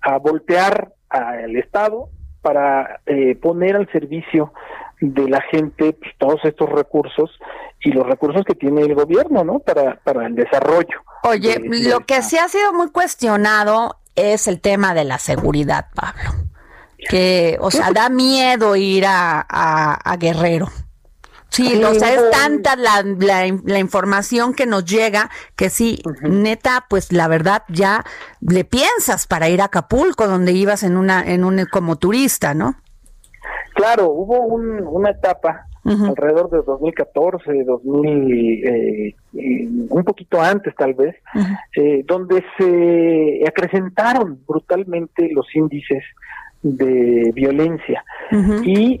a 0.00 0.18
voltear 0.18 0.92
al 1.10 1.54
Estado 1.56 2.08
para 2.40 3.00
poner 3.40 3.76
al 3.76 3.88
servicio 3.92 4.52
de 5.02 5.28
la 5.28 5.40
gente 5.50 5.94
pues, 5.94 6.12
todos 6.16 6.40
estos 6.44 6.70
recursos 6.70 7.30
y 7.80 7.90
los 7.90 8.06
recursos 8.06 8.44
que 8.44 8.54
tiene 8.54 8.82
el 8.82 8.94
gobierno, 8.94 9.42
¿no? 9.42 9.58
Para, 9.58 9.96
para 9.96 10.26
el 10.26 10.36
desarrollo. 10.36 11.02
Oye, 11.24 11.60
lo 11.60 12.00
que 12.00 12.22
sí 12.22 12.38
ha 12.38 12.48
sido 12.48 12.72
muy 12.72 12.90
cuestionado 12.90 13.98
es 14.14 14.46
el 14.46 14.60
tema 14.60 14.94
de 14.94 15.04
la 15.04 15.18
seguridad, 15.18 15.88
Pablo. 15.94 16.30
Que, 17.08 17.58
o 17.60 17.72
sea, 17.72 17.90
da 17.90 18.08
miedo 18.10 18.76
ir 18.76 19.06
a, 19.06 19.44
a, 19.48 20.16
Guerrero. 20.18 20.68
Sí, 21.48 21.82
o 21.82 21.94
sea, 21.94 22.14
es 22.14 22.30
tanta 22.30 22.76
la, 22.76 23.02
la, 23.02 23.78
información 23.78 24.54
que 24.54 24.66
nos 24.66 24.84
llega 24.84 25.28
que 25.56 25.68
sí, 25.68 26.00
neta, 26.22 26.86
pues 26.88 27.12
la 27.12 27.26
verdad 27.26 27.64
ya 27.68 28.04
le 28.40 28.64
piensas 28.64 29.26
para 29.26 29.48
ir 29.48 29.60
a 29.60 29.64
Acapulco, 29.64 30.28
donde 30.28 30.52
ibas 30.52 30.84
en 30.84 30.96
una, 30.96 31.22
en 31.24 31.44
un 31.44 31.66
como 31.66 31.96
turista, 31.96 32.54
¿no? 32.54 32.76
Claro, 33.82 34.12
hubo 34.12 34.38
una 34.44 35.10
etapa 35.10 35.66
alrededor 35.84 36.48
de 36.50 36.62
2014, 36.62 37.64
2000, 37.64 38.64
eh, 38.64 39.14
un 39.88 40.04
poquito 40.04 40.40
antes 40.40 40.72
tal 40.76 40.94
vez, 40.94 41.16
eh, 41.74 42.04
donde 42.06 42.44
se 42.56 43.42
acrecentaron 43.44 44.38
brutalmente 44.46 45.28
los 45.32 45.46
índices 45.56 46.04
de 46.62 47.32
violencia. 47.34 48.04
Y 48.62 49.00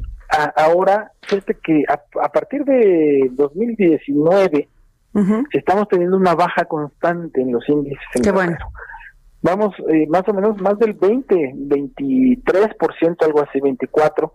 ahora, 0.56 1.12
fíjate 1.28 1.58
que 1.62 1.84
a, 1.88 2.28
partir 2.32 2.64
de 2.64 3.30
2019 3.34 4.68
estamos 5.52 5.86
teniendo 5.86 6.16
una 6.16 6.34
baja 6.34 6.64
constante 6.64 7.40
en 7.40 7.52
los 7.52 7.68
índices. 7.68 8.00
En 8.16 8.22
Qué 8.24 8.32
bueno. 8.32 8.56
Vamos 9.42 9.76
eh, 9.92 10.08
más 10.08 10.22
o 10.26 10.34
menos 10.34 10.60
más 10.60 10.76
del 10.80 10.94
20, 10.94 11.54
23%, 11.54 13.24
algo 13.24 13.42
así, 13.42 13.60
24 13.60 14.32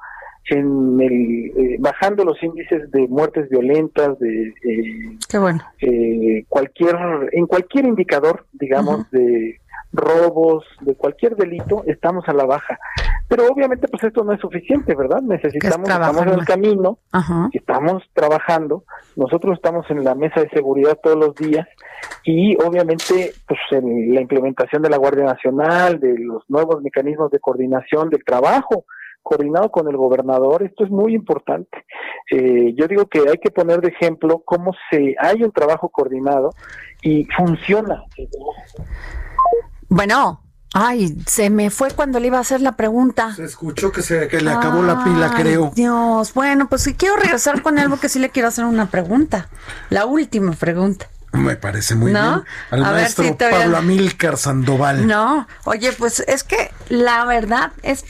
en 0.49 0.99
el, 1.01 1.51
eh, 1.57 1.77
bajando 1.79 2.23
los 2.23 2.41
índices 2.41 2.89
de 2.91 3.07
muertes 3.07 3.49
violentas, 3.49 4.17
de 4.19 4.47
eh, 4.47 5.17
Qué 5.29 5.37
bueno. 5.37 5.61
eh, 5.81 6.45
cualquier, 6.47 6.95
en 7.33 7.47
cualquier 7.47 7.85
indicador, 7.85 8.45
digamos, 8.53 9.09
de 9.11 9.59
robos, 9.91 10.65
de 10.81 10.95
cualquier 10.95 11.35
delito, 11.35 11.83
estamos 11.85 12.27
a 12.27 12.33
la 12.33 12.45
baja. 12.45 12.77
Pero 13.27 13.45
obviamente, 13.47 13.87
pues 13.89 14.03
esto 14.03 14.23
no 14.23 14.31
es 14.31 14.39
suficiente, 14.39 14.95
¿verdad? 14.95 15.21
Necesitamos, 15.21 15.89
estamos 15.89 16.21
en 16.21 16.33
el 16.33 16.45
camino, 16.45 16.99
estamos 17.51 18.03
trabajando, 18.13 18.85
nosotros 19.17 19.55
estamos 19.55 19.89
en 19.89 20.03
la 20.03 20.15
mesa 20.15 20.41
de 20.41 20.49
seguridad 20.49 20.97
todos 21.03 21.17
los 21.17 21.35
días 21.35 21.67
y 22.23 22.55
obviamente, 22.61 23.33
pues 23.47 23.59
en 23.71 24.13
la 24.13 24.21
implementación 24.21 24.81
de 24.81 24.89
la 24.89 24.97
Guardia 24.97 25.25
Nacional, 25.25 25.99
de 25.99 26.17
los 26.19 26.43
nuevos 26.49 26.81
mecanismos 26.81 27.31
de 27.31 27.39
coordinación 27.39 28.09
del 28.09 28.23
trabajo, 28.23 28.85
coordinado 29.27 29.69
con 29.69 29.89
el 29.89 29.97
gobernador, 29.97 30.63
esto 30.63 30.85
es 30.85 30.89
muy 30.89 31.13
importante. 31.13 31.85
Eh, 32.31 32.73
yo 32.77 32.87
digo 32.87 33.07
que 33.07 33.19
hay 33.19 33.37
que 33.37 33.51
poner 33.51 33.81
de 33.81 33.89
ejemplo 33.89 34.41
cómo 34.45 34.73
se 34.89 35.15
hay 35.19 35.43
un 35.43 35.51
trabajo 35.51 35.89
coordinado 35.89 36.51
y 37.01 37.25
funciona. 37.35 38.03
Bueno, 39.89 40.41
ay, 40.73 41.17
se 41.25 41.49
me 41.49 41.69
fue 41.69 41.91
cuando 41.91 42.21
le 42.21 42.27
iba 42.27 42.37
a 42.37 42.41
hacer 42.41 42.61
la 42.61 42.77
pregunta. 42.77 43.33
Se 43.35 43.43
escuchó 43.43 43.91
que 43.91 44.01
se 44.01 44.29
que 44.29 44.39
le 44.39 44.49
acabó 44.49 44.81
la 44.81 45.03
pila, 45.03 45.33
creo. 45.35 45.71
Dios, 45.75 46.33
bueno, 46.33 46.69
pues 46.69 46.83
si 46.83 46.93
quiero 46.93 47.17
regresar 47.17 47.61
con 47.61 47.77
algo 47.79 47.99
que 47.99 48.07
sí 48.07 48.19
le 48.19 48.29
quiero 48.29 48.47
hacer 48.47 48.63
una 48.63 48.85
pregunta. 48.89 49.49
La 49.89 50.05
última 50.05 50.53
pregunta. 50.53 51.07
Me 51.33 51.55
parece 51.55 51.95
muy 51.95 52.11
bien. 52.11 52.43
Al 52.71 52.81
maestro 52.81 53.37
Pablo 53.37 53.77
Amílcar 53.77 54.37
Sandoval. 54.37 55.05
No, 55.07 55.47
oye, 55.65 55.91
pues 55.91 56.21
es 56.21 56.43
que 56.43 56.71
la 56.89 57.25
verdad 57.25 57.71
es. 57.83 58.05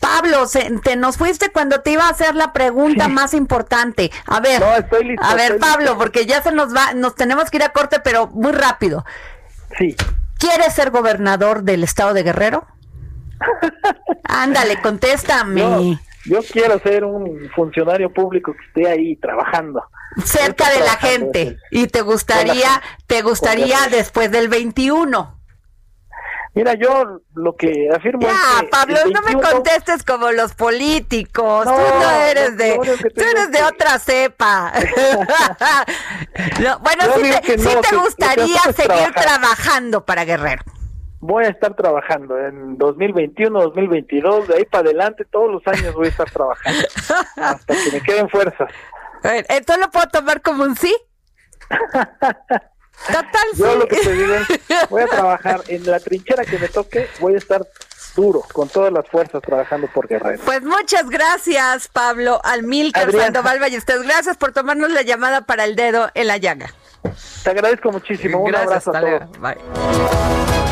Pablo, 0.00 0.46
te 0.82 0.96
nos 0.96 1.16
fuiste 1.16 1.50
cuando 1.50 1.80
te 1.80 1.92
iba 1.92 2.06
a 2.06 2.10
hacer 2.10 2.34
la 2.34 2.52
pregunta 2.52 3.08
más 3.08 3.34
importante. 3.34 4.10
A 4.26 4.40
ver, 4.40 4.62
a 4.64 5.34
ver, 5.34 5.58
Pablo, 5.58 5.98
porque 5.98 6.26
ya 6.26 6.42
se 6.42 6.52
nos 6.52 6.74
va, 6.74 6.94
nos 6.94 7.14
tenemos 7.14 7.50
que 7.50 7.58
ir 7.58 7.62
a 7.62 7.70
corte, 7.70 8.00
pero 8.00 8.28
muy 8.28 8.52
rápido. 8.52 9.04
Sí. 9.78 9.96
¿Quieres 10.38 10.74
ser 10.74 10.90
gobernador 10.90 11.62
del 11.62 11.84
estado 11.84 12.14
de 12.14 12.22
Guerrero? 12.22 12.66
Ándale, 14.24 14.80
contéstame. 14.80 16.00
Yo 16.24 16.40
quiero 16.50 16.78
ser 16.80 17.04
un 17.04 17.48
funcionario 17.54 18.12
público 18.12 18.52
que 18.52 18.66
esté 18.66 18.90
ahí 18.90 19.16
trabajando 19.16 19.82
cerca 20.24 20.70
de 20.70 20.80
la 20.80 20.96
gente 20.96 21.58
y 21.70 21.86
te 21.86 22.02
gustaría 22.02 22.82
te 23.06 23.22
gustaría 23.22 23.78
después 23.90 24.30
del 24.30 24.48
21 24.48 25.38
Mira, 26.54 26.74
yo 26.74 27.22
lo 27.34 27.56
que 27.56 27.88
afirmo 27.94 28.28
es 28.28 28.34
que 28.60 28.66
Pablo, 28.66 28.98
no 29.10 29.22
me 29.22 29.40
contestes 29.40 30.02
como 30.02 30.32
los 30.32 30.54
políticos. 30.54 31.64
tú 31.64 31.70
no 31.70 32.10
eres 32.10 32.58
de, 32.58 32.76
tú 32.76 33.22
eres 33.22 33.50
de 33.50 33.62
otra 33.62 33.98
cepa. 33.98 34.70
bueno, 36.82 37.04
sí, 37.16 37.32
te, 37.46 37.58
sí 37.58 37.70
te 37.88 37.96
gustaría 37.96 38.60
seguir 38.76 39.14
trabajando 39.14 40.04
para 40.04 40.26
Guerrero. 40.26 40.62
Voy 41.22 41.44
a 41.44 41.50
estar 41.50 41.72
trabajando 41.76 42.36
en 42.36 42.76
2021, 42.76 43.60
2022, 43.60 44.48
de 44.48 44.56
ahí 44.56 44.64
para 44.64 44.88
adelante, 44.88 45.24
todos 45.24 45.52
los 45.52 45.66
años 45.68 45.94
voy 45.94 46.06
a 46.06 46.10
estar 46.10 46.28
trabajando 46.28 46.80
hasta 47.36 47.74
que 47.74 47.92
me 47.92 48.00
queden 48.00 48.28
fuerzas. 48.28 48.68
¿Esto 49.48 49.76
lo 49.76 49.88
puedo 49.92 50.08
tomar 50.08 50.42
como 50.42 50.64
un 50.64 50.74
sí? 50.74 50.92
Total, 51.68 53.48
Yo 53.54 53.76
lo 53.76 53.86
que 53.86 53.98
te 53.98 54.12
digo 54.14 54.34
es, 54.34 54.48
voy 54.90 55.02
a 55.02 55.06
trabajar 55.06 55.60
en 55.68 55.88
la 55.88 56.00
trinchera 56.00 56.44
que 56.44 56.58
me 56.58 56.66
toque, 56.66 57.08
voy 57.20 57.34
a 57.34 57.38
estar 57.38 57.64
duro, 58.16 58.42
con 58.52 58.68
todas 58.68 58.92
las 58.92 59.06
fuerzas 59.08 59.40
trabajando 59.42 59.86
por 59.86 60.08
Guerrero. 60.08 60.42
Pues 60.44 60.62
muchas 60.64 61.08
gracias, 61.08 61.86
Pablo 61.86 62.40
Almilcar 62.42 63.12
Sandoval 63.12 63.60
Ballester. 63.60 64.02
Gracias 64.02 64.36
por 64.36 64.50
tomarnos 64.50 64.90
la 64.90 65.02
llamada 65.02 65.42
para 65.42 65.66
el 65.66 65.76
dedo 65.76 66.10
en 66.14 66.26
la 66.26 66.38
llaga. 66.38 66.74
Te 67.44 67.50
agradezco 67.50 67.92
muchísimo. 67.92 68.42
Un 68.42 68.56
abrazo 68.56 68.90
a 68.92 69.00
todos. 69.00 69.38
Bye. 69.38 70.71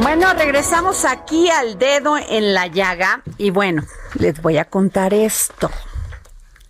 Bueno, 0.00 0.32
regresamos 0.32 1.04
aquí 1.04 1.50
al 1.50 1.76
dedo 1.76 2.16
en 2.18 2.54
la 2.54 2.68
llaga 2.68 3.24
y 3.36 3.50
bueno, 3.50 3.84
les 4.14 4.40
voy 4.40 4.56
a 4.56 4.64
contar 4.64 5.12
esto. 5.12 5.70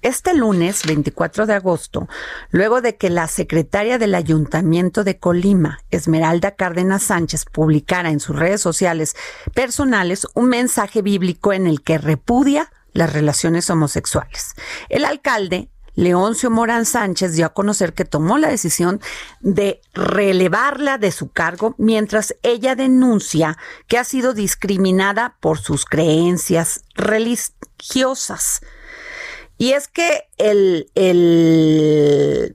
Este 0.01 0.33
lunes 0.33 0.87
24 0.87 1.45
de 1.45 1.53
agosto, 1.55 2.09
luego 2.51 2.81
de 2.81 2.97
que 2.97 3.11
la 3.11 3.29
secretaria 3.29 3.99
del 3.99 4.15
Ayuntamiento 4.15 5.05
de 5.05 5.19
Colima, 5.19 5.81
Esmeralda 5.91 6.53
Cárdenas 6.53 7.03
Sánchez, 7.03 7.45
publicara 7.45 8.09
en 8.09 8.21
sus 8.21 8.35
redes 8.35 8.63
sociales 8.63 9.15
personales 9.53 10.27
un 10.35 10.49
mensaje 10.49 11.03
bíblico 11.03 11.53
en 11.53 11.67
el 11.67 11.83
que 11.83 11.99
repudia 11.99 12.73
las 12.95 13.13
relaciones 13.13 13.69
homosexuales. 13.69 14.55
El 14.89 15.05
alcalde 15.05 15.69
Leoncio 15.99 16.49
Morán 16.49 16.87
Sánchez 16.87 17.33
dio 17.33 17.45
a 17.45 17.53
conocer 17.53 17.93
que 17.93 18.05
tomó 18.05 18.39
la 18.39 18.47
decisión 18.47 19.01
de 19.41 19.81
relevarla 19.95 20.97
de 20.97 21.11
su 21.11 21.33
cargo 21.33 21.75
mientras 21.77 22.37
ella 22.45 22.77
denuncia 22.77 23.59
que 23.89 23.99
ha 23.99 24.05
sido 24.05 24.33
discriminada 24.33 25.35
por 25.41 25.59
sus 25.59 25.85
creencias 25.85 26.85
religiosas. 26.95 28.61
Y 29.59 29.73
es 29.73 29.89
que 29.89 30.29
el, 30.37 30.89
el, 30.95 32.55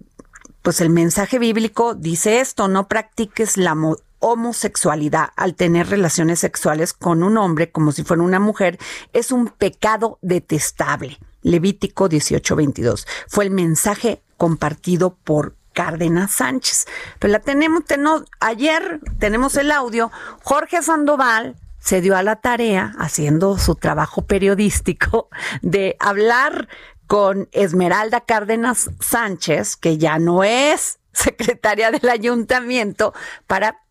pues 0.61 0.79
el 0.79 0.89
mensaje 0.89 1.37
bíblico 1.37 1.95
dice 1.95 2.39
esto, 2.39 2.69
no 2.69 2.87
practiques 2.87 3.57
la 3.57 3.75
homosexualidad 4.19 5.31
al 5.35 5.55
tener 5.55 5.89
relaciones 5.89 6.39
sexuales 6.39 6.93
con 6.93 7.23
un 7.23 7.37
hombre 7.37 7.73
como 7.73 7.91
si 7.91 8.05
fuera 8.05 8.23
una 8.23 8.39
mujer 8.39 8.79
es 9.11 9.33
un 9.33 9.49
pecado 9.49 10.17
detestable. 10.21 11.19
Levítico 11.43 12.09
18:22. 12.09 13.05
Fue 13.27 13.45
el 13.45 13.51
mensaje 13.51 14.23
compartido 14.37 15.15
por 15.23 15.55
Cárdenas 15.73 16.31
Sánchez. 16.31 16.85
Pero 17.19 17.31
la 17.31 17.39
tenemos, 17.39 17.85
tenemos, 17.85 18.23
ayer 18.39 18.99
tenemos 19.19 19.55
el 19.57 19.71
audio. 19.71 20.11
Jorge 20.43 20.81
Sandoval 20.81 21.55
se 21.79 21.99
dio 21.99 22.15
a 22.15 22.23
la 22.23 22.37
tarea, 22.37 22.93
haciendo 22.97 23.57
su 23.57 23.75
trabajo 23.75 24.25
periodístico, 24.25 25.29
de 25.61 25.97
hablar 25.99 26.69
con 27.07 27.49
Esmeralda 27.51 28.21
Cárdenas 28.21 28.89
Sánchez, 29.01 29.75
que 29.75 29.97
ya 29.97 30.17
no 30.19 30.43
es 30.43 30.99
secretaria 31.13 31.91
del 31.91 32.09
ayuntamiento, 32.09 33.13
para 33.47 33.81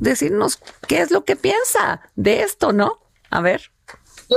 decirnos 0.00 0.58
qué 0.86 1.00
es 1.00 1.10
lo 1.10 1.24
que 1.24 1.36
piensa 1.36 2.00
de 2.16 2.42
esto, 2.42 2.72
¿no? 2.72 2.98
A 3.30 3.40
ver. 3.40 3.70
Yo 4.28 4.36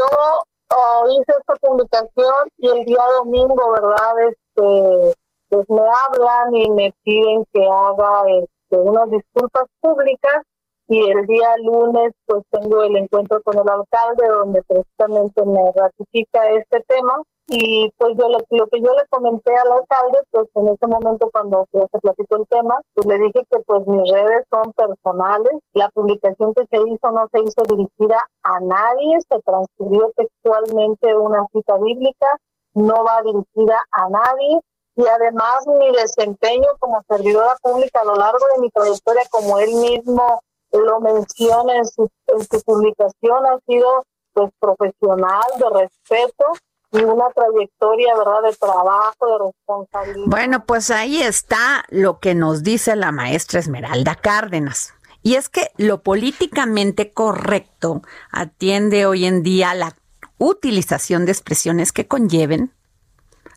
hice 1.09 1.33
esta 1.39 1.55
publicación 1.61 2.33
y 2.57 2.69
el 2.69 2.85
día 2.85 3.03
domingo, 3.17 3.71
¿verdad? 3.71 4.29
Este, 4.29 5.13
pues 5.49 5.69
me 5.69 5.81
hablan 5.81 6.55
y 6.55 6.69
me 6.71 6.93
piden 7.03 7.45
que 7.53 7.63
haga 7.65 8.23
este, 8.27 8.77
unas 8.77 9.09
disculpas 9.09 9.65
públicas 9.81 10.43
y 10.91 11.09
el 11.09 11.25
día 11.25 11.55
lunes 11.63 12.11
pues 12.25 12.43
tengo 12.51 12.83
el 12.83 12.97
encuentro 12.97 13.41
con 13.43 13.57
el 13.57 13.69
alcalde 13.69 14.27
donde 14.27 14.61
precisamente 14.63 15.45
me 15.45 15.71
ratifica 15.73 16.49
este 16.49 16.83
tema. 16.85 17.23
Y 17.47 17.89
pues 17.97 18.17
yo 18.17 18.27
lo, 18.27 18.39
lo 18.49 18.67
que 18.67 18.81
yo 18.81 18.91
le 18.91 19.07
comenté 19.09 19.55
al 19.55 19.71
alcalde, 19.71 20.19
pues 20.31 20.49
en 20.53 20.67
ese 20.67 20.87
momento 20.87 21.29
cuando 21.31 21.65
se 21.71 21.99
platicó 21.99 22.37
el 22.37 22.47
tema, 22.47 22.77
pues 22.93 23.07
le 23.07 23.19
dije 23.19 23.45
que 23.49 23.59
pues 23.65 23.87
mis 23.87 24.11
redes 24.11 24.45
son 24.49 24.73
personales, 24.73 25.53
la 25.73 25.87
publicación 25.89 26.53
que 26.53 26.65
se 26.69 26.77
hizo 26.77 27.11
no 27.11 27.25
se 27.31 27.39
hizo 27.39 27.63
dirigida 27.69 28.19
a 28.43 28.59
nadie, 28.59 29.17
se 29.29 29.39
transcribió 29.45 30.11
textualmente 30.17 31.15
una 31.15 31.45
cita 31.53 31.77
bíblica, 31.77 32.27
no 32.73 33.03
va 33.03 33.21
dirigida 33.23 33.81
a 33.91 34.09
nadie, 34.09 34.59
y 34.95 35.07
además 35.07 35.65
mi 35.67 35.91
desempeño 35.91 36.67
como 36.79 37.01
servidora 37.09 37.55
pública 37.61 38.01
a 38.01 38.05
lo 38.05 38.15
largo 38.15 38.45
de 38.55 38.61
mi 38.61 38.69
trayectoria, 38.69 39.23
como 39.29 39.57
él 39.59 39.73
mismo 39.75 40.41
lo 40.79 40.99
menciona 40.99 41.77
en 41.77 41.85
su, 41.85 42.09
en 42.27 42.39
su 42.39 42.61
publicación, 42.63 43.45
ha 43.45 43.59
sido 43.67 44.05
pues 44.33 44.49
profesional, 44.59 45.43
de 45.57 45.79
respeto, 45.81 46.45
y 46.93 47.03
una 47.03 47.25
trayectoria, 47.29 48.15
¿verdad?, 48.17 48.43
de 48.43 48.55
trabajo, 48.55 49.25
de 49.25 49.45
responsabilidad. 49.45 50.27
Bueno, 50.27 50.65
pues 50.65 50.91
ahí 50.91 51.21
está 51.21 51.85
lo 51.89 52.19
que 52.19 52.35
nos 52.35 52.63
dice 52.63 52.95
la 52.95 53.11
maestra 53.11 53.59
Esmeralda 53.59 54.15
Cárdenas. 54.15 54.93
Y 55.23 55.35
es 55.35 55.49
que 55.49 55.71
lo 55.77 56.01
políticamente 56.01 57.13
correcto 57.13 58.01
atiende 58.31 59.05
hoy 59.05 59.25
en 59.25 59.43
día 59.43 59.73
la 59.73 59.95
utilización 60.37 61.25
de 61.25 61.31
expresiones 61.31 61.91
que 61.91 62.07
conlleven 62.07 62.73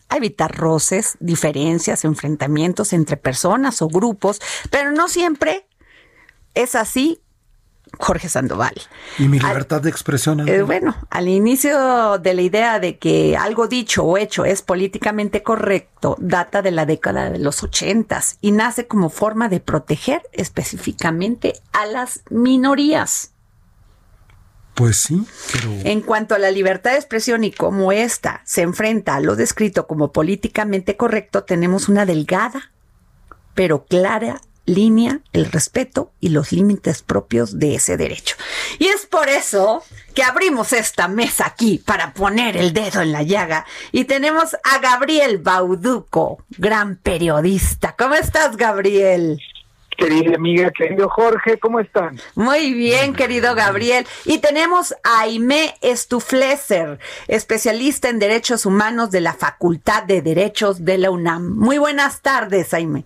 a 0.07 0.17
evitar 0.17 0.55
roces, 0.55 1.17
diferencias, 1.19 2.05
enfrentamientos 2.05 2.93
entre 2.93 3.17
personas 3.17 3.81
o 3.81 3.87
grupos, 3.87 4.39
pero 4.69 4.91
no 4.91 5.09
siempre 5.09 5.67
es 6.55 6.75
así 6.75 7.21
Jorge 7.99 8.29
Sandoval. 8.29 8.73
¿Y 9.19 9.27
mi 9.27 9.39
libertad 9.39 9.81
de 9.81 9.89
expresión? 9.89 10.47
Eh, 10.47 10.61
bueno, 10.63 10.95
al 11.09 11.27
inicio 11.27 12.17
de 12.17 12.33
la 12.33 12.41
idea 12.41 12.79
de 12.79 12.97
que 12.97 13.37
algo 13.37 13.67
dicho 13.67 14.03
o 14.03 14.17
hecho 14.17 14.43
es 14.45 14.61
políticamente 14.61 15.43
correcto, 15.43 16.15
data 16.19 16.61
de 16.61 16.71
la 16.71 16.85
década 16.85 17.29
de 17.29 17.39
los 17.39 17.63
ochentas 17.63 18.37
y 18.41 18.51
nace 18.51 18.87
como 18.87 19.09
forma 19.09 19.49
de 19.49 19.59
proteger 19.59 20.23
específicamente 20.33 21.53
a 21.71 21.85
las 21.85 22.21
minorías. 22.29 23.31
Pues 24.73 24.97
sí, 24.97 25.23
pero... 25.53 25.71
En 25.85 26.01
cuanto 26.01 26.35
a 26.35 26.39
la 26.39 26.51
libertad 26.51 26.91
de 26.91 26.97
expresión 26.97 27.45
y 27.45 27.51
cómo 27.51 27.93
ésta 27.93 28.41
se 28.43 28.61
enfrenta 28.61 29.15
a 29.15 29.21
lo 29.21 29.37
descrito 29.37 29.87
como 29.87 30.11
políticamente 30.11 30.97
correcto, 30.97 31.43
tenemos 31.43 31.87
una 31.87 32.05
delgada 32.05 32.71
pero 33.55 33.85
clara 33.85 34.41
línea 34.65 35.19
el 35.33 35.45
respeto 35.45 36.11
y 36.19 36.29
los 36.29 36.51
límites 36.51 37.01
propios 37.01 37.59
de 37.59 37.75
ese 37.75 37.97
derecho. 37.97 38.35
Y 38.79 38.87
es 38.87 39.05
por 39.05 39.29
eso 39.29 39.83
que 40.13 40.23
abrimos 40.23 40.73
esta 40.73 41.07
mesa 41.07 41.45
aquí 41.45 41.81
para 41.85 42.13
poner 42.13 42.57
el 42.57 42.73
dedo 42.73 43.01
en 43.01 43.11
la 43.11 43.23
llaga 43.23 43.65
y 43.91 44.05
tenemos 44.05 44.55
a 44.63 44.79
Gabriel 44.79 45.37
Bauduco, 45.37 46.43
gran 46.57 46.97
periodista. 46.97 47.95
¿Cómo 47.97 48.15
estás, 48.15 48.57
Gabriel? 48.57 49.39
Querida 49.97 50.35
amiga, 50.35 50.71
querido 50.71 51.07
Jorge, 51.07 51.57
¿cómo 51.57 51.79
están? 51.79 52.19
Muy 52.35 52.73
bien, 52.73 53.13
querido 53.13 53.55
Gabriel. 53.55 54.05
Y 54.25 54.39
tenemos 54.39 54.93
a 55.03 55.21
Aimé 55.21 55.75
Estufleser, 55.81 56.99
especialista 57.27 58.09
en 58.09 58.19
derechos 58.19 58.65
humanos 58.65 59.11
de 59.11 59.21
la 59.21 59.33
Facultad 59.33 60.03
de 60.03 60.21
Derechos 60.21 60.83
de 60.83 60.97
la 60.97 61.11
UNAM. 61.11 61.55
Muy 61.55 61.77
buenas 61.77 62.21
tardes, 62.21 62.73
Aimé. 62.73 63.05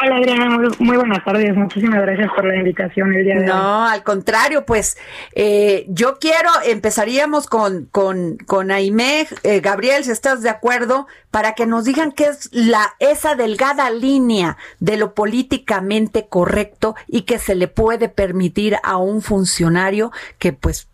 Hola 0.00 0.18
Adriana, 0.18 0.60
muy, 0.78 0.96
buenas 0.96 1.24
tardes. 1.24 1.56
Muchísimas 1.56 2.00
gracias 2.02 2.30
por 2.32 2.46
la 2.46 2.54
invitación 2.54 3.12
el 3.14 3.24
día 3.24 3.34
de 3.34 3.40
hoy. 3.40 3.46
No, 3.46 3.84
al 3.84 4.04
contrario, 4.04 4.64
pues 4.64 4.96
eh, 5.34 5.86
yo 5.88 6.18
quiero, 6.20 6.50
empezaríamos 6.64 7.48
con, 7.48 7.86
con, 7.86 8.36
con 8.36 8.70
Aimé, 8.70 9.26
eh, 9.42 9.58
Gabriel, 9.58 10.04
si 10.04 10.12
estás 10.12 10.42
de 10.42 10.50
acuerdo, 10.50 11.08
para 11.32 11.54
que 11.54 11.66
nos 11.66 11.84
digan 11.84 12.12
qué 12.12 12.26
es 12.26 12.48
la, 12.52 12.94
esa 13.00 13.34
delgada 13.34 13.90
línea 13.90 14.56
de 14.78 14.98
lo 14.98 15.14
políticamente 15.14 16.28
correcto 16.28 16.94
y 17.08 17.22
que 17.22 17.40
se 17.40 17.56
le 17.56 17.66
puede 17.66 18.08
permitir 18.08 18.76
a 18.84 18.98
un 18.98 19.20
funcionario 19.20 20.12
que 20.38 20.52
pues, 20.52 20.86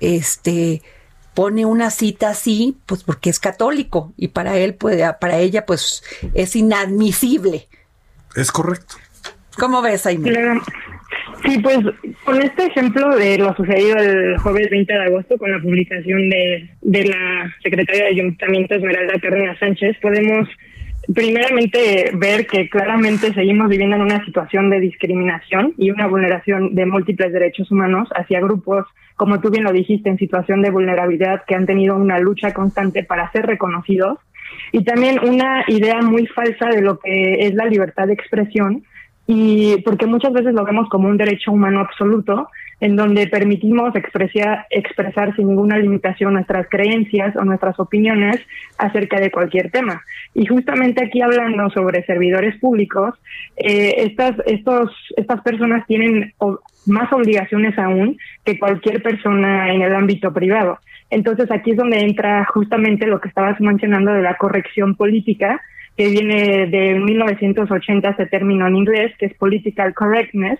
este, 0.00 0.82
pone 1.32 1.64
una 1.64 1.90
cita 1.90 2.28
así, 2.28 2.76
pues 2.84 3.04
porque 3.04 3.30
es 3.30 3.40
católico 3.40 4.12
y 4.18 4.28
para 4.28 4.58
él, 4.58 4.74
pues, 4.74 5.02
para 5.18 5.38
ella, 5.38 5.64
pues 5.64 6.02
es 6.34 6.54
inadmisible. 6.56 7.68
Es 8.36 8.50
correcto. 8.50 8.96
¿Cómo 9.58 9.82
ves, 9.82 10.06
Aime? 10.06 10.32
Sí, 11.44 11.58
pues 11.58 11.78
con 12.24 12.40
este 12.42 12.66
ejemplo 12.66 13.14
de 13.16 13.38
lo 13.38 13.54
sucedido 13.54 13.96
el 13.98 14.38
jueves 14.38 14.70
20 14.70 14.92
de 14.92 15.04
agosto 15.04 15.36
con 15.38 15.52
la 15.52 15.60
publicación 15.60 16.30
de, 16.30 16.70
de 16.80 17.04
la 17.04 17.54
secretaria 17.62 18.04
de 18.04 18.10
Ayuntamiento 18.10 18.74
Esmeralda 18.74 19.20
Cárdenas 19.20 19.58
Sánchez, 19.58 19.96
podemos 20.00 20.48
primeramente 21.12 22.12
ver 22.14 22.46
que 22.46 22.68
claramente 22.68 23.34
seguimos 23.34 23.68
viviendo 23.68 23.96
en 23.96 24.02
una 24.02 24.24
situación 24.24 24.70
de 24.70 24.80
discriminación 24.80 25.74
y 25.76 25.90
una 25.90 26.06
vulneración 26.06 26.74
de 26.74 26.86
múltiples 26.86 27.32
derechos 27.32 27.70
humanos 27.70 28.08
hacia 28.16 28.40
grupos, 28.40 28.86
como 29.16 29.40
tú 29.40 29.50
bien 29.50 29.64
lo 29.64 29.72
dijiste, 29.72 30.08
en 30.08 30.18
situación 30.18 30.62
de 30.62 30.70
vulnerabilidad 30.70 31.42
que 31.46 31.54
han 31.54 31.66
tenido 31.66 31.96
una 31.96 32.18
lucha 32.18 32.54
constante 32.54 33.04
para 33.04 33.30
ser 33.32 33.46
reconocidos 33.46 34.18
y 34.72 34.84
también 34.84 35.18
una 35.22 35.64
idea 35.68 36.00
muy 36.02 36.26
falsa 36.26 36.68
de 36.68 36.82
lo 36.82 36.98
que 36.98 37.46
es 37.46 37.54
la 37.54 37.66
libertad 37.66 38.06
de 38.06 38.14
expresión 38.14 38.82
y 39.26 39.76
porque 39.82 40.06
muchas 40.06 40.32
veces 40.32 40.52
lo 40.52 40.64
vemos 40.64 40.88
como 40.88 41.08
un 41.08 41.16
derecho 41.16 41.52
humano 41.52 41.80
absoluto 41.80 42.48
en 42.80 42.96
donde 42.96 43.26
permitimos 43.28 43.94
expresar, 43.96 45.36
sin 45.36 45.48
ninguna 45.48 45.78
limitación 45.78 46.34
nuestras 46.34 46.66
creencias 46.68 47.34
o 47.36 47.44
nuestras 47.44 47.78
opiniones 47.80 48.40
acerca 48.76 49.20
de 49.20 49.30
cualquier 49.30 49.70
tema. 49.70 50.02
Y 50.34 50.44
justamente 50.46 51.02
aquí 51.02 51.22
hablando 51.22 51.70
sobre 51.70 52.04
servidores 52.04 52.58
públicos, 52.58 53.14
eh, 53.56 53.94
estas, 53.98 54.34
estos, 54.44 54.90
estas 55.16 55.40
personas 55.42 55.86
tienen 55.86 56.34
más 56.86 57.12
obligaciones 57.12 57.78
aún 57.78 58.18
que 58.44 58.58
cualquier 58.58 59.02
persona 59.02 59.72
en 59.72 59.80
el 59.80 59.94
ámbito 59.94 60.32
privado. 60.34 60.78
Entonces 61.10 61.50
aquí 61.50 61.72
es 61.72 61.76
donde 61.76 62.00
entra 62.00 62.44
justamente 62.46 63.06
lo 63.06 63.20
que 63.20 63.28
estabas 63.28 63.60
mencionando 63.60 64.12
de 64.12 64.22
la 64.22 64.36
corrección 64.36 64.96
política, 64.96 65.60
que 65.96 66.08
viene 66.08 66.66
de 66.66 66.98
1980 66.98 68.10
ese 68.10 68.26
término 68.26 68.66
en 68.66 68.76
inglés, 68.76 69.12
que 69.18 69.26
es 69.26 69.34
political 69.34 69.94
correctness, 69.94 70.58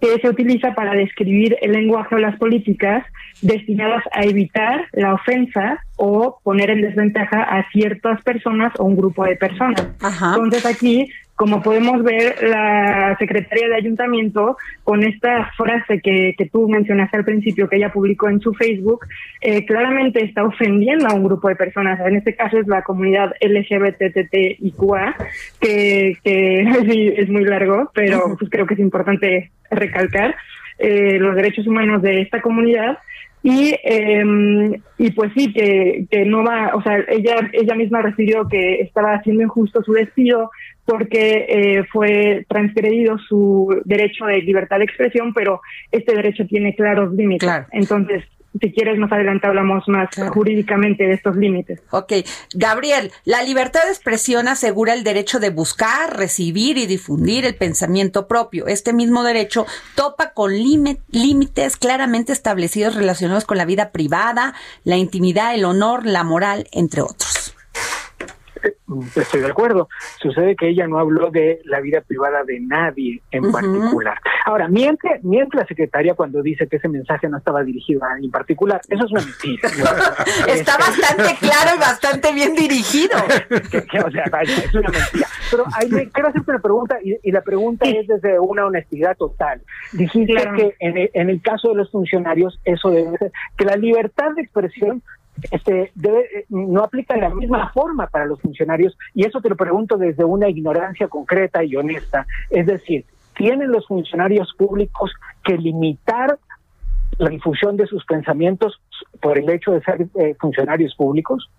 que 0.00 0.18
se 0.18 0.28
utiliza 0.28 0.74
para 0.74 0.94
describir 0.94 1.56
el 1.60 1.72
lenguaje 1.72 2.16
o 2.16 2.18
las 2.18 2.36
políticas 2.36 3.04
destinadas 3.40 4.02
a 4.12 4.24
evitar 4.24 4.86
la 4.92 5.14
ofensa 5.14 5.84
o 5.96 6.40
poner 6.42 6.70
en 6.70 6.80
desventaja 6.80 7.42
a 7.42 7.70
ciertas 7.70 8.20
personas 8.22 8.72
o 8.78 8.84
un 8.84 8.96
grupo 8.96 9.24
de 9.24 9.36
personas. 9.36 9.86
Entonces 10.00 10.66
aquí 10.66 11.08
como 11.36 11.62
podemos 11.62 12.02
ver, 12.02 12.36
la 12.42 13.16
secretaria 13.18 13.68
de 13.68 13.76
ayuntamiento, 13.76 14.56
con 14.84 15.02
esta 15.02 15.50
frase 15.56 16.00
que, 16.00 16.34
que 16.36 16.46
tú 16.46 16.68
mencionaste 16.68 17.16
al 17.16 17.24
principio, 17.24 17.68
que 17.68 17.76
ella 17.76 17.92
publicó 17.92 18.28
en 18.28 18.40
su 18.40 18.54
Facebook, 18.54 19.06
eh, 19.40 19.64
claramente 19.64 20.22
está 20.22 20.44
ofendiendo 20.44 21.08
a 21.08 21.14
un 21.14 21.24
grupo 21.24 21.48
de 21.48 21.56
personas. 21.56 21.98
En 22.00 22.16
este 22.16 22.36
caso 22.36 22.58
es 22.58 22.66
la 22.68 22.82
comunidad 22.82 23.32
LGBTTIQA, 23.40 25.16
que, 25.60 26.16
que 26.22 26.72
sí, 26.90 27.12
es 27.16 27.28
muy 27.28 27.44
largo, 27.44 27.90
pero 27.94 28.36
pues 28.38 28.50
creo 28.50 28.66
que 28.66 28.74
es 28.74 28.80
importante 28.80 29.50
recalcar 29.70 30.36
eh, 30.78 31.18
los 31.18 31.34
derechos 31.34 31.66
humanos 31.66 32.02
de 32.02 32.22
esta 32.22 32.40
comunidad. 32.40 32.98
Y, 33.42 33.74
eh, 33.82 34.80
y 34.98 35.10
pues 35.12 35.32
sí, 35.34 35.52
que, 35.52 36.06
que 36.10 36.24
no 36.24 36.44
va, 36.44 36.72
o 36.74 36.82
sea, 36.82 36.98
ella, 37.08 37.50
ella 37.52 37.74
misma 37.74 38.00
refirió 38.00 38.46
que 38.48 38.80
estaba 38.80 39.14
haciendo 39.14 39.42
injusto 39.42 39.82
su 39.82 39.92
despido, 39.92 40.50
porque 40.84 41.46
eh, 41.48 41.84
fue 41.92 42.44
transgredido 42.48 43.18
su 43.18 43.82
derecho 43.84 44.26
de 44.26 44.42
libertad 44.42 44.78
de 44.78 44.84
expresión, 44.84 45.32
pero 45.34 45.60
este 45.90 46.14
derecho 46.14 46.46
tiene 46.46 46.74
claros 46.74 47.12
límites. 47.14 47.50
Entonces, 47.72 48.24
si 48.60 48.72
quieres, 48.72 48.98
más 48.98 49.10
adelante 49.10 49.46
hablamos 49.46 49.88
más 49.88 50.08
jurídicamente 50.30 51.04
de 51.04 51.14
estos 51.14 51.36
límites. 51.36 51.80
Ok. 51.90 52.12
Gabriel, 52.54 53.10
la 53.24 53.42
libertad 53.42 53.84
de 53.84 53.90
expresión 53.90 54.46
asegura 54.48 54.94
el 54.94 55.04
derecho 55.04 55.40
de 55.40 55.50
buscar, 55.50 56.16
recibir 56.16 56.76
y 56.78 56.86
difundir 56.86 57.44
el 57.44 57.54
pensamiento 57.54 58.28
propio. 58.28 58.66
Este 58.66 58.92
mismo 58.92 59.22
derecho 59.22 59.66
topa 59.94 60.32
con 60.32 60.52
límites 60.52 61.76
claramente 61.76 62.32
establecidos 62.32 62.94
relacionados 62.94 63.44
con 63.44 63.56
la 63.56 63.64
vida 63.64 63.90
privada, 63.90 64.54
la 64.84 64.96
intimidad, 64.96 65.54
el 65.54 65.64
honor, 65.64 66.06
la 66.06 66.24
moral, 66.24 66.68
entre 66.72 67.02
otros. 67.02 67.54
Estoy 69.16 69.40
de 69.40 69.50
acuerdo. 69.50 69.88
Sucede 70.20 70.56
que 70.56 70.68
ella 70.68 70.86
no 70.86 70.98
habló 70.98 71.30
de 71.30 71.60
la 71.64 71.80
vida 71.80 72.00
privada 72.00 72.44
de 72.44 72.60
nadie 72.60 73.22
en 73.30 73.50
particular. 73.50 74.18
Ahora, 74.44 74.68
miente, 74.68 75.08
miente 75.22 75.56
la 75.56 75.66
secretaria 75.66 76.14
cuando 76.14 76.42
dice 76.42 76.66
que 76.66 76.76
ese 76.76 76.88
mensaje 76.88 77.28
no 77.28 77.38
estaba 77.38 77.62
dirigido 77.62 78.04
a 78.04 78.12
alguien 78.12 78.26
en 78.26 78.30
particular. 78.30 78.80
Eso 78.88 79.04
es 79.04 79.10
una 79.12 79.22
mentira. 79.22 79.68
Está 80.48 80.76
bastante 80.76 81.36
claro 81.40 81.76
y 81.76 81.78
bastante 81.78 82.32
bien 82.32 82.54
dirigido. 82.54 83.18
o 83.18 84.10
sea, 84.10 84.24
es 84.42 84.74
una 84.74 84.90
mentira. 84.90 85.26
Pero 85.50 85.64
quiero 86.12 86.28
hacerte 86.28 86.50
una 86.50 86.60
pregunta 86.60 86.98
y, 87.02 87.30
la 87.30 87.42
pregunta 87.42 87.86
es 87.86 88.06
desde 88.06 88.38
una 88.38 88.66
honestidad 88.66 89.16
total. 89.16 89.62
Dijiste 89.92 90.34
que 90.56 90.76
en 90.80 90.96
el, 90.96 91.10
en 91.14 91.30
el 91.30 91.40
caso 91.40 91.68
de 91.68 91.76
los 91.76 91.90
funcionarios 91.90 92.60
eso 92.64 92.90
debe 92.90 93.16
ser, 93.18 93.32
que 93.56 93.64
la 93.64 93.76
libertad 93.76 94.32
de 94.36 94.42
expresión 94.42 95.02
este, 95.50 95.92
debe, 95.94 96.46
no 96.48 96.82
aplica 96.84 97.16
la 97.16 97.30
misma 97.30 97.70
forma 97.72 98.06
para 98.06 98.26
los 98.26 98.40
funcionarios 98.40 98.96
y 99.14 99.26
eso 99.26 99.40
te 99.40 99.48
lo 99.48 99.56
pregunto 99.56 99.96
desde 99.96 100.24
una 100.24 100.48
ignorancia 100.48 101.08
concreta 101.08 101.64
y 101.64 101.76
honesta. 101.76 102.26
Es 102.50 102.66
decir, 102.66 103.04
¿tienen 103.36 103.70
los 103.70 103.86
funcionarios 103.86 104.54
públicos 104.56 105.12
que 105.44 105.56
limitar 105.56 106.38
la 107.18 107.28
difusión 107.28 107.76
de 107.76 107.86
sus 107.86 108.04
pensamientos 108.04 108.80
por 109.20 109.38
el 109.38 109.48
hecho 109.50 109.72
de 109.72 109.82
ser 109.82 110.06
eh, 110.14 110.34
funcionarios 110.38 110.94
públicos? 110.94 111.50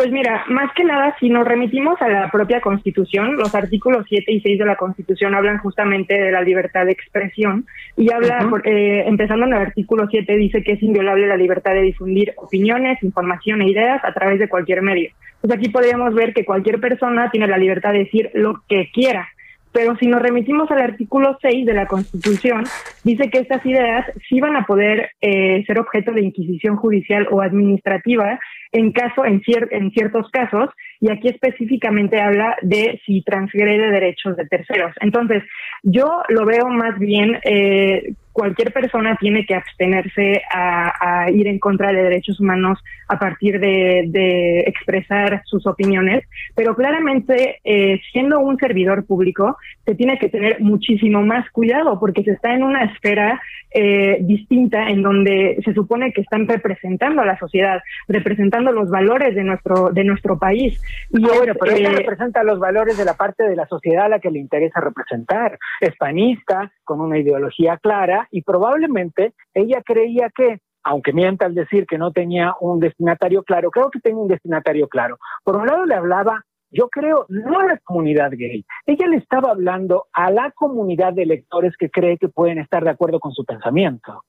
Pues 0.00 0.12
mira, 0.12 0.46
más 0.48 0.72
que 0.74 0.82
nada, 0.82 1.14
si 1.20 1.28
nos 1.28 1.46
remitimos 1.46 2.00
a 2.00 2.08
la 2.08 2.30
propia 2.30 2.62
Constitución, 2.62 3.36
los 3.36 3.54
artículos 3.54 4.06
7 4.08 4.32
y 4.32 4.40
6 4.40 4.58
de 4.58 4.64
la 4.64 4.76
Constitución 4.76 5.34
hablan 5.34 5.58
justamente 5.58 6.18
de 6.18 6.32
la 6.32 6.40
libertad 6.40 6.86
de 6.86 6.92
expresión 6.92 7.66
y 7.98 8.10
habla, 8.10 8.48
eh, 8.64 9.04
empezando 9.06 9.44
en 9.44 9.52
el 9.52 9.58
artículo 9.58 10.08
7, 10.10 10.36
dice 10.38 10.62
que 10.62 10.72
es 10.72 10.82
inviolable 10.82 11.26
la 11.26 11.36
libertad 11.36 11.74
de 11.74 11.82
difundir 11.82 12.32
opiniones, 12.38 13.02
información 13.02 13.60
e 13.60 13.72
ideas 13.72 14.02
a 14.02 14.14
través 14.14 14.38
de 14.38 14.48
cualquier 14.48 14.80
medio. 14.80 15.10
Pues 15.42 15.52
aquí 15.52 15.68
podríamos 15.68 16.14
ver 16.14 16.32
que 16.32 16.46
cualquier 16.46 16.80
persona 16.80 17.30
tiene 17.30 17.46
la 17.46 17.58
libertad 17.58 17.92
de 17.92 17.98
decir 17.98 18.30
lo 18.32 18.62
que 18.70 18.90
quiera. 18.94 19.28
Pero 19.72 19.96
si 19.96 20.06
nos 20.06 20.20
remitimos 20.20 20.70
al 20.70 20.80
artículo 20.80 21.38
6 21.40 21.64
de 21.64 21.74
la 21.74 21.86
Constitución, 21.86 22.64
dice 23.04 23.30
que 23.30 23.38
estas 23.38 23.64
ideas 23.64 24.04
sí 24.28 24.40
van 24.40 24.56
a 24.56 24.66
poder 24.66 25.10
eh, 25.20 25.64
ser 25.66 25.78
objeto 25.78 26.12
de 26.12 26.22
inquisición 26.22 26.76
judicial 26.76 27.28
o 27.30 27.40
administrativa 27.40 28.38
en 28.72 28.92
caso, 28.92 29.24
en, 29.24 29.42
en 29.70 29.90
ciertos 29.90 30.30
casos, 30.30 30.70
y 31.00 31.10
aquí 31.10 31.28
específicamente 31.28 32.20
habla 32.20 32.56
de 32.62 33.00
si 33.04 33.22
transgrede 33.22 33.90
derechos 33.90 34.36
de 34.36 34.46
terceros. 34.46 34.94
Entonces, 35.00 35.42
yo 35.82 36.22
lo 36.28 36.44
veo 36.44 36.68
más 36.68 36.98
bien 36.98 37.38
eh, 37.44 38.14
cualquier 38.40 38.72
persona 38.72 39.18
tiene 39.20 39.44
que 39.44 39.54
abstenerse 39.54 40.40
a, 40.50 41.26
ir 41.30 41.46
en 41.46 41.58
contra 41.58 41.92
de 41.92 42.02
derechos 42.02 42.40
humanos 42.40 42.78
a 43.06 43.18
partir 43.18 43.60
de, 43.60 44.60
expresar 44.66 45.42
sus 45.44 45.66
opiniones, 45.66 46.24
pero 46.54 46.74
claramente 46.74 47.60
eh, 47.64 48.00
siendo 48.12 48.40
un 48.40 48.56
servidor 48.56 49.04
público 49.04 49.58
se 49.84 49.94
tiene 49.94 50.18
que 50.18 50.30
tener 50.30 50.60
muchísimo 50.60 51.22
más 51.22 51.50
cuidado 51.50 51.98
porque 52.00 52.22
se 52.22 52.30
está 52.32 52.54
en 52.54 52.62
una 52.62 52.84
esfera 52.84 53.40
eh, 53.72 54.18
distinta 54.22 54.88
en 54.88 55.02
donde 55.02 55.60
se 55.64 55.74
supone 55.74 56.12
que 56.12 56.22
están 56.22 56.48
representando 56.48 57.20
a 57.20 57.26
la 57.26 57.38
sociedad, 57.38 57.82
representando 58.08 58.72
los 58.72 58.88
valores 58.88 59.34
de 59.34 59.44
nuestro 59.44 59.90
de 59.90 60.04
nuestro 60.04 60.38
país 60.38 60.80
Y 61.10 61.22
bueno, 61.22 61.54
pero 61.60 61.76
ella 61.76 61.90
eh, 61.90 61.96
representa 61.96 62.42
los 62.42 62.58
valores 62.58 62.96
de 62.96 63.04
la 63.04 63.14
parte 63.14 63.44
de 63.44 63.56
la 63.56 63.66
sociedad 63.66 64.06
a 64.06 64.08
la 64.08 64.18
que 64.18 64.30
le 64.30 64.38
interesa 64.38 64.80
representar. 64.80 65.58
Es 65.80 65.94
panista, 65.96 66.72
con 66.84 67.00
una 67.00 67.18
ideología 67.18 67.76
clara, 67.76 68.28
y 68.30 68.42
probablemente 68.42 69.34
ella 69.54 69.82
creía 69.84 70.30
que, 70.34 70.60
aunque 70.82 71.12
mienta 71.12 71.46
al 71.46 71.54
decir 71.54 71.86
que 71.86 71.98
no 71.98 72.12
tenía 72.12 72.54
un 72.60 72.80
destinatario 72.80 73.42
claro, 73.42 73.70
creo 73.70 73.90
que 73.90 74.00
tenía 74.00 74.22
un 74.22 74.28
destinatario 74.28 74.88
claro. 74.88 75.18
Por 75.44 75.56
un 75.56 75.66
lado 75.66 75.86
le 75.86 75.94
hablaba 75.94 76.44
yo 76.70 76.88
creo, 76.88 77.26
no 77.28 77.58
a 77.58 77.64
la 77.64 77.78
comunidad 77.78 78.30
gay. 78.30 78.64
Ella 78.86 79.08
le 79.08 79.16
estaba 79.16 79.50
hablando 79.50 80.06
a 80.12 80.30
la 80.30 80.52
comunidad 80.52 81.12
de 81.12 81.26
lectores 81.26 81.76
que 81.76 81.90
cree 81.90 82.16
que 82.16 82.28
pueden 82.28 82.58
estar 82.58 82.84
de 82.84 82.90
acuerdo 82.90 83.18
con 83.18 83.32
su 83.32 83.44
pensamiento. 83.44 84.24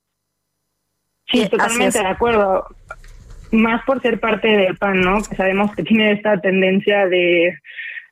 Sí, 1.27 1.47
totalmente 1.47 1.99
de 1.99 2.07
acuerdo. 2.07 2.65
Más 3.51 3.83
por 3.85 4.01
ser 4.01 4.19
parte 4.19 4.47
del 4.47 4.77
PAN, 4.77 5.01
¿no? 5.01 5.21
Que 5.21 5.35
sabemos 5.35 5.75
que 5.75 5.83
tiene 5.83 6.13
esta 6.13 6.39
tendencia 6.39 7.05
de, 7.07 7.53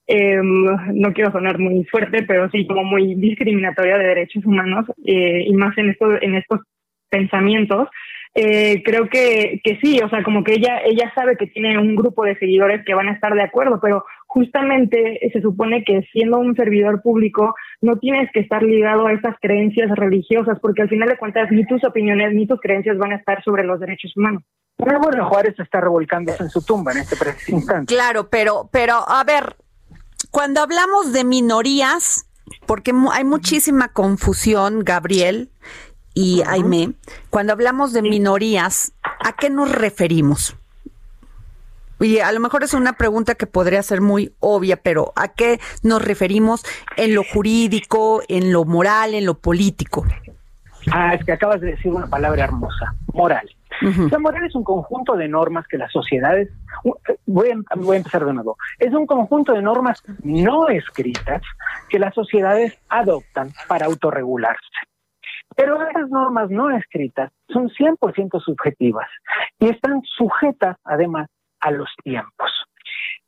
em, 0.09 0.65
no 0.93 1.13
quiero 1.13 1.31
sonar 1.31 1.59
muy 1.59 1.83
fuerte, 1.85 2.23
pero 2.23 2.49
sí 2.49 2.65
como 2.67 2.83
muy 2.83 3.15
discriminatoria 3.15 3.97
de 3.97 4.07
derechos 4.07 4.45
humanos 4.45 4.85
eh, 5.05 5.43
y 5.47 5.53
más 5.53 5.77
en 5.77 5.89
estos, 5.89 6.21
en 6.21 6.35
estos 6.35 6.59
pensamientos 7.09 7.87
eh, 8.35 8.83
creo 8.83 9.09
que, 9.09 9.59
que 9.63 9.79
sí, 9.81 9.99
o 10.03 10.09
sea, 10.09 10.23
como 10.23 10.43
que 10.43 10.53
ella, 10.53 10.81
ella 10.85 11.11
sabe 11.15 11.35
que 11.35 11.47
tiene 11.47 11.77
un 11.79 11.95
grupo 11.95 12.23
de 12.23 12.37
seguidores 12.37 12.85
que 12.85 12.93
van 12.93 13.09
a 13.09 13.13
estar 13.13 13.33
de 13.33 13.41
acuerdo, 13.41 13.79
pero 13.81 14.05
justamente 14.27 15.19
se 15.33 15.41
supone 15.41 15.83
que 15.83 16.03
siendo 16.11 16.37
un 16.37 16.55
servidor 16.55 17.01
público 17.01 17.55
no 17.81 17.97
tienes 17.97 18.29
que 18.31 18.41
estar 18.41 18.61
ligado 18.61 19.07
a 19.07 19.13
esas 19.13 19.35
creencias 19.41 19.89
religiosas, 19.95 20.59
porque 20.61 20.83
al 20.83 20.89
final 20.89 21.09
de 21.09 21.17
cuentas 21.17 21.51
ni 21.51 21.65
tus 21.65 21.83
opiniones 21.83 22.33
ni 22.33 22.45
tus 22.45 22.61
creencias 22.61 22.97
van 22.97 23.13
a 23.13 23.15
estar 23.15 23.43
sobre 23.43 23.63
los 23.63 23.79
derechos 23.79 24.15
humanos. 24.15 24.43
Pero 24.77 24.99
bueno, 24.99 25.27
Juárez 25.27 25.59
está 25.59 25.81
revolcándose 25.81 26.43
en 26.43 26.49
su 26.49 26.63
tumba 26.63 26.91
en 26.91 26.99
este 26.99 27.17
preciso 27.17 27.57
instante. 27.57 27.93
Claro, 27.93 28.29
pero, 28.29 28.69
pero 28.71 28.93
a 29.05 29.23
ver, 29.25 29.55
cuando 30.31 30.61
hablamos 30.61 31.11
de 31.13 31.23
minorías, 31.23 32.25
porque 32.65 32.93
hay 33.11 33.23
muchísima 33.23 33.89
confusión, 33.89 34.83
Gabriel, 34.83 35.49
y 36.13 36.41
Aime, 36.47 36.93
cuando 37.29 37.53
hablamos 37.53 37.93
de 37.93 38.01
minorías, 38.01 38.93
¿a 39.03 39.33
qué 39.35 39.49
nos 39.49 39.71
referimos? 39.71 40.55
Y 41.99 42.19
a 42.19 42.31
lo 42.31 42.39
mejor 42.39 42.63
es 42.63 42.73
una 42.73 42.93
pregunta 42.93 43.35
que 43.35 43.45
podría 43.45 43.83
ser 43.83 44.01
muy 44.01 44.33
obvia, 44.39 44.77
pero 44.77 45.11
¿a 45.15 45.29
qué 45.29 45.59
nos 45.83 46.01
referimos 46.01 46.63
en 46.95 47.13
lo 47.13 47.23
jurídico, 47.23 48.21
en 48.27 48.53
lo 48.53 48.63
moral, 48.63 49.13
en 49.13 49.25
lo 49.25 49.35
político? 49.35 50.05
Ah, 50.91 51.13
es 51.13 51.25
que 51.25 51.33
acabas 51.33 51.59
de 51.59 51.71
decir 51.71 51.91
una 51.91 52.07
palabra 52.07 52.45
hermosa, 52.45 52.95
moral. 53.13 53.49
La 53.81 54.19
moral 54.19 54.45
es 54.45 54.55
un 54.55 54.63
conjunto 54.63 55.15
de 55.15 55.27
normas 55.27 55.67
que 55.67 55.77
las 55.77 55.91
sociedades, 55.91 56.49
voy 57.25 57.49
a, 57.51 57.75
voy 57.75 57.95
a 57.95 57.99
empezar 57.99 58.25
de 58.25 58.33
nuevo, 58.33 58.57
es 58.77 58.93
un 58.93 59.05
conjunto 59.05 59.53
de 59.53 59.61
normas 59.61 60.03
no 60.23 60.67
escritas 60.67 61.41
que 61.89 61.99
las 61.99 62.13
sociedades 62.13 62.77
adoptan 62.89 63.51
para 63.67 63.85
autorregularse. 63.85 64.59
Pero 65.55 65.81
esas 65.81 66.09
normas 66.09 66.49
no 66.49 66.69
escritas 66.69 67.31
son 67.49 67.69
100% 67.69 68.41
subjetivas 68.41 69.09
y 69.59 69.69
están 69.69 70.01
sujetas 70.03 70.77
además 70.83 71.27
a 71.59 71.71
los 71.71 71.89
tiempos. 72.03 72.51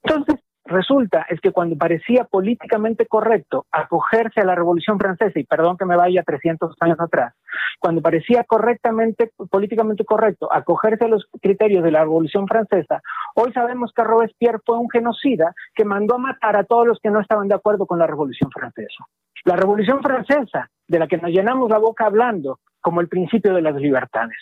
Entonces, 0.03 0.35
resulta 0.71 1.25
es 1.29 1.39
que 1.39 1.51
cuando 1.51 1.77
parecía 1.77 2.23
políticamente 2.23 3.05
correcto 3.05 3.65
acogerse 3.71 4.41
a 4.41 4.45
la 4.45 4.55
Revolución 4.55 4.97
Francesa, 4.99 5.39
y 5.39 5.43
perdón 5.43 5.77
que 5.77 5.85
me 5.85 5.95
vaya 5.95 6.23
300 6.23 6.75
años 6.79 6.99
atrás, 6.99 7.33
cuando 7.79 8.01
parecía 8.01 8.43
correctamente, 8.43 9.31
políticamente 9.49 10.05
correcto 10.05 10.51
acogerse 10.51 11.05
a 11.05 11.09
los 11.09 11.27
criterios 11.41 11.83
de 11.83 11.91
la 11.91 12.01
Revolución 12.01 12.47
Francesa, 12.47 13.01
hoy 13.35 13.51
sabemos 13.53 13.91
que 13.95 14.03
Robespierre 14.03 14.59
fue 14.65 14.77
un 14.77 14.89
genocida 14.89 15.53
que 15.75 15.85
mandó 15.85 16.15
a 16.15 16.19
matar 16.19 16.55
a 16.55 16.63
todos 16.63 16.87
los 16.87 16.99
que 16.99 17.11
no 17.11 17.19
estaban 17.19 17.47
de 17.47 17.55
acuerdo 17.55 17.85
con 17.85 17.99
la 17.99 18.07
Revolución 18.07 18.49
Francesa. 18.51 19.05
La 19.45 19.55
Revolución 19.55 20.01
Francesa, 20.01 20.69
de 20.87 20.99
la 20.99 21.07
que 21.07 21.17
nos 21.17 21.31
llenamos 21.31 21.69
la 21.69 21.79
boca 21.79 22.05
hablando 22.05 22.59
como 22.79 23.01
el 23.01 23.07
principio 23.07 23.53
de 23.53 23.61
las 23.61 23.75
libertades. 23.75 24.37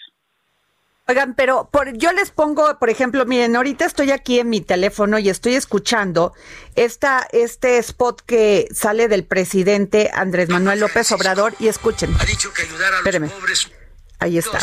Oigan, 1.10 1.34
pero 1.34 1.68
por, 1.72 1.98
yo 1.98 2.12
les 2.12 2.30
pongo, 2.30 2.78
por 2.78 2.92
ejemplo, 2.92 3.26
miren, 3.26 3.56
ahorita 3.56 3.84
estoy 3.84 4.12
aquí 4.12 4.38
en 4.38 4.48
mi 4.48 4.62
teléfono 4.62 5.18
y 5.18 5.28
estoy 5.28 5.56
escuchando 5.56 6.36
esta, 6.76 7.28
este 7.32 7.80
spot 7.80 8.22
que 8.28 8.68
sale 8.72 9.08
del 9.08 9.26
presidente 9.26 10.12
Andrés 10.14 10.50
Manuel 10.50 10.82
López 10.82 11.12
Obrador 11.12 11.56
y 11.58 11.68
escuchen. 11.68 12.16
Ha 12.20 12.26
dicho 12.26 12.54
que 12.54 12.62
ayudar 12.62 12.94
a 12.94 13.02
los 13.02 13.32
pobres. 13.32 13.72
Ahí 14.20 14.38
está. 14.38 14.60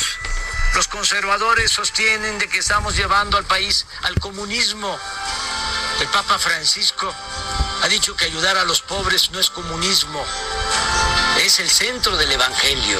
Los 0.76 0.86
conservadores 0.86 1.72
sostienen 1.72 2.38
de 2.38 2.46
que 2.46 2.58
estamos 2.58 2.96
llevando 2.96 3.38
al 3.38 3.44
país 3.44 3.84
al 4.02 4.14
comunismo. 4.20 4.96
El 6.00 6.06
Papa 6.06 6.38
Francisco 6.38 7.12
ha 7.82 7.88
dicho 7.88 8.16
que 8.16 8.26
ayudar 8.26 8.56
a 8.56 8.64
los 8.64 8.82
pobres 8.82 9.32
no 9.32 9.40
es 9.40 9.50
comunismo, 9.50 10.24
es 11.44 11.60
el 11.60 11.68
centro 11.68 12.16
del 12.16 12.30
Evangelio. 12.32 12.98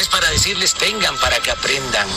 Es 0.00 0.08
para 0.08 0.28
decirles 0.30 0.74
tengan 0.74 1.16
para 1.18 1.40
que 1.40 1.50
aprendan. 1.50 2.08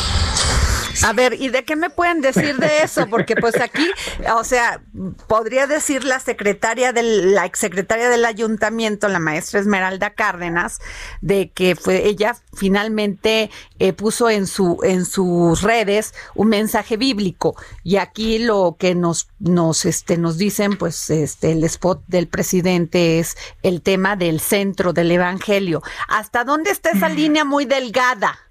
A 1.05 1.13
ver, 1.13 1.33
¿y 1.33 1.49
de 1.49 1.63
qué 1.63 1.75
me 1.75 1.89
pueden 1.89 2.21
decir 2.21 2.57
de 2.57 2.83
eso? 2.83 3.07
Porque 3.07 3.35
pues 3.35 3.59
aquí, 3.59 3.89
o 4.35 4.43
sea, 4.43 4.81
podría 5.27 5.67
decir 5.67 6.03
la 6.03 6.19
secretaria 6.19 6.93
del, 6.93 7.35
la 7.35 7.45
exsecretaria 7.45 8.09
del 8.09 8.25
ayuntamiento, 8.25 9.07
la 9.07 9.19
maestra 9.19 9.59
Esmeralda 9.59 10.11
Cárdenas, 10.11 10.79
de 11.21 11.51
que 11.51 11.75
fue 11.75 12.07
ella 12.07 12.35
finalmente 12.53 13.49
eh, 13.79 13.93
puso 13.93 14.29
en 14.29 14.47
su 14.47 14.79
en 14.83 15.05
sus 15.05 15.61
redes 15.61 16.13
un 16.33 16.49
mensaje 16.49 16.97
bíblico 16.97 17.55
y 17.83 17.97
aquí 17.97 18.39
lo 18.39 18.77
que 18.79 18.95
nos 18.95 19.29
nos 19.39 19.85
este 19.85 20.17
nos 20.17 20.37
dicen 20.37 20.77
pues 20.77 21.09
este 21.09 21.51
el 21.51 21.63
spot 21.63 22.03
del 22.07 22.27
presidente 22.27 23.19
es 23.19 23.37
el 23.61 23.81
tema 23.81 24.15
del 24.15 24.39
centro 24.39 24.93
del 24.93 25.11
evangelio. 25.11 25.81
¿Hasta 26.07 26.43
dónde 26.43 26.71
está 26.71 26.91
esa 26.91 27.09
línea 27.09 27.45
muy 27.45 27.65
delgada? 27.65 28.46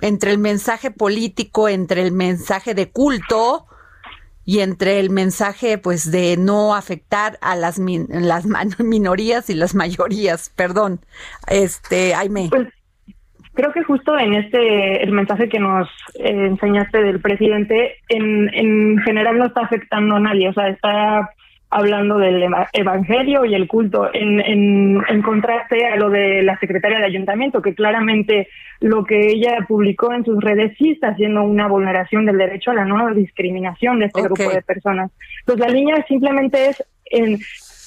Entre 0.00 0.30
el 0.30 0.38
mensaje 0.38 0.90
político, 0.90 1.68
entre 1.68 2.02
el 2.02 2.12
mensaje 2.12 2.74
de 2.74 2.90
culto 2.90 3.66
y 4.44 4.60
entre 4.60 5.00
el 5.00 5.10
mensaje 5.10 5.76
pues 5.78 6.10
de 6.10 6.36
no 6.36 6.74
afectar 6.74 7.38
a 7.40 7.56
las 7.56 7.78
las 7.78 8.46
minorías 8.78 9.50
y 9.50 9.54
las 9.54 9.74
mayorías, 9.74 10.52
perdón. 10.56 11.00
Este, 11.48 12.14
Aime. 12.14 12.48
Pues, 12.50 12.68
creo 13.54 13.72
que 13.72 13.82
justo 13.82 14.16
en 14.18 14.34
este 14.34 15.02
el 15.02 15.12
mensaje 15.12 15.48
que 15.48 15.58
nos 15.58 15.88
eh, 16.14 16.46
enseñaste 16.46 17.02
del 17.02 17.20
presidente 17.20 17.96
en 18.08 18.48
en 18.54 18.98
general 18.98 19.38
no 19.38 19.46
está 19.46 19.62
afectando 19.62 20.16
a 20.16 20.20
nadie, 20.20 20.48
o 20.48 20.52
sea, 20.52 20.68
está 20.68 21.30
hablando 21.76 22.16
del 22.16 22.42
evangelio 22.72 23.44
y 23.44 23.54
el 23.54 23.68
culto, 23.68 24.08
en, 24.14 24.40
en, 24.40 25.22
contraste 25.22 25.84
a 25.84 25.96
lo 25.96 26.08
de 26.08 26.42
la 26.42 26.58
secretaria 26.58 26.98
de 26.98 27.04
ayuntamiento, 27.04 27.60
que 27.60 27.74
claramente 27.74 28.48
lo 28.80 29.04
que 29.04 29.28
ella 29.28 29.58
publicó 29.68 30.10
en 30.14 30.24
sus 30.24 30.42
redes 30.42 30.74
sí 30.78 30.92
está 30.92 31.08
haciendo 31.08 31.42
una 31.42 31.68
vulneración 31.68 32.24
del 32.24 32.38
derecho 32.38 32.70
a 32.70 32.74
la 32.74 32.86
no 32.86 33.12
discriminación 33.14 33.98
de 33.98 34.06
este 34.06 34.22
grupo 34.22 34.48
de 34.48 34.62
personas. 34.62 35.10
Pues 35.44 35.58
la 35.58 35.68
línea 35.68 36.02
simplemente 36.08 36.70
es 36.70 36.82
en, 37.10 37.38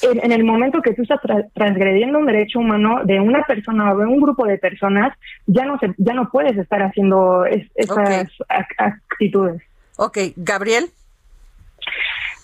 en, 0.04 0.32
el 0.32 0.44
momento 0.44 0.84
que 0.84 0.94
tú 0.94 1.02
estás 1.02 1.20
transgrediendo 1.56 2.20
un 2.20 2.28
derecho 2.28 2.60
humano 2.60 3.02
de 3.06 3.20
una 3.20 3.42
persona 3.42 3.92
o 3.92 3.98
de 3.98 4.06
un 4.06 4.22
grupo 4.22 4.46
de 4.46 4.60
personas, 4.60 5.18
ya 5.48 5.66
no 5.66 5.80
se, 5.80 5.96
ya 5.98 6.14
no 6.14 6.30
puedes 6.30 6.56
estar 6.56 6.84
haciendo 6.84 7.44
esas 7.46 8.30
actitudes. 8.78 9.64
Ok, 9.98 10.20
Gabriel. 10.36 10.86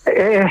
Eh, 0.06 0.44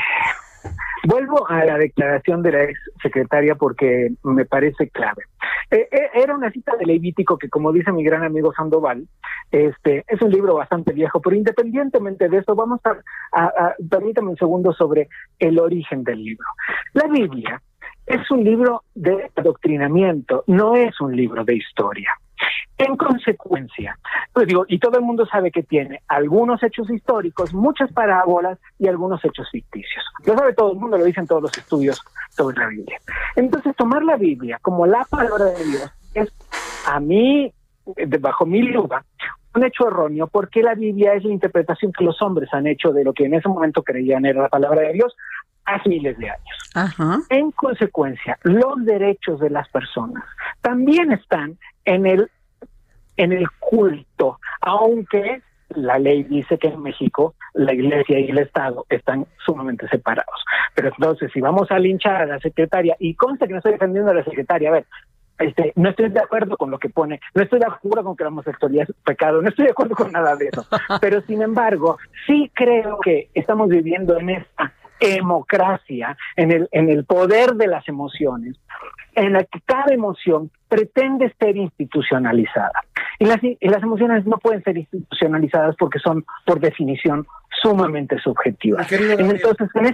Vuelvo 1.06 1.48
a 1.48 1.64
la 1.64 1.78
declaración 1.78 2.42
de 2.42 2.52
la 2.52 2.64
ex 2.64 2.78
secretaria 3.02 3.54
porque 3.54 4.10
me 4.24 4.44
parece 4.44 4.88
clave. 4.88 5.22
Eh, 5.70 5.88
eh, 5.90 6.10
era 6.14 6.34
una 6.34 6.50
cita 6.50 6.76
de 6.76 6.86
Levítico 6.86 7.38
que, 7.38 7.48
como 7.48 7.72
dice 7.72 7.92
mi 7.92 8.04
gran 8.04 8.24
amigo 8.24 8.52
Sandoval, 8.52 9.06
este 9.50 10.04
es 10.08 10.20
un 10.22 10.30
libro 10.30 10.54
bastante 10.54 10.92
viejo, 10.92 11.20
pero 11.20 11.36
independientemente 11.36 12.28
de 12.28 12.38
eso, 12.38 12.54
vamos 12.54 12.80
a, 12.84 12.96
a 13.32 13.74
permítame 13.88 14.30
un 14.30 14.36
segundo 14.36 14.72
sobre 14.72 15.08
el 15.38 15.58
origen 15.58 16.02
del 16.04 16.22
libro. 16.24 16.46
La 16.92 17.06
Biblia 17.06 17.62
es 18.06 18.30
un 18.30 18.44
libro 18.44 18.82
de 18.94 19.30
adoctrinamiento, 19.34 20.44
no 20.46 20.76
es 20.76 21.00
un 21.00 21.14
libro 21.16 21.44
de 21.44 21.54
historia. 21.54 22.10
En 22.78 22.96
consecuencia, 22.96 23.98
pues 24.32 24.46
digo, 24.46 24.64
y 24.68 24.78
todo 24.78 24.98
el 24.98 25.04
mundo 25.04 25.26
sabe 25.26 25.50
que 25.50 25.62
tiene 25.62 26.02
algunos 26.08 26.62
hechos 26.62 26.90
históricos, 26.90 27.54
muchas 27.54 27.92
parábolas 27.92 28.58
y 28.78 28.86
algunos 28.86 29.24
hechos 29.24 29.48
ficticios. 29.50 30.04
Lo 30.24 30.36
sabe 30.36 30.52
todo 30.52 30.72
el 30.72 30.78
mundo, 30.78 30.98
lo 30.98 31.04
dicen 31.04 31.26
todos 31.26 31.42
los 31.42 31.56
estudios 31.56 32.02
sobre 32.30 32.58
la 32.58 32.68
Biblia. 32.68 32.98
Entonces, 33.34 33.74
tomar 33.76 34.02
la 34.02 34.16
Biblia 34.16 34.58
como 34.60 34.86
la 34.86 35.04
palabra 35.04 35.46
de 35.46 35.64
Dios 35.64 35.90
es, 36.14 36.32
a 36.86 37.00
mí, 37.00 37.52
bajo 38.20 38.44
mi 38.44 38.62
lugar, 38.62 39.02
un 39.54 39.64
hecho 39.64 39.88
erróneo 39.88 40.26
porque 40.26 40.62
la 40.62 40.74
Biblia 40.74 41.14
es 41.14 41.24
la 41.24 41.32
interpretación 41.32 41.92
que 41.92 42.04
los 42.04 42.20
hombres 42.20 42.52
han 42.52 42.66
hecho 42.66 42.92
de 42.92 43.04
lo 43.04 43.12
que 43.12 43.24
en 43.24 43.34
ese 43.34 43.48
momento 43.48 43.82
creían 43.82 44.26
era 44.26 44.42
la 44.42 44.48
palabra 44.48 44.82
de 44.82 44.92
Dios 44.92 45.16
hace 45.64 45.88
miles 45.88 46.16
de 46.18 46.30
años. 46.30 47.26
En 47.30 47.50
consecuencia, 47.52 48.38
los 48.42 48.84
derechos 48.84 49.40
de 49.40 49.50
las 49.50 49.68
personas 49.70 50.22
también 50.60 51.10
están 51.12 51.58
en 51.84 52.06
el 52.06 52.30
en 53.16 53.32
el 53.32 53.50
culto, 53.60 54.38
aunque 54.60 55.42
la 55.70 55.98
ley 55.98 56.22
dice 56.24 56.58
que 56.58 56.68
en 56.68 56.82
México 56.82 57.34
la 57.54 57.72
iglesia 57.72 58.18
y 58.18 58.30
el 58.30 58.38
Estado 58.38 58.86
están 58.88 59.26
sumamente 59.44 59.88
separados. 59.88 60.44
Pero 60.74 60.88
entonces, 60.88 61.30
si 61.32 61.40
vamos 61.40 61.70
a 61.70 61.78
linchar 61.78 62.22
a 62.22 62.26
la 62.26 62.38
secretaria, 62.38 62.96
y 62.98 63.14
consta 63.14 63.46
que 63.46 63.52
no 63.52 63.58
estoy 63.58 63.72
defendiendo 63.72 64.10
a 64.10 64.14
la 64.14 64.24
secretaria, 64.24 64.68
a 64.68 64.72
ver, 64.72 64.86
este, 65.38 65.72
no 65.76 65.90
estoy 65.90 66.08
de 66.08 66.20
acuerdo 66.20 66.56
con 66.56 66.70
lo 66.70 66.78
que 66.78 66.88
pone, 66.88 67.20
no 67.34 67.42
estoy 67.42 67.58
de 67.58 67.66
acuerdo 67.66 68.04
con 68.04 68.16
que 68.16 68.24
la 68.24 68.28
homosexualidad 68.28 68.86
es 68.88 68.96
pecado, 69.04 69.42
no 69.42 69.48
estoy 69.48 69.66
de 69.66 69.72
acuerdo 69.72 69.94
con 69.94 70.12
nada 70.12 70.36
de 70.36 70.48
eso. 70.48 70.66
Pero 71.00 71.20
sin 71.22 71.42
embargo, 71.42 71.98
sí 72.26 72.50
creo 72.54 72.98
que 73.00 73.28
estamos 73.34 73.68
viviendo 73.68 74.18
en 74.18 74.30
esta 74.30 74.72
democracia, 75.00 76.16
en 76.36 76.52
el, 76.52 76.68
en 76.72 76.88
el 76.88 77.04
poder 77.04 77.54
de 77.54 77.66
las 77.66 77.86
emociones, 77.86 78.56
en 79.14 79.34
la 79.34 79.44
que 79.44 79.60
cada 79.60 79.92
emoción 79.92 80.50
pretende 80.68 81.32
ser 81.38 81.56
institucionalizada. 81.56 82.82
Y 83.18 83.24
las, 83.24 83.42
y 83.42 83.68
las 83.68 83.82
emociones 83.82 84.26
no 84.26 84.38
pueden 84.38 84.62
ser 84.62 84.76
institucionalizadas 84.76 85.76
porque 85.76 85.98
son, 85.98 86.24
por 86.44 86.60
definición, 86.60 87.26
sumamente 87.62 88.18
subjetivas. 88.18 88.90
Entonces, 88.92 89.68
en 89.74 89.86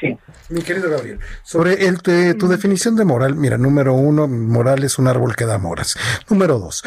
este, 0.00 0.18
mi 0.48 0.62
querido 0.62 0.90
Gabriel, 0.90 1.20
sobre 1.42 1.86
el, 1.86 2.00
tu 2.02 2.48
definición 2.48 2.96
de 2.96 3.04
moral, 3.04 3.34
mira, 3.34 3.58
número 3.58 3.94
uno, 3.94 4.26
moral 4.26 4.82
es 4.82 4.98
un 4.98 5.06
árbol 5.06 5.36
que 5.36 5.46
da 5.46 5.58
moras. 5.58 5.96
Número 6.28 6.58
dos, 6.58 6.82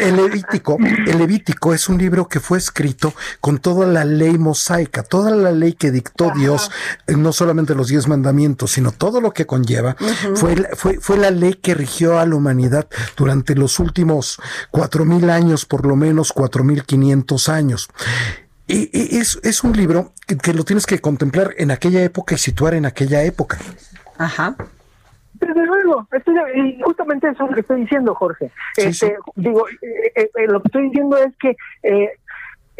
el, 0.00 0.16
Levítico, 0.16 0.76
el 0.78 1.18
Levítico 1.18 1.74
es 1.74 1.88
un 1.88 1.98
libro 1.98 2.28
que 2.28 2.40
fue 2.40 2.58
escrito 2.58 3.14
con 3.40 3.58
toda 3.58 3.86
la 3.86 4.04
ley 4.04 4.38
mosaica, 4.38 5.02
toda 5.02 5.30
la 5.30 5.50
ley 5.50 5.72
que 5.72 5.90
dictó 5.90 6.30
Dios, 6.36 6.70
eh, 7.06 7.16
no 7.16 7.32
solamente 7.32 7.74
los 7.74 7.88
diez 7.88 8.06
mandamientos, 8.06 8.72
sino 8.72 8.92
todo 8.92 9.20
lo 9.20 9.32
que 9.32 9.46
conlleva, 9.46 9.96
fue, 10.34 10.54
fue, 10.76 11.00
fue 11.00 11.16
la 11.16 11.30
ley 11.30 11.54
que 11.54 11.74
rigió 11.74 12.18
a 12.18 12.26
la 12.26 12.36
humanidad 12.36 12.88
durante 13.16 13.54
los 13.54 13.78
últimos 13.78 14.38
cuatro 14.70 15.04
mil 15.04 15.30
años, 15.30 15.64
por 15.64 15.86
lo 15.86 15.96
menos 15.96 16.32
cuatro 16.32 16.64
mil 16.64 16.84
quinientos 16.84 17.48
años. 17.48 17.88
Y, 18.68 19.18
es, 19.18 19.40
es, 19.42 19.64
un 19.64 19.72
libro 19.72 20.12
que, 20.26 20.52
lo 20.52 20.62
tienes 20.62 20.84
que 20.84 20.98
contemplar 20.98 21.54
en 21.56 21.70
aquella 21.70 22.02
época 22.02 22.34
y 22.34 22.38
situar 22.38 22.74
en 22.74 22.84
aquella 22.84 23.24
época. 23.24 23.56
Ajá. 24.18 24.56
Desde 25.32 25.66
luego, 25.66 26.06
y 26.54 26.82
justamente 26.82 27.28
eso 27.28 27.44
es 27.44 27.50
lo 27.50 27.54
que 27.54 27.60
estoy 27.62 27.80
diciendo, 27.80 28.14
Jorge. 28.14 28.50
este, 28.76 29.16
Digo, 29.36 29.66
eh, 29.68 30.12
eh, 30.14 30.30
eh, 30.34 30.46
lo 30.48 30.60
que 30.60 30.68
estoy 30.68 30.82
diciendo 30.90 31.16
es 31.16 31.34
que 31.38 31.56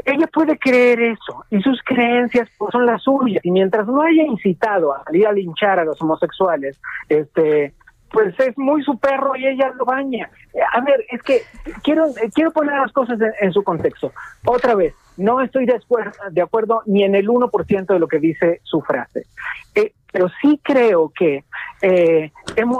ella 0.04 0.26
puede 0.26 0.58
creer 0.58 1.00
eso 1.00 1.44
y 1.50 1.60
sus 1.62 1.80
creencias 1.82 2.48
pues, 2.58 2.70
son 2.70 2.86
las 2.86 3.02
suyas 3.02 3.44
y 3.44 3.50
mientras 3.50 3.86
no 3.86 4.02
haya 4.02 4.22
incitado 4.24 4.94
a 4.94 5.02
salir 5.04 5.26
a 5.26 5.32
linchar 5.32 5.78
a 5.78 5.84
los 5.84 6.00
homosexuales, 6.02 6.80
este, 7.08 7.72
pues 8.10 8.38
es 8.40 8.56
muy 8.56 8.82
su 8.82 8.98
perro 8.98 9.36
y 9.36 9.46
ella 9.46 9.70
lo 9.76 9.84
baña. 9.84 10.30
A 10.72 10.80
ver, 10.80 11.04
es 11.10 11.22
que 11.22 11.42
quiero 11.82 12.06
quiero 12.34 12.50
poner 12.52 12.78
las 12.78 12.92
cosas 12.92 13.18
en 13.40 13.52
su 13.52 13.62
contexto. 13.62 14.12
Otra 14.44 14.74
vez, 14.74 14.94
no 15.16 15.40
estoy 15.40 15.66
de 15.66 15.74
acuerdo, 15.74 16.12
de 16.30 16.42
acuerdo 16.42 16.82
ni 16.86 17.04
en 17.04 17.14
el 17.14 17.28
1% 17.28 17.86
de 17.86 17.98
lo 17.98 18.08
que 18.08 18.18
dice 18.18 18.60
su 18.64 18.80
frase. 18.80 19.26
Eh, 19.74 19.92
pero 20.10 20.28
sí 20.40 20.58
creo 20.62 21.12
que 21.14 21.44
eh, 21.82 22.32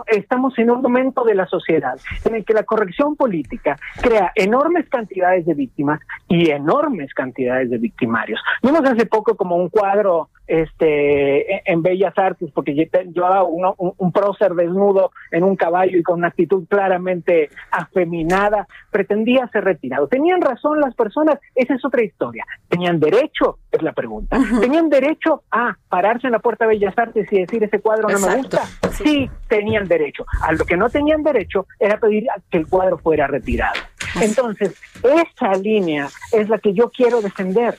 estamos 0.07 0.59
en 0.59 0.71
un 0.71 0.81
momento 0.81 1.25
de 1.25 1.35
la 1.35 1.47
sociedad 1.47 1.99
en 2.25 2.37
el 2.37 2.45
que 2.45 2.55
la 2.55 2.63
corrección 2.63 3.17
política 3.17 3.77
crea 4.01 4.33
enormes 4.35 4.89
cantidades 4.89 5.45
de 5.45 5.55
víctimas 5.55 6.01
y 6.27 6.51
enormes 6.51 7.13
cantidades 7.13 7.71
de 7.71 7.79
victimarios. 7.79 8.41
Vimos 8.63 8.83
hace 8.85 9.07
poco 9.07 9.37
como 9.37 9.57
un 9.57 9.69
cuadro 9.69 10.31
este 10.49 11.71
en 11.71 11.83
Bellas 11.83 12.17
Artes 12.17 12.51
porque 12.53 12.73
llevaba 12.73 13.45
uno, 13.45 13.75
un, 13.77 14.13
prócer 14.13 14.55
desnudo 14.55 15.13
en 15.31 15.45
un 15.45 15.55
caballo 15.55 15.97
y 15.99 16.03
con 16.03 16.19
una 16.19 16.29
actitud 16.29 16.65
claramente 16.69 17.51
afeminada, 17.71 18.67
pretendía 18.91 19.47
ser 19.53 19.65
retirado. 19.65 20.09
¿Tenían 20.09 20.41
razón 20.41 20.81
las 20.81 20.95
personas? 20.95 21.39
Esa 21.55 21.75
es 21.75 21.85
otra 21.85 22.03
historia. 22.03 22.45
¿Tenían 22.69 22.99
derecho? 22.99 23.59
Es 23.71 23.83
la 23.83 23.93
pregunta. 23.93 24.39
¿Tenían 24.61 24.89
derecho 24.89 25.43
a 25.51 25.77
pararse 25.89 26.27
en 26.27 26.33
la 26.33 26.39
puerta 26.39 26.65
de 26.65 26.71
Bellas 26.71 26.97
Artes 26.97 27.31
y 27.31 27.41
decir 27.41 27.63
ese 27.63 27.81
cuadro 27.81 28.09
no 28.09 28.19
me 28.19 28.37
gusta? 28.37 28.63
Sí, 28.93 29.31
tenían 29.49 29.87
derecho. 29.87 30.25
A 30.43 30.53
lo 30.53 30.65
que 30.65 30.77
no 30.77 30.89
tenían 30.89 31.23
derecho 31.23 31.67
era 31.79 31.99
pedir 31.99 32.27
que 32.51 32.59
el 32.59 32.67
cuadro 32.67 32.99
fuera 32.99 33.27
retirado. 33.27 33.79
Entonces, 34.21 34.81
esa 35.03 35.53
línea 35.55 36.09
es 36.33 36.49
la 36.49 36.59
que 36.59 36.73
yo 36.73 36.91
quiero 36.91 37.21
defender. 37.21 37.77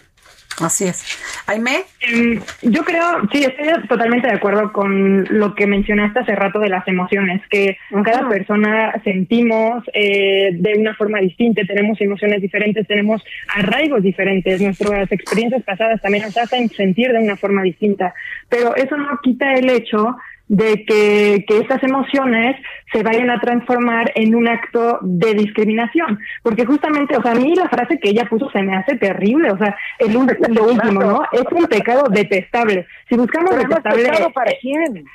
Así 0.59 0.85
es. 0.85 1.03
Aime. 1.47 1.83
Em, 2.01 2.39
yo 2.61 2.83
creo, 2.83 3.21
sí, 3.31 3.43
estoy 3.43 3.67
totalmente 3.87 4.27
de 4.27 4.33
acuerdo 4.33 4.71
con 4.71 5.25
lo 5.29 5.55
que 5.55 5.67
mencionaste 5.67 6.19
hace 6.19 6.35
rato 6.35 6.59
de 6.59 6.69
las 6.69 6.87
emociones, 6.87 7.41
que 7.49 7.77
cada 8.03 8.27
persona 8.27 8.93
sentimos 9.03 9.83
eh, 9.93 10.49
de 10.53 10.73
una 10.77 10.95
forma 10.95 11.19
distinta, 11.19 11.61
tenemos 11.67 11.99
emociones 12.01 12.41
diferentes, 12.41 12.87
tenemos 12.87 13.23
arraigos 13.55 14.03
diferentes, 14.03 14.61
nuestras 14.61 15.11
experiencias 15.11 15.63
pasadas 15.63 16.01
también 16.01 16.23
nos 16.25 16.37
hacen 16.37 16.69
sentir 16.69 17.11
de 17.11 17.19
una 17.19 17.35
forma 17.35 17.63
distinta, 17.63 18.13
pero 18.47 18.75
eso 18.75 18.97
no 18.97 19.19
quita 19.21 19.53
el 19.53 19.69
hecho 19.69 20.17
de 20.49 20.83
que, 20.83 21.45
que 21.47 21.59
estas 21.59 21.81
emociones 21.83 22.55
se 22.91 23.03
vayan 23.03 23.29
a 23.29 23.39
transformar 23.39 24.11
en 24.15 24.33
un 24.35 24.47
acto 24.47 24.97
de 25.01 25.35
discriminación. 25.35 26.19
Porque 26.41 26.65
justamente, 26.65 27.15
o 27.15 27.21
sea, 27.21 27.31
a 27.31 27.35
mí 27.35 27.53
la 27.55 27.69
frase 27.69 27.99
que 27.99 28.09
ella 28.09 28.25
puso 28.25 28.49
se 28.49 28.63
me 28.63 28.75
hace 28.75 28.97
terrible, 28.97 29.51
o 29.51 29.57
sea, 29.57 29.75
el, 29.99 30.13
lo 30.13 30.63
último, 30.63 31.01
¿no? 31.01 31.21
Es 31.31 31.45
un 31.51 31.67
pecado 31.67 32.05
detestable. 32.09 32.87
Si 33.07 33.15
buscamos 33.15 33.55
detestable... 33.55 34.09
¿Para 34.33 34.51
quién? 34.61 35.05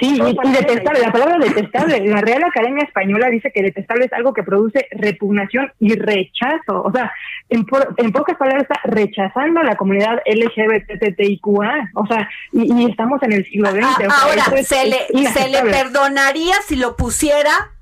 sí, 0.00 0.20
y, 0.20 0.52
detestable, 0.52 1.00
la 1.00 1.12
palabra 1.12 1.38
detestable, 1.38 2.06
la 2.06 2.20
Real 2.20 2.44
Academia 2.44 2.84
Española 2.84 3.28
dice 3.30 3.50
que 3.50 3.62
detestable 3.62 4.06
es 4.06 4.12
algo 4.12 4.32
que 4.32 4.42
produce 4.42 4.86
repugnación 4.90 5.72
y 5.78 5.94
rechazo. 5.94 6.82
O 6.82 6.92
sea, 6.92 7.12
en, 7.48 7.64
en 7.96 8.12
pocas 8.12 8.36
palabras 8.36 8.64
está 8.64 8.80
rechazando 8.84 9.60
a 9.60 9.64
la 9.64 9.76
comunidad 9.76 10.20
LGBTTIQA. 10.26 11.90
O 11.94 12.06
sea, 12.06 12.28
y, 12.52 12.90
estamos 12.90 13.22
en 13.22 13.32
el 13.32 13.44
siglo 13.44 13.70
XX. 13.70 14.08
ahora, 14.22 14.62
se, 14.62 14.81
le, 14.86 15.32
se 15.32 15.48
le 15.48 15.62
perdonaría 15.62 16.56
si 16.66 16.76
lo 16.76 16.96
pusiera 16.96 17.72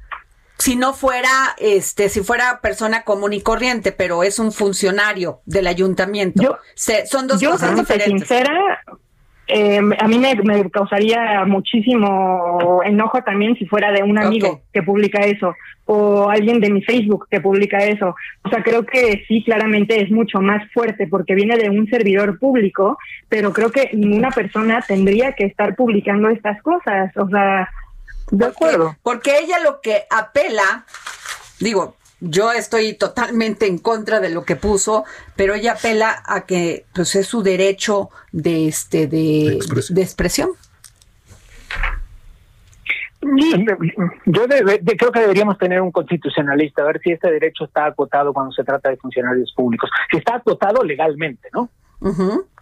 si 0.61 0.77
no 0.77 0.93
fuera, 0.93 1.31
este, 1.57 2.11
si 2.11 2.21
fuera 2.21 2.61
persona 2.61 3.03
común 3.03 3.33
y 3.33 3.41
corriente, 3.41 3.93
pero 3.93 4.23
es 4.23 4.39
un 4.39 4.53
funcionario 4.53 5.41
del 5.47 5.67
ayuntamiento. 5.67 6.59
son 7.11 7.27
dos 7.27 7.43
cosas 7.43 7.75
diferentes. 7.75 8.29
Sincera, 8.29 8.85
eh, 9.53 9.81
a 9.99 10.09
mí 10.09 10.19
me, 10.19 10.71
causaría 10.71 11.45
muchísimo 11.47 12.81
enojo 12.85 13.23
también 13.23 13.57
si 13.57 13.67
fuera 13.67 13.93
de 13.93 14.03
un 14.03 14.19
amigo 14.19 14.63
que 14.73 14.83
publica 14.83 15.21
eso 15.21 15.55
o 15.93 16.31
alguien 16.31 16.61
de 16.61 16.71
mi 16.71 16.83
Facebook 16.83 17.27
que 17.29 17.41
publica 17.41 17.79
eso. 17.79 18.15
O 18.45 18.49
sea, 18.49 18.63
creo 18.63 18.87
que 18.87 19.25
sí, 19.27 19.43
claramente 19.45 20.01
es 20.01 20.11
mucho 20.11 20.41
más 20.41 20.63
fuerte 20.73 21.09
porque 21.09 21.35
viene 21.35 21.57
de 21.57 21.69
un 21.69 21.89
servidor 21.89 22.39
público, 22.39 22.97
pero 23.29 23.53
creo 23.53 23.73
que 23.73 23.91
ninguna 23.93 24.31
persona 24.31 24.83
tendría 24.87 25.33
que 25.33 25.47
estar 25.47 25.75
publicando 25.75 26.29
estas 26.29 26.63
cosas. 26.63 27.11
O 27.17 27.29
sea, 27.29 27.69
de 28.31 28.47
acuerdo. 28.47 28.97
Porque 29.03 29.39
ella 29.39 29.59
lo 29.65 29.81
que 29.81 30.05
apela, 30.11 30.85
digo, 31.59 31.97
yo 32.21 32.53
estoy 32.53 32.95
totalmente 32.95 33.67
en 33.67 33.79
contra 33.79 34.21
de 34.21 34.31
lo 34.31 34.45
que 34.45 34.57
puso, 34.57 35.05
pero 35.37 35.55
ella 35.55 35.73
apela 35.73 36.23
a 36.27 36.43
que 36.43 36.85
pues 36.95 37.15
es 37.17 37.27
su 37.27 37.43
derecho 37.43 38.11
de 38.33 38.69
este 38.69 39.07
de, 39.07 39.59
expresión. 39.97 40.51
Yo 43.23 44.47
creo 44.47 45.13
que 45.13 45.21
deberíamos 45.21 45.59
tener 45.59 45.81
un 45.83 45.93
constitucionalista, 45.93 46.83
a 46.83 46.87
ver 46.87 47.01
si 47.01 47.13
este 47.13 47.31
derecho 47.31 47.65
está 47.65 47.87
acotado 47.87 48.33
cuando 48.33 48.53
se 48.53 48.65
trata 48.65 48.89
de 48.89 48.97
funcionarios 48.97 49.53
públicos. 49.55 49.91
Si 50.11 50.19
está 50.19 50.37
acotado 50.37 50.83
legalmente, 50.83 51.49
¿no? 51.53 51.69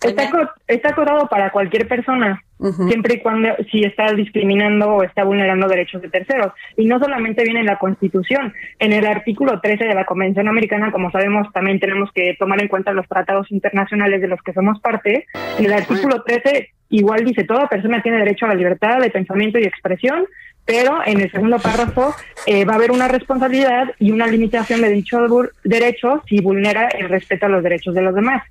está, 0.01 0.55
está 0.67 0.89
acotado 0.91 1.29
para 1.29 1.53
cualquier 1.53 1.87
persona, 1.87 2.43
siempre 2.89 3.15
y 3.15 3.21
cuando 3.21 3.49
si 3.71 3.85
está 3.85 4.13
discriminando 4.13 4.89
o 4.89 5.03
está 5.03 5.25
vulnerando 5.25 5.69
derechos 5.69 6.03
de 6.03 6.09
terceros. 6.09 6.53
Y 6.77 6.87
no 6.87 6.99
solamente 6.99 7.45
viene 7.45 7.61
en 7.61 7.67
la 7.67 7.79
Constitución, 7.79 8.53
en 8.79 8.93
el 8.93 9.07
artículo 9.07 9.61
13 9.61 9.85
de 9.85 9.95
la 9.95 10.05
Convención 10.05 10.49
Americana, 10.49 10.93
como 10.93 11.11
sabemos, 11.11 11.53
también 11.53 11.81
tenemos 11.81 12.11
que 12.13 12.35
tomar 12.39 12.61
en 12.61 12.69
cuenta 12.69 12.93
los 12.93 13.07
tratados 13.09 13.51
internacionales 13.51 14.21
de 14.21 14.29
los 14.29 14.41
que 14.43 14.53
somos 14.53 14.81
parte. 14.81 15.27
En 15.59 15.65
el 15.65 15.73
artículo 15.73 16.23
13 16.23 16.71
igual 16.91 17.25
dice, 17.25 17.45
toda 17.45 17.69
persona 17.69 18.03
tiene 18.03 18.19
derecho 18.19 18.47
a 18.47 18.49
la 18.49 18.55
libertad 18.55 19.01
de 19.01 19.11
pensamiento 19.11 19.59
y 19.59 19.65
expresión, 19.65 20.27
pero 20.65 21.01
en 21.07 21.21
el 21.21 21.31
segundo 21.31 21.59
párrafo 21.59 22.15
eh, 22.47 22.65
va 22.65 22.75
a 22.75 22.77
haber 22.77 22.91
una 22.91 23.09
responsabilidad 23.09 23.95
y 23.99 24.11
una 24.11 24.27
limitación 24.27 24.81
de 24.81 24.91
dicho 24.91 25.19
derecho 25.65 26.23
si 26.27 26.41
vulnera 26.41 26.89
el 26.89 27.09
respeto 27.09 27.47
a 27.47 27.49
los 27.49 27.63
derechos 27.63 27.95
de 27.95 28.03
los 28.03 28.15
demás. 28.15 28.43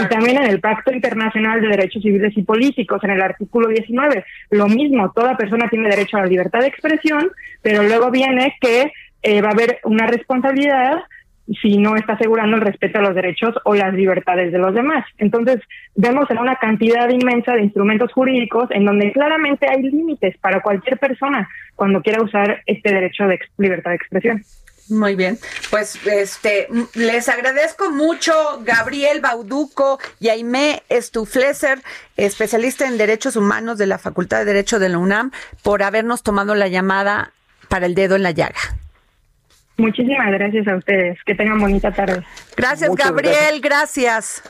Y 0.00 0.08
también 0.08 0.38
en 0.38 0.50
el 0.50 0.60
Pacto 0.60 0.92
Internacional 0.92 1.60
de 1.60 1.68
Derechos 1.68 2.02
Civiles 2.02 2.36
y 2.36 2.42
Políticos, 2.42 3.02
en 3.04 3.10
el 3.10 3.22
artículo 3.22 3.68
19, 3.68 4.24
lo 4.50 4.68
mismo, 4.68 5.12
toda 5.12 5.36
persona 5.36 5.68
tiene 5.68 5.88
derecho 5.88 6.16
a 6.16 6.20
la 6.20 6.26
libertad 6.26 6.60
de 6.60 6.68
expresión, 6.68 7.30
pero 7.60 7.82
luego 7.82 8.10
viene 8.10 8.56
que 8.60 8.92
eh, 9.22 9.40
va 9.42 9.48
a 9.48 9.52
haber 9.52 9.80
una 9.84 10.06
responsabilidad 10.06 11.02
si 11.60 11.76
no 11.76 11.96
está 11.96 12.14
asegurando 12.14 12.56
el 12.56 12.62
respeto 12.62 12.98
a 12.98 13.02
los 13.02 13.14
derechos 13.14 13.54
o 13.64 13.74
las 13.74 13.92
libertades 13.92 14.52
de 14.52 14.58
los 14.58 14.74
demás. 14.74 15.04
Entonces, 15.18 15.60
vemos 15.94 16.30
en 16.30 16.38
una 16.38 16.56
cantidad 16.56 17.08
inmensa 17.10 17.52
de 17.54 17.62
instrumentos 17.62 18.12
jurídicos 18.12 18.70
en 18.70 18.84
donde 18.84 19.12
claramente 19.12 19.66
hay 19.68 19.82
límites 19.82 20.38
para 20.38 20.60
cualquier 20.60 20.98
persona 20.98 21.48
cuando 21.74 22.00
quiera 22.00 22.22
usar 22.22 22.62
este 22.66 22.94
derecho 22.94 23.26
de 23.26 23.40
libertad 23.58 23.90
de 23.90 23.96
expresión. 23.96 24.42
Muy 24.88 25.14
bien, 25.14 25.38
pues 25.70 25.98
este 26.04 26.68
les 26.94 27.28
agradezco 27.28 27.90
mucho 27.90 28.32
Gabriel 28.62 29.20
Bauduco 29.20 29.98
y 30.20 30.28
Aimé 30.28 30.82
Estufleser, 30.88 31.80
especialista 32.16 32.86
en 32.86 32.98
derechos 32.98 33.36
humanos 33.36 33.78
de 33.78 33.86
la 33.86 33.98
Facultad 33.98 34.40
de 34.40 34.46
Derecho 34.46 34.78
de 34.78 34.88
la 34.88 34.98
UNAM, 34.98 35.30
por 35.62 35.82
habernos 35.82 36.22
tomado 36.22 36.54
la 36.54 36.68
llamada 36.68 37.32
para 37.68 37.86
el 37.86 37.94
dedo 37.94 38.16
en 38.16 38.22
la 38.22 38.32
llaga. 38.32 38.60
Muchísimas 39.78 40.30
gracias 40.30 40.68
a 40.68 40.76
ustedes. 40.76 41.18
Que 41.24 41.34
tengan 41.34 41.58
bonita 41.58 41.90
tarde. 41.92 42.22
Gracias, 42.56 42.94
Gabriel. 42.94 43.60
Gracias. 43.60 44.42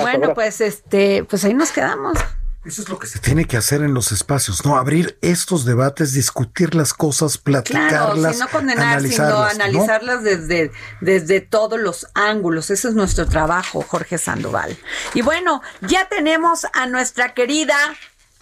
bueno, 0.00 0.34
pues 0.34 0.60
este, 0.60 1.24
pues 1.24 1.44
ahí 1.44 1.54
nos 1.54 1.72
quedamos. 1.72 2.18
Eso 2.66 2.82
es 2.82 2.88
lo 2.88 2.98
que 2.98 3.06
se 3.06 3.20
tiene 3.20 3.44
que 3.44 3.56
hacer 3.56 3.82
en 3.82 3.94
los 3.94 4.10
espacios, 4.10 4.64
¿no? 4.64 4.76
Abrir 4.76 5.16
estos 5.22 5.64
debates, 5.64 6.12
discutir 6.12 6.74
las 6.74 6.92
cosas, 6.92 7.38
platicarlas. 7.38 8.36
Claro, 8.36 8.38
no 8.38 8.48
condenar, 8.48 9.00
sino 9.02 9.44
analizarlas 9.44 10.24
desde, 10.24 10.72
desde 11.00 11.40
todos 11.40 11.78
los 11.78 12.08
ángulos. 12.14 12.70
Ese 12.70 12.88
es 12.88 12.94
nuestro 12.94 13.26
trabajo, 13.26 13.84
Jorge 13.86 14.18
Sandoval. 14.18 14.76
Y 15.14 15.22
bueno, 15.22 15.62
ya 15.82 16.08
tenemos 16.08 16.66
a 16.72 16.88
nuestra 16.88 17.34
querida 17.34 17.76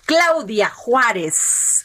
Claudia 0.07 0.71
Juárez. 0.71 1.85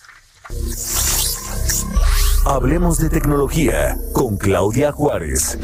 Hablemos 2.45 2.99
de 2.99 3.09
tecnología 3.09 3.97
con 4.13 4.37
Claudia 4.37 4.93
Juárez. 4.93 5.57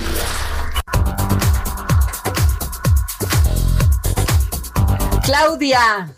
Claudia. 5.23 6.13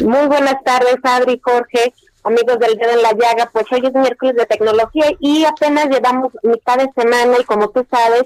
Muy 0.00 0.28
buenas 0.28 0.62
tardes, 0.64 0.96
Adri, 1.02 1.38
Jorge, 1.44 1.92
amigos 2.24 2.58
del 2.58 2.76
dedo 2.78 2.92
en 2.92 3.02
la 3.02 3.12
llaga. 3.12 3.50
Pues 3.52 3.66
hoy 3.70 3.82
es 3.84 3.92
miércoles 3.92 4.34
de 4.34 4.46
tecnología 4.46 5.04
y 5.18 5.44
apenas 5.44 5.88
llevamos 5.90 6.32
mitad 6.42 6.78
de 6.78 6.88
semana 6.96 7.36
y 7.38 7.44
como 7.44 7.68
tú 7.68 7.86
sabes, 7.90 8.24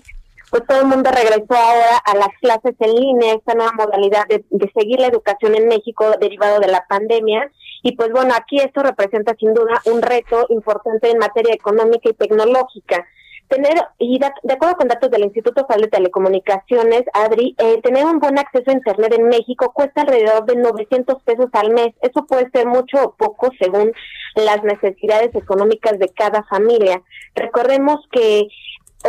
pues 0.50 0.62
todo 0.68 0.82
el 0.82 0.86
mundo 0.86 1.10
regresó 1.10 1.54
ahora 1.54 1.96
a 2.04 2.14
las 2.14 2.28
clases 2.40 2.76
en 2.78 2.94
línea, 2.94 3.34
esta 3.34 3.54
nueva 3.54 3.72
modalidad 3.72 4.24
de, 4.28 4.44
de 4.50 4.70
seguir 4.72 5.00
la 5.00 5.08
educación 5.08 5.56
en 5.56 5.66
México 5.66 6.12
derivado 6.20 6.60
de 6.60 6.68
la 6.68 6.86
pandemia. 6.88 7.50
Y 7.82 7.96
pues 7.96 8.12
bueno, 8.12 8.34
aquí 8.36 8.58
esto 8.58 8.82
representa 8.82 9.34
sin 9.34 9.52
duda 9.52 9.82
un 9.86 10.00
reto 10.00 10.46
importante 10.50 11.10
en 11.10 11.18
materia 11.18 11.54
económica 11.54 12.08
y 12.08 12.14
tecnológica 12.14 13.04
tener, 13.48 13.74
y 13.98 14.18
de, 14.18 14.52
acuerdo 14.52 14.76
con 14.76 14.88
datos 14.88 15.10
del 15.10 15.24
Instituto 15.24 15.66
Federal 15.66 15.82
de 15.82 15.88
Telecomunicaciones, 15.88 17.02
Adri, 17.12 17.54
eh, 17.58 17.80
tener 17.82 18.04
un 18.04 18.18
buen 18.18 18.38
acceso 18.38 18.70
a 18.70 18.74
Internet 18.74 19.14
en 19.14 19.28
México 19.28 19.72
cuesta 19.72 20.02
alrededor 20.02 20.46
de 20.46 20.56
900 20.56 21.22
pesos 21.22 21.46
al 21.52 21.72
mes. 21.72 21.94
Eso 22.02 22.26
puede 22.26 22.50
ser 22.50 22.66
mucho 22.66 23.02
o 23.02 23.14
poco 23.14 23.50
según 23.58 23.92
las 24.34 24.62
necesidades 24.62 25.34
económicas 25.34 25.98
de 25.98 26.08
cada 26.08 26.42
familia. 26.44 27.02
Recordemos 27.34 28.00
que 28.10 28.48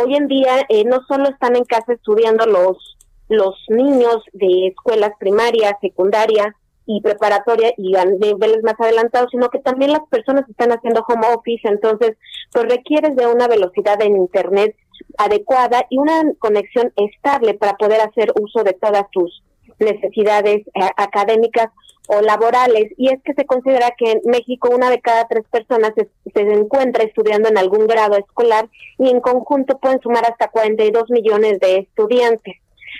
hoy 0.02 0.14
en 0.14 0.28
día 0.28 0.66
eh, 0.68 0.84
no 0.84 1.00
solo 1.08 1.28
están 1.28 1.56
en 1.56 1.64
casa 1.64 1.92
estudiando 1.92 2.46
los 2.46 2.96
los 3.28 3.56
niños 3.68 4.18
de 4.32 4.68
escuelas 4.68 5.10
primarias, 5.18 5.74
secundarias, 5.80 6.54
y 6.86 7.00
preparatoria 7.00 7.72
y 7.76 7.96
a 7.96 8.04
niveles 8.04 8.62
más 8.62 8.74
adelantados, 8.78 9.30
sino 9.30 9.48
que 9.48 9.58
también 9.58 9.92
las 9.92 10.06
personas 10.08 10.48
están 10.48 10.70
haciendo 10.70 11.04
home 11.06 11.26
office, 11.34 11.68
entonces 11.68 12.16
pues 12.52 12.64
requieres 12.66 13.16
de 13.16 13.26
una 13.26 13.48
velocidad 13.48 14.00
en 14.02 14.16
internet 14.16 14.74
adecuada 15.18 15.84
y 15.90 15.98
una 15.98 16.22
conexión 16.38 16.92
estable 16.96 17.54
para 17.54 17.74
poder 17.74 18.00
hacer 18.00 18.32
uso 18.40 18.62
de 18.62 18.72
todas 18.74 19.10
tus 19.10 19.42
necesidades 19.78 20.66
eh, 20.66 20.80
académicas 20.96 21.68
o 22.08 22.20
laborales. 22.20 22.92
Y 22.96 23.08
es 23.08 23.20
que 23.22 23.34
se 23.34 23.44
considera 23.46 23.90
que 23.96 24.12
en 24.12 24.20
México 24.24 24.70
una 24.72 24.90
de 24.90 25.00
cada 25.00 25.26
tres 25.26 25.44
personas 25.50 25.92
se, 25.96 26.08
se, 26.32 26.40
encuentra 26.40 27.04
estudiando 27.04 27.48
en 27.48 27.58
algún 27.58 27.86
grado 27.86 28.16
escolar 28.16 28.68
y 28.98 29.10
en 29.10 29.20
conjunto 29.20 29.78
pueden 29.78 30.00
sumar 30.00 30.24
hasta 30.24 30.48
42 30.48 31.10
millones 31.10 31.58
de 31.60 31.78
estudiantes. 31.78 32.56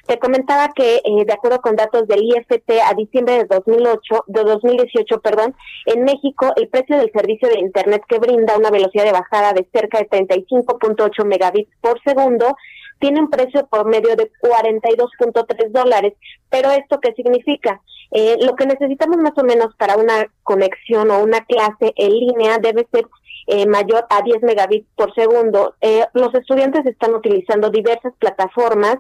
Te 0.07 0.19
comentaba 0.19 0.69
que, 0.75 0.97
eh, 0.97 1.25
de 1.27 1.33
acuerdo 1.33 1.61
con 1.61 1.77
datos 1.77 2.07
del 2.07 2.23
IFT, 2.23 2.81
a 2.85 2.95
diciembre 2.95 3.39
de 3.39 3.45
2008, 3.45 4.25
de 4.27 4.45
2018, 4.45 5.21
perdón, 5.21 5.55
en 5.87 6.05
México 6.05 6.53
el 6.57 6.69
precio 6.69 6.97
del 6.99 7.11
servicio 7.13 7.49
de 7.49 7.61
Internet 7.61 8.03
que 8.09 8.19
brinda 8.19 8.57
una 8.57 8.71
velocidad 8.71 9.05
de 9.05 9.13
bajada 9.13 9.53
de 9.53 9.69
cerca 9.73 9.99
de 9.99 10.09
35.8 10.09 11.25
megabits 11.25 11.71
por 11.81 12.01
segundo 12.03 12.57
tiene 12.99 13.21
un 13.21 13.31
precio 13.31 13.67
por 13.67 13.87
medio 13.87 14.17
de 14.17 14.31
42.3 14.41 15.71
dólares. 15.71 16.15
Pero 16.51 16.71
esto 16.71 17.01
qué 17.01 17.13
significa? 17.13 17.81
Eh, 18.11 18.37
lo 18.41 18.55
que 18.55 18.67
necesitamos 18.67 19.19
más 19.19 19.37
o 19.37 19.45
menos 19.45 19.75
para 19.77 19.97
una 19.97 20.27
conexión 20.43 21.11
o 21.11 21.23
una 21.23 21.45
clase 21.45 21.93
en 21.97 22.11
línea 22.13 22.59
debe 22.59 22.87
ser 22.93 23.07
eh, 23.49 23.67
mayor 23.67 24.07
a 24.11 24.23
10 24.23 24.43
megabits 24.43 24.89
por 24.95 25.15
segundo. 25.15 25.75
Eh, 25.81 26.05
los 26.15 26.35
estudiantes 26.35 26.87
están 26.87 27.15
utilizando 27.15 27.71
diversas 27.71 28.13
plataformas 28.19 28.97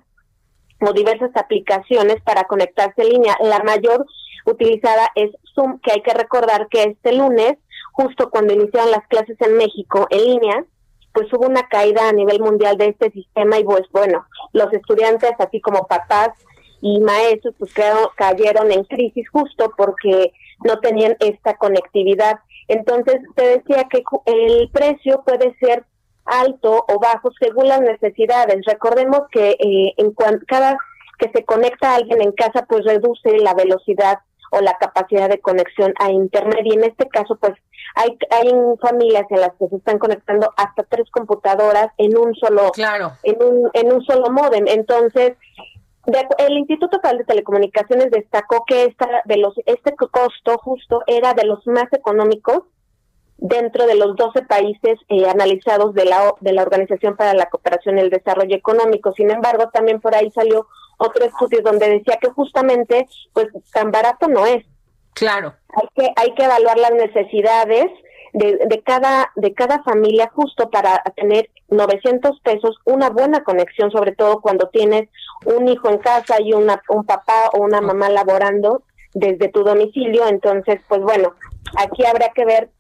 o 0.81 0.93
diversas 0.93 1.31
aplicaciones 1.35 2.21
para 2.23 2.45
conectarse 2.45 3.03
en 3.03 3.09
línea. 3.09 3.37
La 3.41 3.61
mayor 3.61 4.07
utilizada 4.45 5.11
es 5.15 5.31
Zoom, 5.55 5.81
que 5.81 5.93
hay 5.93 6.03
que 6.03 6.15
recordar 6.15 6.69
que 6.69 6.85
este 6.85 7.13
lunes, 7.13 7.57
justo 7.93 8.31
cuando 8.31 8.53
iniciaron 8.53 8.91
las 8.91 9.07
clases 9.09 9.41
en 9.41 9.57
México 9.57 10.07
en 10.11 10.25
línea, 10.25 10.65
pues 11.13 11.33
hubo 11.33 11.47
una 11.47 11.67
caída 11.69 12.09
a 12.09 12.13
nivel 12.13 12.41
mundial 12.41 12.77
de 12.77 12.89
este 12.89 13.11
sistema 13.11 13.59
y 13.59 13.65
pues 13.65 13.85
bueno, 13.91 14.27
los 14.53 14.71
estudiantes, 14.73 15.33
así 15.39 15.61
como 15.61 15.87
papás 15.87 16.31
y 16.83 17.01
maestros, 17.01 17.55
pues 17.59 17.73
cayeron 18.17 18.71
en 18.71 18.85
crisis 18.85 19.27
justo 19.31 19.73
porque 19.77 20.33
no 20.63 20.79
tenían 20.81 21.17
esta 21.21 21.57
conectividad. 21.57 22.39
Entonces, 22.69 23.23
te 23.35 23.47
decía 23.59 23.87
que 23.91 24.03
el 24.27 24.69
precio 24.71 25.23
puede 25.25 25.57
ser 25.59 25.85
alto 26.27 26.85
o 26.89 26.99
bajo 27.01 27.31
según 27.41 27.69
las 27.69 27.81
necesidades. 27.81 28.65
Recordemos 28.67 29.23
que 29.31 29.51
eh, 29.51 29.95
en 29.97 30.13
cada 30.47 30.77
que 31.19 31.31
se 31.35 31.45
conecta 31.45 31.93
a 31.93 31.97
alguien 31.97 32.21
en 32.21 32.33
casa, 32.33 32.67
pues 32.69 32.85
reduce 32.85 33.39
la 33.39 33.55
velocidad 33.55 34.19
o 34.53 34.61
la 34.61 34.75
capacidad 34.75 35.29
de 35.29 35.41
conexión 35.41 35.93
a 35.99 36.11
internet 36.11 36.61
y 36.65 36.75
en 36.75 36.85
este 36.85 37.09
caso 37.09 37.37
pues 37.37 37.55
hay 37.95 38.17
hay 38.31 38.53
familias 38.81 39.25
en 39.31 39.41
las 39.41 39.51
que 39.59 39.69
se 39.69 39.77
están 39.77 39.99
conectando 39.99 40.53
hasta 40.57 40.85
tres 40.85 41.11
computadoras 41.11 41.89
en 41.99 42.17
un 42.17 42.35
solo 42.35 42.71
claro. 42.71 43.13
en 43.25 43.43
un 43.43 43.71
en 43.73 43.93
un 43.93 44.05
solo 44.05 44.31
modem 44.31 44.67
entonces 44.69 45.33
el 46.39 46.59
Instituto 46.59 47.01
Federal 47.01 47.19
de 47.19 47.25
Telecomunicaciones 47.25 48.13
destacó 48.13 48.65
que 48.67 48.85
esta 48.85 49.09
este 49.65 49.97
costo 49.97 50.59
justo 50.59 51.03
era 51.09 51.35
de 51.35 51.45
los 51.45 51.67
más 51.67 51.93
económicos 51.93 52.63
dentro 53.39 53.87
de 53.87 53.97
los 53.97 54.17
12 54.17 54.43
países 54.43 54.99
eh, 55.09 55.29
analizados 55.29 55.95
de 55.95 56.05
la, 56.05 56.35
de 56.41 56.53
la 56.53 56.63
Organización 56.63 57.17
para 57.17 57.35
la 57.35 57.47
Cooperación 57.47 57.99
y 57.99 58.01
el 58.01 58.11
Desarrollo 58.11 58.57
Económico. 58.57 59.13
Sin 59.13 59.31
embargo, 59.31 59.69
también 59.73 60.01
por 60.01 60.15
ahí 60.15 60.31
salió 60.31 60.67
otro 60.99 61.25
estudio 61.25 61.61
donde 61.63 61.91
decía 61.91 62.19
que 62.21 62.31
justamente, 62.31 63.07
pues, 63.33 63.49
tan 63.73 63.91
barato 63.91 64.29
no 64.29 64.47
es. 64.47 64.65
Claro. 65.15 65.55
Hay 65.75 65.89
que, 65.95 66.13
hay 66.17 66.35
que 66.35 66.45
evaluar 66.45 66.79
las 66.79 66.93
necesidades 66.93 67.87
de, 68.33 68.59
de, 68.67 68.83
cada, 68.83 69.33
de 69.37 69.55
cada 69.55 69.83
familia 69.83 70.31
justo 70.35 70.71
para 70.71 71.03
tener 71.17 71.51
900 71.69 72.39
pesos, 72.41 72.77
una 72.85 73.11
buena 73.11 73.43
conexión, 73.43 73.91
sobre 73.91 74.13
todo 74.13 74.41
cuando 74.41 74.69
tienes 74.69 75.09
un 75.45 75.69
hijo 75.69 75.89
en 75.91 75.99
casa 75.99 76.41
y 76.41 76.53
una, 76.53 76.83
un 76.89 77.05
papá 77.05 77.51
o 77.53 77.61
una 77.61 77.81
mamá 77.81 78.09
laborando 78.11 78.83
desde 79.15 79.49
tu 79.49 79.63
domicilio. 79.63 80.27
Entonces, 80.27 80.81
pues 80.89 81.01
bueno, 81.01 81.35
aquí 81.79 82.05
habrá 82.05 82.29
que 82.31 82.45
ver 82.45 82.71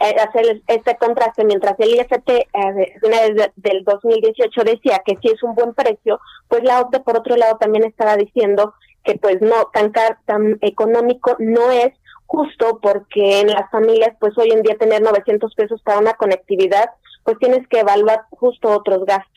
hacer 0.00 0.62
este 0.66 0.96
contraste 0.96 1.44
mientras 1.44 1.78
el 1.78 1.94
IFT 1.94 2.28
eh, 2.28 3.50
del 3.56 3.84
2018 3.84 4.62
decía 4.64 5.02
que 5.04 5.16
si 5.22 5.28
es 5.28 5.42
un 5.42 5.54
buen 5.54 5.74
precio, 5.74 6.20
pues 6.48 6.62
la 6.64 6.80
OCDE 6.80 7.00
por 7.00 7.18
otro 7.18 7.36
lado 7.36 7.56
también 7.58 7.84
estaba 7.84 8.16
diciendo 8.16 8.74
que 9.04 9.16
pues 9.16 9.40
no 9.40 9.66
tan 9.72 9.92
tan 9.92 10.58
económico 10.62 11.36
no 11.38 11.70
es 11.70 11.92
justo 12.26 12.80
porque 12.82 13.40
en 13.40 13.48
las 13.48 13.70
familias 13.70 14.16
pues 14.18 14.36
hoy 14.36 14.50
en 14.50 14.62
día 14.62 14.76
tener 14.76 15.00
900 15.00 15.54
pesos 15.54 15.80
para 15.82 15.98
una 15.98 16.14
conectividad 16.14 16.90
pues 17.24 17.38
tienes 17.38 17.66
que 17.68 17.80
evaluar 17.80 18.24
justo 18.30 18.68
otros 18.68 19.04
gastos. 19.04 19.32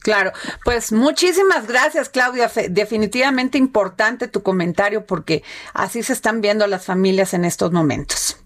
Claro, 0.00 0.32
pues 0.64 0.92
muchísimas 0.92 1.66
gracias 1.66 2.08
Claudia, 2.08 2.50
definitivamente 2.70 3.58
importante 3.58 4.28
tu 4.28 4.42
comentario 4.42 5.06
porque 5.06 5.42
así 5.74 6.02
se 6.02 6.14
están 6.14 6.40
viendo 6.40 6.66
las 6.66 6.86
familias 6.86 7.34
en 7.34 7.44
estos 7.44 7.70
momentos. 7.70 8.43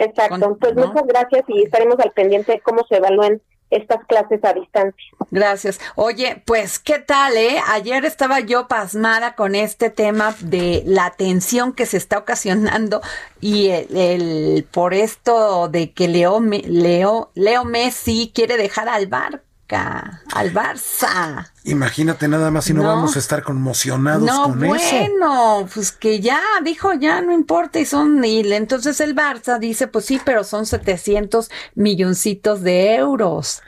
Exacto, 0.00 0.56
pues 0.58 0.74
muchas 0.74 1.06
gracias 1.06 1.44
y 1.48 1.62
estaremos 1.62 1.98
al 2.00 2.10
pendiente 2.12 2.52
de 2.52 2.60
cómo 2.60 2.86
se 2.88 2.96
evalúen 2.96 3.42
estas 3.68 4.04
clases 4.06 4.42
a 4.44 4.54
distancia. 4.54 5.10
Gracias. 5.30 5.78
Oye, 5.94 6.42
pues, 6.44 6.78
¿qué 6.78 6.98
tal, 6.98 7.36
eh? 7.36 7.60
Ayer 7.68 8.04
estaba 8.04 8.40
yo 8.40 8.66
pasmada 8.66 9.34
con 9.34 9.54
este 9.54 9.90
tema 9.90 10.34
de 10.40 10.82
la 10.86 11.10
tensión 11.10 11.74
que 11.74 11.86
se 11.86 11.98
está 11.98 12.18
ocasionando 12.18 13.02
y 13.40 13.68
el, 13.68 14.66
por 14.72 14.94
esto 14.94 15.68
de 15.68 15.92
que 15.92 16.08
Leo, 16.08 16.40
Leo, 16.40 17.30
Leo 17.34 17.64
Messi 17.64 18.32
quiere 18.34 18.56
dejar 18.56 18.88
al 18.88 19.06
bar 19.06 19.42
al 19.76 20.52
Barça. 20.52 21.50
Imagínate 21.64 22.28
nada 22.28 22.50
más 22.50 22.64
si 22.64 22.74
no, 22.74 22.82
vamos 22.82 23.16
a 23.16 23.18
estar 23.18 23.42
conmocionados 23.42 24.30
con 24.30 24.64
eso. 24.64 24.96
Bueno, 24.96 25.68
pues 25.72 25.92
que 25.92 26.20
ya 26.20 26.40
dijo, 26.64 26.92
ya 26.94 27.20
no 27.20 27.32
importa 27.32 27.78
y 27.78 27.86
son 27.86 28.24
y 28.24 28.40
entonces 28.52 29.00
el 29.00 29.14
Barça 29.14 29.58
dice, 29.58 29.86
pues 29.86 30.04
sí, 30.04 30.20
pero 30.24 30.44
son 30.44 30.66
700 30.66 31.50
milloncitos 31.74 32.62
de 32.62 32.94
euros. 32.96 33.62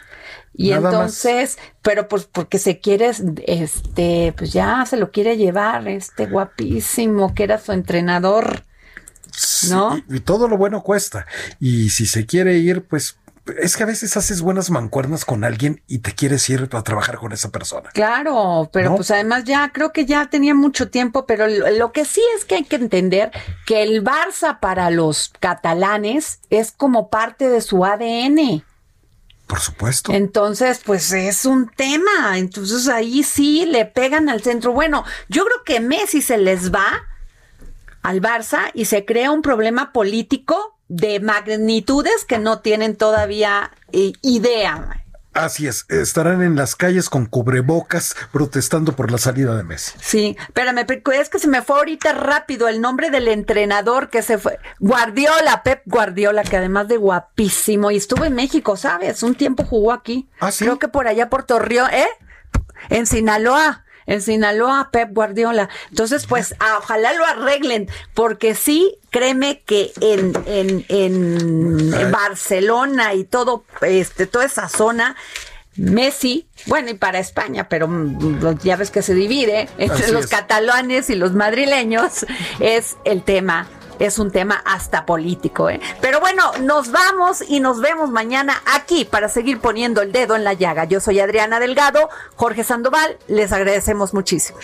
Y 0.54 0.72
entonces, 0.72 1.58
pero 1.80 2.08
pues 2.08 2.24
porque 2.24 2.58
se 2.58 2.78
quiere, 2.78 3.10
este, 3.46 4.34
pues 4.36 4.52
ya 4.52 4.84
se 4.86 4.98
lo 4.98 5.10
quiere 5.10 5.36
llevar, 5.36 5.88
este 5.88 6.26
guapísimo 6.26 7.34
que 7.34 7.44
era 7.44 7.58
su 7.58 7.72
entrenador. 7.72 8.64
¿No? 9.70 9.98
y, 10.10 10.20
todo 10.20 10.46
lo 10.46 10.58
bueno 10.58 10.82
cuesta. 10.82 11.26
Y 11.58 11.88
si 11.88 12.04
se 12.04 12.26
quiere 12.26 12.58
ir, 12.58 12.84
pues 12.84 13.16
es 13.58 13.76
que 13.76 13.82
a 13.82 13.86
veces 13.86 14.16
haces 14.16 14.40
buenas 14.40 14.70
mancuernas 14.70 15.24
con 15.24 15.42
alguien 15.44 15.82
y 15.88 15.98
te 15.98 16.12
quieres 16.12 16.48
ir 16.48 16.68
a 16.72 16.82
trabajar 16.82 17.18
con 17.18 17.32
esa 17.32 17.50
persona. 17.50 17.90
Claro, 17.92 18.70
pero 18.72 18.96
pues 18.96 19.10
además 19.10 19.44
ya 19.44 19.70
creo 19.72 19.92
que 19.92 20.06
ya 20.06 20.26
tenía 20.30 20.54
mucho 20.54 20.90
tiempo, 20.90 21.26
pero 21.26 21.46
lo, 21.48 21.92
que 21.92 22.04
sí 22.04 22.22
es 22.36 22.44
que 22.44 22.56
hay 22.56 22.64
que 22.64 22.76
entender 22.76 23.32
que 23.66 23.82
el 23.82 24.04
Barça 24.04 24.60
para 24.60 24.90
los 24.90 25.32
catalanes 25.40 26.40
es 26.50 26.72
como 26.72 27.10
parte 27.10 27.48
de 27.48 27.60
su 27.60 27.84
ADN. 27.84 28.64
Por 29.48 29.60
supuesto. 29.60 30.12
Entonces, 30.12 30.80
pues 30.84 31.12
es 31.12 31.44
un 31.44 31.68
tema. 31.68 32.38
Entonces 32.38 32.88
ahí 32.88 33.22
sí 33.22 33.66
le 33.66 33.84
pegan 33.84 34.28
al 34.28 34.42
centro. 34.42 34.72
Bueno, 34.72 35.04
yo 35.28 35.44
creo 35.44 35.64
que 35.64 35.80
Messi 35.80 36.22
se 36.22 36.38
les 36.38 36.72
va 36.72 36.86
al 38.02 38.22
Barça 38.22 38.70
y 38.72 38.86
se 38.86 39.04
crea 39.04 39.30
un 39.30 39.42
problema 39.42 39.92
político 39.92 40.78
de 40.88 41.20
magnitudes 41.20 42.24
que 42.24 42.38
no 42.38 42.60
tienen 42.60 42.96
todavía 42.96 43.70
eh, 43.92 44.12
idea. 44.22 45.02
Así 45.34 45.66
es, 45.66 45.86
estarán 45.88 46.42
en 46.42 46.56
las 46.56 46.76
calles 46.76 47.08
con 47.08 47.24
cubrebocas 47.24 48.14
protestando 48.32 48.94
por 48.94 49.10
la 49.10 49.16
salida 49.16 49.56
de 49.56 49.62
Messi. 49.62 49.92
Sí, 49.98 50.36
espérame, 50.38 50.84
es 51.14 51.28
que 51.30 51.38
se 51.38 51.48
me 51.48 51.62
fue 51.62 51.78
ahorita 51.78 52.12
rápido 52.12 52.68
el 52.68 52.82
nombre 52.82 53.08
del 53.08 53.28
entrenador 53.28 54.10
que 54.10 54.20
se 54.20 54.36
fue. 54.36 54.58
Guardiola, 54.78 55.62
Pep 55.62 55.82
Guardiola, 55.86 56.42
que 56.42 56.58
además 56.58 56.88
de 56.88 56.98
guapísimo, 56.98 57.90
y 57.90 57.96
estuvo 57.96 58.26
en 58.26 58.34
México, 58.34 58.76
¿sabes? 58.76 59.22
Un 59.22 59.34
tiempo 59.34 59.64
jugó 59.64 59.92
aquí. 59.92 60.28
Ah, 60.38 60.52
sí. 60.52 60.64
Creo 60.64 60.78
que 60.78 60.88
por 60.88 61.08
allá 61.08 61.30
por 61.30 61.44
Torreón, 61.44 61.90
¿eh? 61.94 62.08
En 62.90 63.06
Sinaloa 63.06 63.86
en 64.06 64.22
Sinaloa, 64.22 64.90
Pep 64.92 65.10
Guardiola. 65.12 65.68
Entonces, 65.90 66.26
pues, 66.26 66.54
ojalá 66.78 67.12
lo 67.12 67.24
arreglen, 67.24 67.88
porque 68.14 68.54
sí, 68.54 68.96
créeme 69.10 69.60
que 69.60 69.92
en, 70.00 70.32
en, 70.46 70.84
en, 70.88 72.12
Barcelona 72.12 73.14
y 73.14 73.24
todo, 73.24 73.64
este, 73.82 74.26
toda 74.26 74.44
esa 74.44 74.68
zona, 74.68 75.16
Messi, 75.74 76.46
bueno, 76.66 76.90
y 76.90 76.94
para 76.94 77.18
España, 77.18 77.68
pero 77.68 77.88
mm, 77.88 78.58
ya 78.62 78.76
ves 78.76 78.90
que 78.90 79.00
se 79.00 79.14
divide 79.14 79.68
entre 79.78 80.12
los 80.12 80.26
catalanes 80.26 81.08
y 81.08 81.14
los 81.14 81.32
madrileños, 81.32 82.26
es 82.60 82.96
el 83.04 83.22
tema 83.22 83.68
es 84.02 84.18
un 84.18 84.32
tema 84.32 84.60
hasta 84.64 85.06
político. 85.06 85.70
¿eh? 85.70 85.80
Pero 86.00 86.18
bueno, 86.18 86.50
nos 86.60 86.90
vamos 86.90 87.42
y 87.46 87.60
nos 87.60 87.80
vemos 87.80 88.10
mañana 88.10 88.60
aquí 88.74 89.04
para 89.04 89.28
seguir 89.28 89.60
poniendo 89.60 90.02
el 90.02 90.10
dedo 90.10 90.34
en 90.34 90.42
la 90.42 90.54
llaga. 90.54 90.84
Yo 90.84 91.00
soy 91.00 91.20
Adriana 91.20 91.60
Delgado, 91.60 92.08
Jorge 92.34 92.64
Sandoval, 92.64 93.16
les 93.28 93.52
agradecemos 93.52 94.12
muchísimo. 94.12 94.58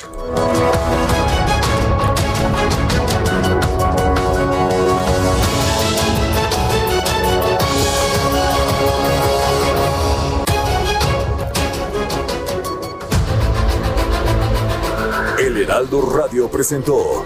El 15.39 15.57
Heraldo 15.57 16.11
Radio 16.11 16.49
presentó 16.51 17.25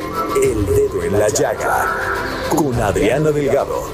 En 1.01 1.18
la 1.18 1.28
Llaga 1.28 1.86
con 2.51 2.74
Adriana 2.74 3.30
Delgado. 3.30 3.90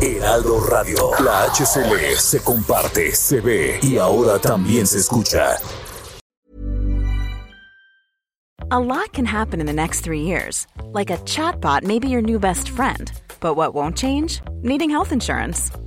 Heraldo 0.00 0.60
Radio, 0.60 1.10
la 1.22 1.44
HCL 1.52 2.16
se 2.16 2.42
comparte, 2.42 3.14
se 3.14 3.40
ve 3.40 3.78
y 3.82 3.98
ahora 3.98 4.38
también 4.38 4.86
se 4.86 4.98
escucha. 4.98 5.56
A 8.70 8.80
lot 8.80 9.12
can 9.12 9.26
happen 9.26 9.60
in 9.60 9.66
the 9.66 9.72
next 9.72 10.00
three 10.00 10.22
years. 10.22 10.66
Like 10.92 11.10
a 11.10 11.18
chatbot 11.18 11.82
may 11.82 11.98
be 11.98 12.08
your 12.08 12.22
new 12.22 12.38
best 12.38 12.70
friend. 12.70 13.12
But 13.40 13.54
what 13.54 13.74
won't 13.74 13.96
change? 13.96 14.40
Needing 14.62 14.88
health 14.88 15.12
insurance. 15.12 15.70